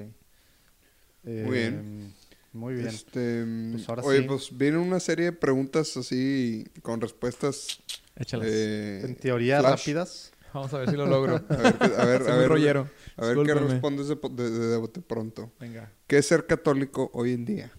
[1.23, 2.11] Muy bien.
[2.11, 2.11] Eh,
[2.53, 2.87] Muy bien.
[2.87, 4.27] Este, Pues ahora oye, sí.
[4.27, 7.81] pues viene una serie de preguntas así con respuestas.
[8.15, 8.47] Échalas.
[8.49, 9.71] eh, en teoría, flash.
[9.79, 10.31] rápidas.
[10.55, 11.35] Vamos a ver si lo logro.
[11.49, 12.89] A ver, qué- a ver, a ver, rollero.
[13.17, 15.51] a ver qué respondes de, de, de- de bote pronto.
[15.59, 15.91] Venga.
[16.07, 17.71] ¿Qué es ser católico hoy en día?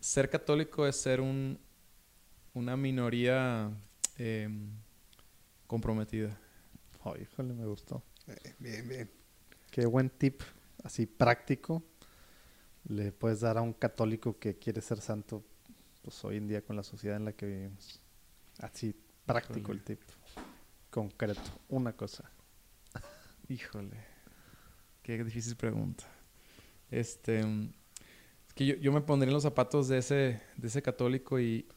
[0.00, 1.58] Ser católico es ser un,
[2.54, 3.70] una minoría
[4.16, 4.70] em,
[5.66, 6.38] comprometida.
[7.04, 8.02] Oh, híjole, me gustó.
[8.28, 9.10] Eh, bien, bien.
[9.70, 10.40] Qué buen tip,
[10.84, 11.82] así práctico,
[12.88, 15.44] le puedes dar a un católico que quiere ser santo,
[16.00, 18.00] pues hoy en día con la sociedad en la que vivimos.
[18.60, 18.94] Así,
[19.26, 20.00] práctico el tip.
[20.90, 22.30] Concreto, una cosa.
[23.48, 23.96] Híjole.
[25.02, 26.04] Qué difícil pregunta.
[26.90, 27.40] Este.
[27.40, 31.68] Es que yo, yo me pondría en los zapatos de ese, de ese católico y,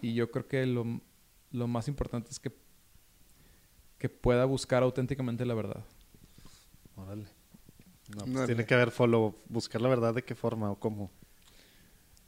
[0.00, 1.00] y yo creo que lo,
[1.50, 2.52] lo más importante es que,
[3.98, 5.84] que pueda buscar auténticamente la verdad.
[6.96, 7.26] Órale.
[8.14, 8.46] No, pues Órale.
[8.46, 11.10] tiene que haber follow, buscar la verdad de qué forma o cómo.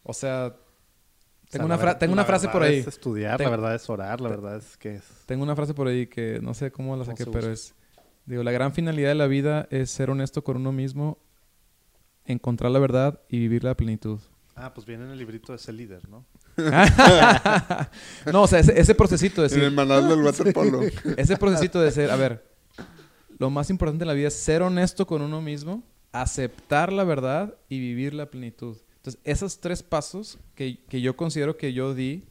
[0.05, 0.57] O sea,
[1.53, 2.79] O tengo sea, una, fra- tengo frase verdad por ahí.
[2.79, 5.05] Es estudiar, la verdad es orar, la verdad es que es...
[5.27, 7.75] Tengo una frase por ahí que no sé cómo la ¿Cómo saqué, pero es...
[8.25, 11.19] Digo, la gran finalidad de la vida es ser honesto con uno mismo,
[12.25, 14.19] encontrar la verdad y vivir la plenitud.
[14.55, 16.25] Ah, pues viene en el librito de ese líder, ¿no?
[18.33, 20.81] no, o sea, ese, ese procesito de En el manual del waterpolo.
[21.19, 22.47] ese procesito de ser, a ver,
[23.39, 25.83] lo más importante en la vida es ser honesto con uno mismo,
[26.13, 28.77] aceptar la verdad y vivir la plenitud.
[29.03, 32.23] Entonces, esos tres pasos que, que yo considero que yo di,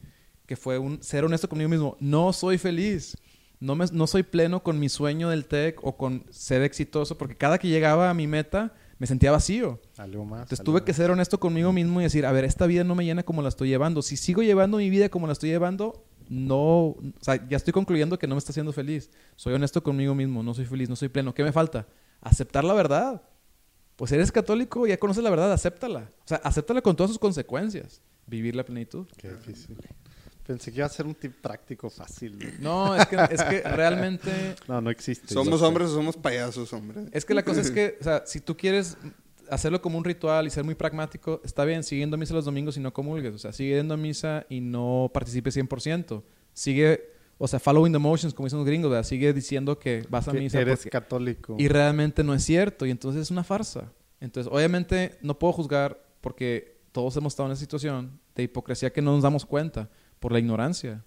[0.46, 3.14] que fue un ser honesto conmigo mismo, no soy feliz.
[3.60, 7.36] No, me, no soy pleno con mi sueño del TEC o con ser exitoso, porque
[7.36, 9.82] cada que llegaba a mi meta me sentía vacío.
[9.98, 10.44] Algo más.
[10.44, 13.04] Entonces tuve que ser honesto conmigo mismo y decir, a ver, esta vida no me
[13.04, 14.00] llena como la estoy llevando.
[14.00, 18.18] Si sigo llevando mi vida como la estoy llevando, no, o sea, ya estoy concluyendo
[18.18, 19.10] que no me está haciendo feliz.
[19.36, 21.34] Soy honesto conmigo mismo, no soy feliz, no soy pleno.
[21.34, 21.86] ¿Qué me falta?
[22.22, 23.20] Aceptar la verdad.
[24.02, 26.10] Pues eres católico, ya conoces la verdad, acéptala.
[26.24, 28.02] O sea, acéptala con todas sus consecuencias.
[28.26, 29.06] Vivir la plenitud.
[29.16, 29.76] Qué difícil.
[30.44, 32.36] Pensé que iba a ser un tip práctico fácil.
[32.58, 34.56] No, es que, es que realmente...
[34.66, 35.32] No, no existe.
[35.32, 37.04] ¿Somos hombres o somos payasos, hombre?
[37.12, 38.96] Es que la cosa es que, o sea, si tú quieres
[39.48, 42.76] hacerlo como un ritual y ser muy pragmático, está bien, siguiendo a misa los domingos
[42.76, 43.36] y no comulgues.
[43.36, 46.24] O sea, sigue yendo a misa y no participes 100%.
[46.54, 47.08] Sigue,
[47.44, 49.04] o sea, following the motions, como dicen los gringos, ¿verdad?
[49.04, 51.56] Sigue diciendo que vas a Que misa eres porque- católico.
[51.58, 52.86] y realmente no es cierto.
[52.86, 53.92] Y entonces es una farsa.
[54.20, 59.02] Entonces, obviamente, no puedo juzgar porque todos hemos estado en esa situación de hipocresía que
[59.02, 59.90] no nos damos cuenta
[60.20, 61.04] por la ignorancia.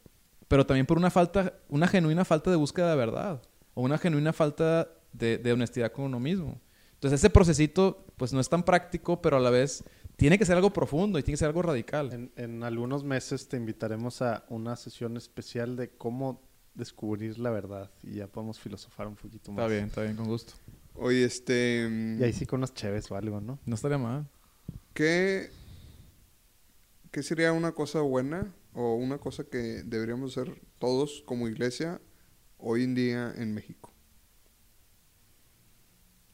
[0.49, 3.41] Pero también por una falta, una genuina falta de búsqueda de verdad.
[3.73, 6.47] O una genuina falta de, de honestidad con uno mismo.
[6.47, 9.83] Entonces, Entonces ese procesito pues no es tan práctico, pero a la vez
[10.17, 12.11] tiene que ser algo profundo y tiene que ser algo radical.
[12.13, 16.41] En, en algunos meses te invitaremos a una sesión especial de cómo
[16.73, 19.63] descubrir la verdad y ya podemos filosofar un poquito más.
[19.63, 20.53] Está bien, está bien, con gusto.
[20.95, 21.87] Oye, este...
[21.89, 23.59] mm, Y ahí sí con unas cheves o algo, ¿no?
[23.65, 24.27] No estaría mal.
[24.93, 25.49] ¿Qué,
[27.11, 31.99] ¿Qué sería una cosa buena o una cosa que deberíamos hacer todos como iglesia
[32.57, 33.93] hoy en día en México?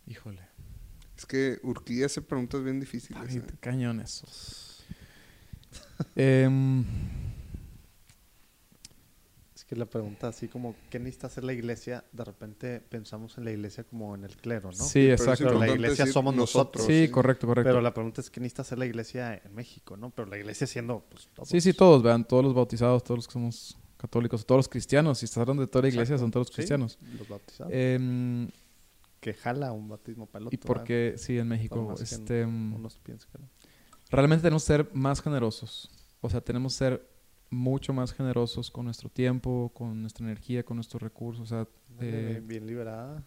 [0.08, 0.42] Híjole.
[1.22, 3.22] Es que Urquía hace preguntas bien difíciles.
[3.30, 3.44] Ay, ¿eh?
[3.60, 4.26] cañón eso.
[6.16, 6.84] Em,
[9.56, 12.04] Es que la pregunta así como, ¿qué necesita hacer la iglesia?
[12.12, 14.84] De repente pensamos en la iglesia como en el clero, ¿no?
[14.84, 15.44] Sí, Pero exacto.
[15.46, 16.88] Pero la iglesia somos nosotros.
[16.88, 17.70] Sí, correcto, correcto.
[17.70, 20.10] Pero la pregunta es, ¿qué necesita hacer la iglesia en México, no?
[20.10, 21.50] Pero la iglesia siendo, pues, todos.
[21.50, 25.20] Sí, sí, todos, vean, todos los bautizados, todos los que somos católicos, todos los cristianos,
[25.20, 26.24] si estás hablando de toda la iglesia, Exacto.
[26.24, 26.98] son todos los Sí, cristianos.
[27.20, 27.72] los bautizados.
[27.72, 28.50] Em,
[29.22, 30.56] que jala un bautismo para el otro.
[30.56, 31.14] ¿Y por qué?
[31.18, 31.94] Sí, en México.
[32.02, 32.86] Este, mm,
[34.10, 35.90] realmente tenemos que ser más generosos.
[36.20, 37.08] O sea, tenemos que ser
[37.50, 41.44] mucho más generosos con nuestro tiempo, con nuestra energía, con nuestros recursos.
[41.44, 41.68] O sea,
[42.00, 43.24] eh, bien liberada.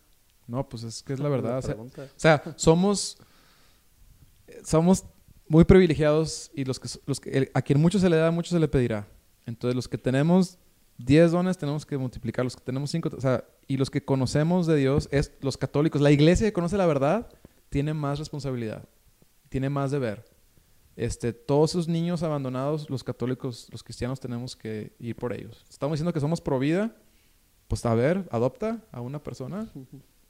[0.46, 1.58] no, pues es que es la verdad.
[1.58, 2.02] o sea, pregunta.
[2.04, 3.18] O sea, somos,
[4.64, 5.04] somos
[5.48, 8.50] muy privilegiados y los que, los que, el- a quien mucho se le da, mucho
[8.50, 9.06] se le pedirá.
[9.46, 10.58] Entonces, los que tenemos
[10.98, 14.66] 10 dones tenemos que multiplicar, los que tenemos 5, o sea, y los que conocemos
[14.66, 17.28] de Dios, es los católicos, la iglesia que conoce la verdad,
[17.68, 18.88] tiene más responsabilidad,
[19.48, 20.24] tiene más deber.
[20.96, 25.64] Este, todos esos niños abandonados, los católicos, los cristianos tenemos que ir por ellos.
[25.68, 26.94] Estamos diciendo que somos pro vida,
[27.66, 29.68] pues a ver, adopta a una persona,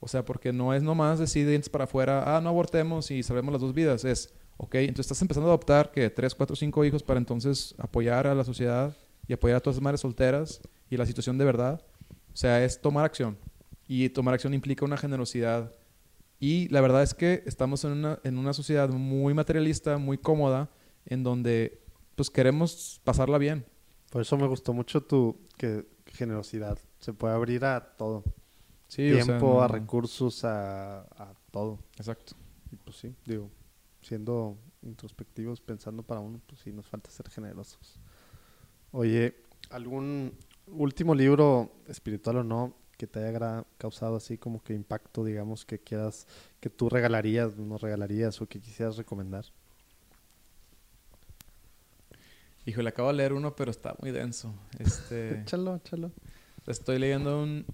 [0.00, 3.52] o sea, porque no es nomás decir dientes para afuera, ah, no abortemos y salvemos
[3.52, 4.04] las dos vidas.
[4.06, 8.26] Es, ok, entonces estás empezando a adoptar que tres, cuatro, cinco hijos para entonces apoyar
[8.26, 10.60] a la sociedad y apoyar a todas las madres solteras
[10.90, 11.84] y la situación de verdad.
[12.32, 13.38] O sea, es tomar acción.
[13.86, 15.74] Y tomar acción implica una generosidad.
[16.40, 20.70] Y la verdad es que estamos en una, en una sociedad muy materialista, muy cómoda,
[21.06, 21.80] en donde
[22.16, 23.64] pues queremos pasarla bien.
[24.10, 26.78] Por eso me gustó mucho tu que, generosidad.
[27.00, 28.24] Se puede abrir a todo.
[28.88, 31.78] Sí, o sea, Tiempo, a recursos, a, a todo.
[31.96, 32.34] Exacto.
[32.70, 33.50] Y pues sí, digo,
[34.00, 37.98] siendo introspectivos, pensando para uno, pues sí, nos falta ser generosos.
[38.96, 39.34] Oye,
[39.70, 40.38] ¿algún
[40.68, 45.80] último libro, espiritual o no, que te haya causado así como que impacto, digamos, que
[45.80, 46.28] quieras,
[46.60, 49.46] que tú regalarías, nos regalarías o que quisieras recomendar?
[52.66, 54.54] Híjole, acabo de leer uno, pero está muy denso.
[54.78, 56.12] Este, Échalo, échalo.
[56.68, 57.66] estoy leyendo un...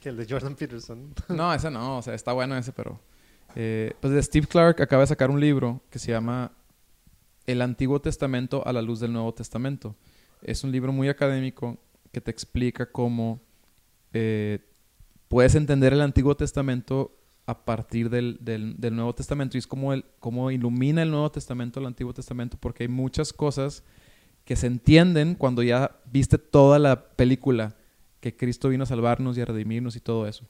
[0.00, 1.14] Que el de Jordan Peterson.
[1.28, 2.98] No, ese no, o sea, está bueno ese, pero...
[3.54, 6.52] eh, pues de Steve Clark acaba de sacar un libro que se llama
[7.46, 9.94] El Antiguo Testamento a la luz del Nuevo Testamento.
[10.42, 11.78] Es un libro muy académico
[12.12, 13.40] que te explica cómo
[14.12, 14.58] eh,
[15.28, 17.16] puedes entender el Antiguo Testamento
[17.46, 21.30] a partir del, del- del Nuevo Testamento y es como, el, como ilumina el Nuevo
[21.30, 23.82] Testamento al Antiguo Testamento porque hay muchas cosas
[24.44, 27.74] que se entienden cuando ya viste toda la película
[28.20, 30.44] que Cristo vino a salvarnos y a redimirnos y todo eso.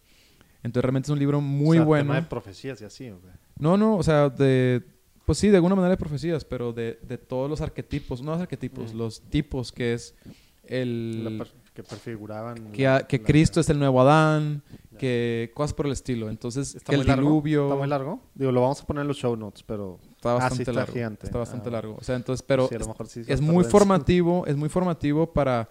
[0.62, 2.04] Entonces realmente es un libro muy O sea, bueno.
[2.12, 3.10] tema de profecías y así.
[3.58, 4.82] No, no, o sea, de...
[5.26, 8.40] Pues sí, de alguna manera de profecías, pero de, de todos los arquetipos, no los
[8.40, 8.96] arquetipos, Mm.
[8.98, 10.14] los tipos que es
[10.64, 11.36] el...
[11.38, 12.70] per- que prefiguraban.
[12.72, 14.62] Que, la- a- que la- Cristo es el nuevo Adán,
[14.98, 16.28] que cosas por el estilo.
[16.28, 17.22] Entonces, ¿Está que el largo?
[17.22, 17.64] diluvio...
[17.66, 18.20] ¿Está muy largo?
[18.34, 19.98] Digo, lo vamos a poner en los show notes, pero...
[20.16, 20.92] Está Ah, sí, bastante está largo.
[20.92, 21.26] gigante.
[21.26, 21.96] Está bastante Ah, largo.
[21.98, 25.68] O sea, entonces, pero sí, es- sí muy formativo, es muy formativo para,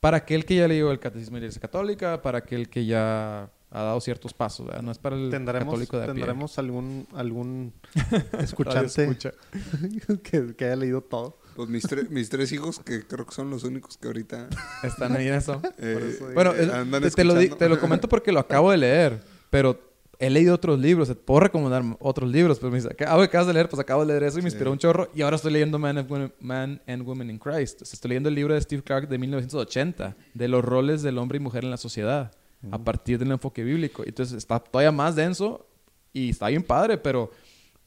[0.00, 3.50] para aquel que ya leyó el Catecismo de la Iglesia Católica, para aquel que ya
[3.74, 4.82] ha dado ciertos pasos, ¿verdad?
[4.82, 6.06] No es para el ¿Tendremos, católico de a.
[6.06, 9.32] ¿tendremos algún Radio escuchante escucha.
[10.22, 11.38] que, que haya leído todo?
[11.56, 14.48] Pues mis, tre- mis tres hijos, que creo que son los únicos que ahorita
[14.82, 15.60] Están ahí en eso.
[15.78, 16.28] eh, eso.
[16.34, 19.20] Bueno, eh, andan te, te lo, te comento porque lo acabo de leer,
[19.50, 19.78] pero
[20.18, 21.08] he leído otros libros.
[21.08, 24.02] Te puedo recomendar otros libros, pero me dice, "¿Qué- ah, acabas de leer, pues acabo
[24.02, 24.54] de leer eso y me Sí.
[24.54, 25.08] inspiró un chorro.
[25.14, 27.82] Y ahora estoy leyendo Man, and Women- Man and Women in Christ.
[27.82, 31.18] O sea, estoy leyendo el libro de Steve Clark de 1980, de los roles del
[31.18, 32.32] hombre y mujer en la sociedad,
[32.70, 34.02] a partir del enfoque bíblico.
[34.06, 35.66] Entonces está todavía más denso
[36.12, 37.30] y está bien padre, pero,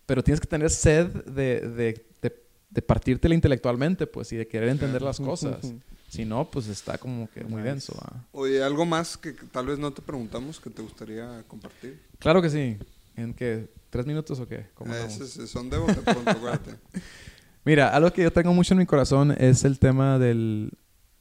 [0.05, 4.69] pero tienes que tener sed de, de, de, de partírtela intelectualmente, pues, y de querer
[4.69, 5.57] entender las cosas.
[6.09, 7.93] Si no, pues está como que muy denso.
[7.93, 8.25] ¿va?
[8.31, 12.01] Oye, algo más que tal vez no te preguntamos que te gustaría compartir.
[12.17, 12.77] Claro que sí.
[13.17, 13.67] ¿En qué?
[13.89, 14.67] ¿Tres minutos o qué?
[14.73, 16.31] ¿Cómo Eh, son de bote pronto.
[17.65, 20.71] Mira, algo que yo tengo mucho en mi corazón es el tema del,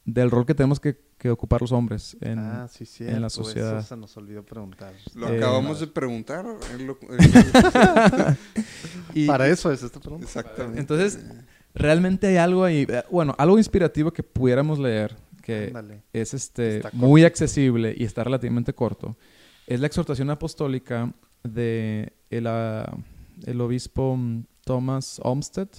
[0.09, 3.03] del rol que tenemos que, que ocupar los hombres en, ah, sí, sí.
[3.05, 3.79] en la sociedad.
[3.79, 4.93] Eso se nos olvidó preguntar.
[5.13, 6.45] Lo Eh, acabamos de preguntar.
[6.73, 6.97] él lo-
[9.13, 10.25] Y Para eso es esta pregunta.
[10.25, 10.79] exactamente.
[10.79, 11.19] Entonces,
[11.73, 15.73] realmente hay algo ahí, eh, bueno, algo inspirativo que pudiéramos leer, que
[16.13, 19.17] es este muy accesible y está relativamente corto,
[19.65, 21.13] es la exhortación apostólica
[21.43, 22.95] de el, ah,
[23.45, 25.69] el obispo mm, Thomas Olmsted,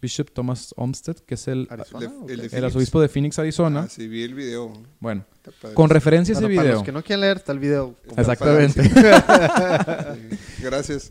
[0.00, 3.80] Bishop Thomas Olmsted, que es el, ¿Arizona El arzobispo de Phoenix, Arizona.
[3.84, 4.72] Ah, sí, vi el video.
[4.98, 5.24] Bueno,
[5.74, 6.74] con referencia a ese Bueno, para video.
[6.78, 7.94] los que no quieren leer, está el video.
[8.16, 8.82] Exactamente.
[10.62, 11.10] Gracias.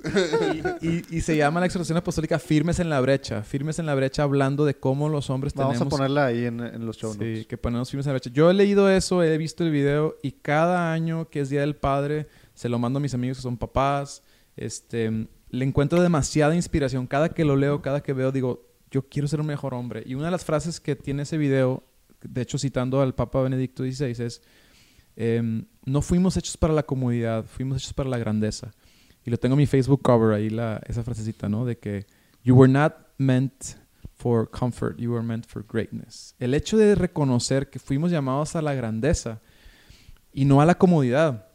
[0.82, 3.44] y, y- y se llama la exhortación apostólica Firmes en la brecha.
[3.44, 5.94] Firmes en la brecha hablando de cómo los hombres Vamos tenemos...
[5.94, 7.40] a ponerla ahí en, en los show notes.
[7.40, 8.30] Sí, que ponemos firmes en la brecha.
[8.34, 11.76] Yo he leído eso, he visto el video y cada año que es Día del
[11.76, 14.24] Padre se lo mando a mis amigos que son papás.
[14.58, 17.08] Este, le encuentro demasiada inspiración.
[17.08, 20.04] Cada que lo leo, cada que veo, digo, yo quiero ser un mejor hombre.
[20.06, 21.84] Y una de las frases que tiene ese video,
[22.22, 24.42] de hecho citando al Papa Benedicto XVI, es,
[25.16, 28.72] em, no fuimos hechos para la comodidad, fuimos hechos para la grandeza.
[29.26, 30.48] Y lo tengo en mi Facebook cover ahí,
[30.88, 31.66] esa frasecita, ¿no?
[31.66, 32.06] De que,
[32.44, 33.76] you were not meant
[34.16, 36.36] for comfort, you were meant for greatness.
[36.40, 39.42] El hecho de reconocer que fuimos llamados a la grandeza
[40.34, 41.48] y no a la comodidad,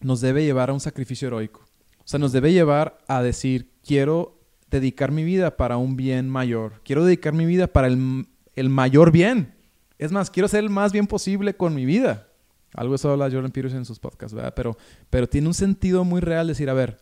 [0.00, 1.60] nos debe llevar a un sacrificio heroico.
[1.98, 4.39] O sea, nos debe llevar a decir, quiero
[4.70, 6.80] dedicar mi vida para un bien mayor.
[6.84, 9.54] Quiero dedicar mi vida para el, el mayor bien.
[9.98, 12.28] Es más, quiero ser el más bien posible con mi vida.
[12.74, 14.54] Algo eso habla Jordan Peterson en sus podcasts, ¿verdad?
[14.54, 14.76] Pero,
[15.10, 16.98] pero tiene un sentido muy real decir, a ver,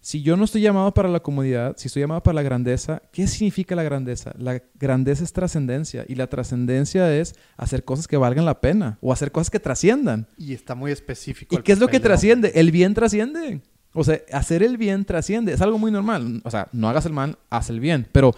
[0.00, 3.26] si yo no estoy llamado para la comodidad, si estoy llamado para la grandeza, ¿qué
[3.26, 4.32] significa la grandeza?
[4.38, 9.12] La grandeza es trascendencia y la trascendencia es hacer cosas que valgan la pena o
[9.12, 10.28] hacer cosas que trasciendan.
[10.36, 11.54] Y está muy específico.
[11.54, 12.52] ¿Y el qué es lo que papel de trasciende?
[12.54, 13.62] El bien trasciende.
[13.96, 15.52] O sea, hacer el bien trasciende.
[15.52, 16.40] Es algo muy normal.
[16.44, 18.06] O sea, no hagas el mal, haz el bien.
[18.12, 18.34] Pero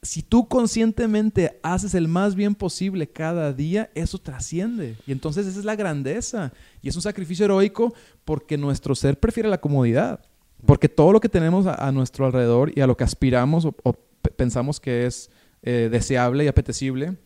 [0.00, 4.96] si tú conscientemente haces el más bien posible cada día, eso trasciende.
[5.06, 6.52] Y entonces esa es la grandeza.
[6.80, 7.94] Y es un sacrificio heroico
[8.24, 10.20] porque nuestro ser prefiere la comodidad.
[10.66, 13.92] Porque todo lo que tenemos a, nuestro alrededor y a lo que aspiramos o, o
[13.92, 15.30] pe- pensamos que es
[15.62, 17.16] eh, deseable y apetecible,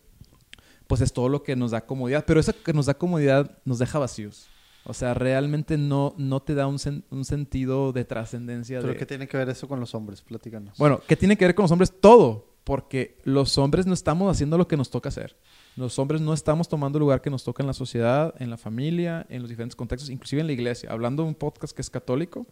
[0.87, 2.25] pues es todo lo que nos da comodidad.
[2.27, 4.49] Pero eso que nos da comodidad nos deja vacíos.
[4.89, 8.79] O sea, realmente no, no te da un, sen- un sentido de trascendencia.
[8.79, 10.21] Pero de- ¿qué tiene que ver eso con los hombres?
[10.21, 10.77] Platícanos.
[10.77, 11.91] Bueno, ¿qué tiene que ver con los hombres?
[11.99, 12.45] Todo.
[12.63, 15.37] Porque los hombres no estamos haciendo lo que nos toca hacer.
[15.77, 18.57] Los hombres no estamos tomando el lugar que nos toca en la sociedad, en la
[18.57, 20.89] familia, en los diferentes contextos, inclusive en la iglesia.
[20.91, 22.45] Hablando de un podcast que es católico,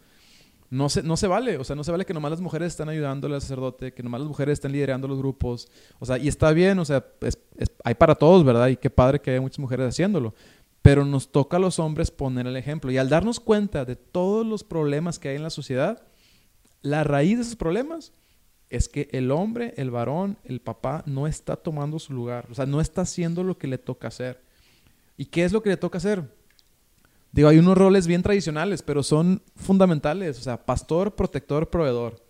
[0.70, 1.58] no se, no se vale.
[1.58, 4.22] O sea, no se vale que nomás las mujeres están ayudándole al sacerdote, que nomás
[4.22, 5.68] las mujeres están liderando los grupos.
[6.00, 8.68] O sea, y está bien, o sea, es- es- hay para todos, ¿verdad?
[8.70, 10.34] Y qué padre que haya muchas mujeres haciéndolo.
[10.86, 12.92] Pero nos toca a los hombres poner el ejemplo.
[12.92, 16.04] Y al darnos cuenta de todos los problemas que hay en la sociedad,
[16.84, 18.14] la raíz de esos problemas
[18.70, 22.46] es que el hombre, el varón, el papá no está tomando su lugar.
[22.52, 24.44] O sea, no está haciendo lo que le toca hacer.
[25.18, 26.32] ¿Y qué es lo que le toca hacer?
[27.32, 30.38] Digo, hay unos roles bien tradicionales, pero son fundamentales.
[30.38, 32.24] O sea, pastor, protector, proveedor.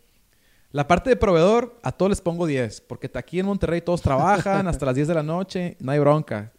[0.72, 4.66] La parte de proveedor, a todos les pongo 10, porque aquí en Monterrey todos trabajan
[4.70, 6.54] hasta las 10 de la noche, no hay bronca.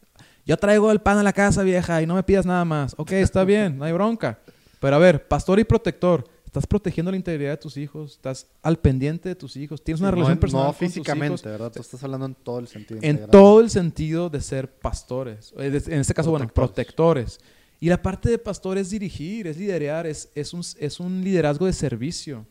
[0.47, 2.95] Yo traigo el pan a la casa, vieja, y no me pidas nada más.
[2.97, 4.39] Ok, está bien, no hay bronca.
[4.81, 8.13] Pero a ver, pastor y protector, ¿estás protegiendo la integridad de tus hijos?
[8.13, 9.83] ¿Estás al pendiente de tus hijos?
[9.83, 11.43] ¿Tienes una relación no, personal no con tus físicamente, hijos?
[11.45, 11.73] ¿verdad?
[11.73, 13.01] Tú estás hablando en todo el sentido.
[13.03, 13.31] En integral.
[13.31, 15.53] todo el sentido de ser pastores.
[15.59, 17.39] Eh, En este caso, bueno, Protectores.
[17.39, 17.57] protectores.
[17.81, 21.67] Y la parte de pastor es dirigir, es liderar, es, es, un, es un liderazgo
[21.67, 22.47] de servicio.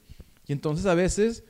[0.48, 1.44] Y entonces a veces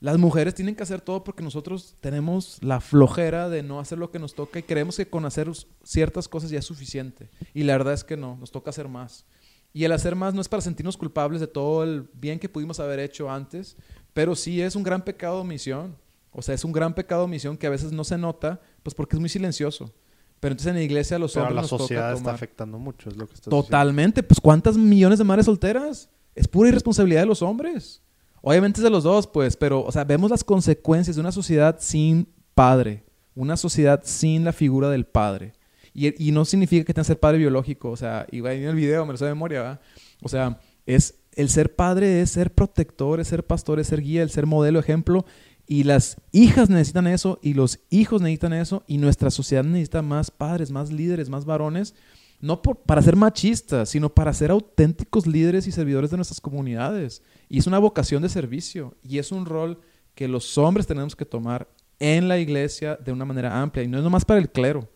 [0.00, 4.10] las mujeres tienen que hacer todo porque nosotros tenemos la flojera de no hacer lo
[4.10, 5.50] que nos toca y creemos que con hacer
[5.82, 7.30] ciertas cosas ya es suficiente.
[7.54, 9.24] Y la verdad es que no, nos toca hacer más.
[9.72, 12.80] Y el hacer más no es para sentirnos culpables de todo el bien que pudimos
[12.80, 13.76] haber hecho antes,
[14.12, 15.96] pero sí es un gran pecado de omisión.
[16.30, 18.94] O sea, es un gran pecado de omisión que a veces no se nota, pues
[18.94, 19.94] porque es muy silencioso.
[20.40, 23.08] Pero entonces en la iglesia los Pero hombres la nos toca sociedad está afectando mucho,
[23.08, 23.64] es lo que estás diciendo.
[23.64, 24.22] Totalmente.
[24.22, 26.10] Pues ¿cuántas millones de madres solteras?
[26.34, 28.02] Es pura irresponsabilidad de los hombres.
[28.42, 31.76] Obviamente es de los dos, pues, pero, o sea, vemos las consecuencias de una sociedad
[31.80, 33.04] sin padre.
[33.34, 35.52] Una sociedad sin la figura del padre.
[35.92, 37.90] Y, no significa que tenga que ser padre biológico.
[37.90, 39.80] O sea, y ahí en el video, me lo sé de memoria, ¿verdad?
[40.22, 44.22] O sea, es, el ser padre es ser protector, es ser pastor, es ser guía,
[44.22, 45.24] el ser modelo, ejemplo.
[45.66, 50.30] Y las hijas necesitan eso, y los hijos necesitan eso, y nuestra sociedad necesita más
[50.30, 51.94] padres, más líderes, más varones,
[52.40, 57.22] no por- para ser machistas, sino para ser auténticos líderes y servidores de nuestras comunidades.
[57.48, 59.80] Y es una vocación de servicio, y es un rol
[60.14, 61.68] que los hombres tenemos que tomar
[61.98, 64.88] en la iglesia de una manera amplia, y no es nomás para el clero,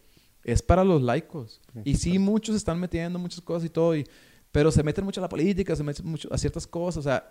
[0.44, 1.60] es para los laicos.
[1.84, 4.06] Y sí, muchos están metiendo muchas cosas y todo, y,
[4.52, 7.30] pero se meten mucho a la política, se meten mucho a ciertas cosas, o sea,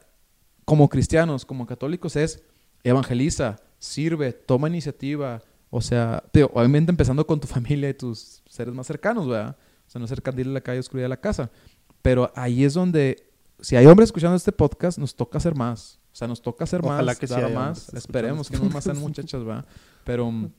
[0.65, 2.43] como cristianos, como católicos es
[2.83, 8.73] evangeliza, sirve, toma iniciativa, o sea, digo, obviamente empezando con tu familia y tus seres
[8.73, 9.55] más cercanos, ¿verdad?
[9.89, 11.49] O sea, no ser candil en la calle, oscuridad de la casa.
[12.03, 13.27] Pero ahí es donde,
[13.59, 15.99] si hay hombres escuchando este podcast, nos toca hacer más.
[16.13, 17.91] O sea, nos toca hacer Ojalá más, que dar más.
[17.95, 19.65] Esperemos que escuchando no más sean muchachas, ¿verdad?
[20.03, 20.51] Pero mm,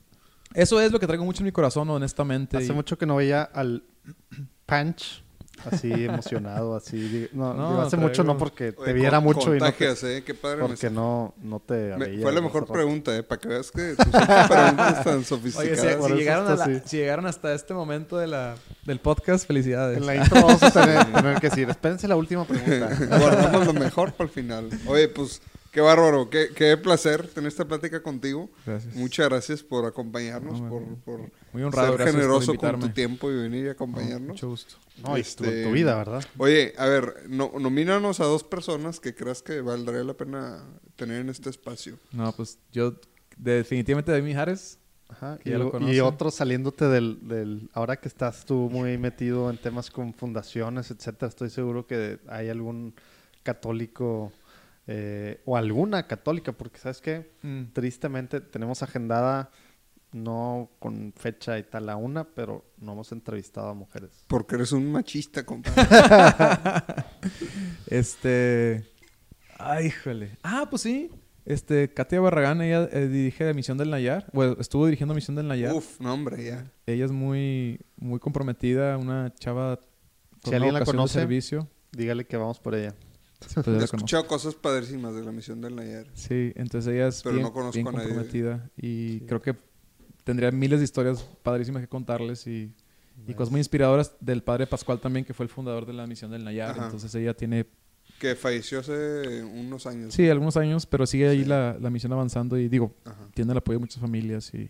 [0.53, 2.57] eso es lo que traigo mucho en mi corazón, honestamente.
[2.57, 3.85] Hace y- mucho que no veía al
[4.65, 5.23] Punch
[5.69, 7.27] así emocionado, así.
[7.33, 10.17] No, No, digo, hace mucho no porque te Oye, viera con- mucho y no te-
[10.17, 10.23] ¿eh?
[10.23, 10.61] Qué padre.
[10.61, 13.23] me porque no, no te Me- fue la mejor pregunta, ¿eh?
[13.23, 16.11] Para que veas que tus preguntas tan Oye, si, sofisticadas.
[16.11, 18.55] llegaron a la- si llegaron hasta este momento de la,
[18.85, 19.97] del podcast, felicidades.
[19.97, 22.89] En la intro vamos a tener, tener que decir, espérense la última pregunta.
[23.19, 24.69] Guardamos lo mejor para el final.
[24.87, 25.41] Oye, pues,
[25.71, 26.29] qué bárbaro.
[26.29, 28.49] Qué, qué placer tener esta plática contigo.
[28.65, 28.93] Gracias.
[28.95, 33.35] Muchas gracias por acompañarnos, No, por, por Muy honrado, ser generoso con tu tiempo y
[33.35, 34.29] venir y No, acompañarnos.
[34.29, 34.75] mucho gusto.
[35.01, 36.23] No, y tu, Este, tu vida, ¿verdad?
[36.37, 40.63] Oye, a ver, no, nomínanos a dos personas que creas que valdría la pena
[40.95, 41.97] tener en este espacio.
[42.11, 42.95] No, pues yo
[43.37, 44.77] definitivamente de Mijares.
[45.09, 47.69] Ajá, que y, ya lo y otro saliéndote del, del...
[47.73, 52.47] Ahora que estás tú muy metido en temas con fundaciones, etcétera, estoy seguro que hay
[52.47, 52.93] algún
[53.43, 54.31] católico
[54.87, 57.31] eh, o alguna católica, porque ¿sabes qué?
[57.43, 57.73] Mm.
[57.73, 59.51] Tristemente tenemos agendada,
[60.11, 64.25] no con fecha y tal a una, pero no hemos entrevistado a mujeres.
[64.27, 65.81] Porque eres un machista, compadre.
[67.87, 68.85] Este.
[69.57, 70.37] Ay, híjole.
[70.43, 71.11] Ah, pues sí.
[71.45, 74.27] Este, Katia Barragán, ella eh, dirige la Misión del Nayar.
[74.31, 75.73] Bueno, estuvo dirigiendo Misión del Nayar.
[75.73, 76.71] Uf, no, hombre, ya.
[76.85, 79.79] Ella es muy, muy comprometida, una chava
[80.35, 81.67] Si con alguien la conoce, servicio.
[81.91, 82.95] Dígale que vamos por ella.
[83.53, 86.07] Pues He escuchado cosas padrísimas de la misión del Nayar.
[86.13, 89.41] Sí, entonces ella es Pero bien, no conozco bien a nadie de- comprometida y creo
[89.41, 89.55] que
[90.23, 92.71] tendría miles de historias padrísimas que contarles y,
[93.27, 96.29] y cosas muy inspiradoras del padre Pascual también, que fue el fundador de la misión
[96.31, 96.71] del Nayar.
[96.71, 96.85] Ajá.
[96.85, 97.65] Entonces ella tiene,
[98.19, 100.13] Que falleció hace unos años.
[100.13, 101.45] sí, algunos años, pero sigue ahí Sí.
[101.45, 103.27] la, la misión avanzando y digo, Ajá.
[103.33, 104.69] tiene el apoyo de muchas familias y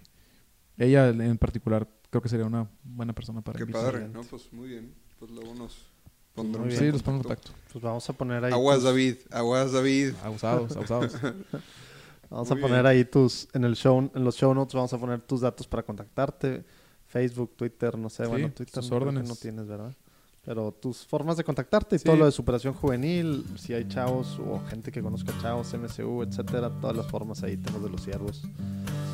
[0.77, 4.07] ella en particular creo que sería una buena persona para Qué padre.
[4.07, 4.21] ¿no?
[4.23, 4.93] Pues muy bien.
[5.19, 5.90] Pues luego nos
[6.35, 7.51] pondremos Muy en Sí, los ponemos en contacto.
[7.71, 8.51] Pues vamos a poner ahí.
[8.53, 10.13] Aguas tus- David, aguas David.
[10.23, 11.13] Abusados, abusados.
[12.29, 12.85] Vamos Muy a poner bien.
[12.85, 15.83] ahí tus, en el show, en los show notes vamos a poner tus datos para
[15.83, 16.63] contactarte.
[17.05, 19.29] Facebook, Twitter, no sé, Sí, bueno, Twitter sus no creo que órdenes.
[19.29, 19.93] no tienes, ¿verdad?
[20.43, 22.05] Pero tus formas de contactarte y Sí.
[22.05, 26.71] todo lo de superación juvenil, si hay chavos o gente que conozca chavos, MSU, etcétera,
[26.81, 28.41] todas las formas ahí tenemos de los siervos.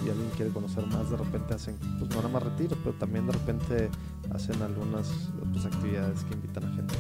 [0.04, 3.26] Si alguien quiere conocer más, de repente hacen, pues no nada más retiros, pero también
[3.28, 3.90] de repente
[4.34, 5.10] hacen algunas
[5.52, 6.94] pues, actividades que invitan a gente.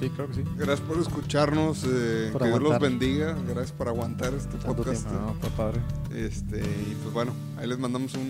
[0.00, 0.44] Sí, creo que sí.
[0.56, 1.84] Gracias por escucharnos.
[1.86, 2.90] eh, Por que Dios los aguantar.
[2.90, 3.36] bendiga.
[3.46, 5.06] Gracias por aguantar este Tanto podcast.
[5.06, 5.24] tiempo.
[5.26, 5.80] No, fue padre.
[6.16, 8.26] Este, y pues bueno, ahí les mandamos un,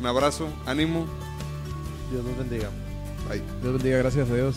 [0.00, 1.06] un abrazo, ánimo.
[2.12, 2.68] Dios los bendiga.
[3.28, 3.42] Bye.
[3.60, 4.56] Dios bendiga, gracias a Dios.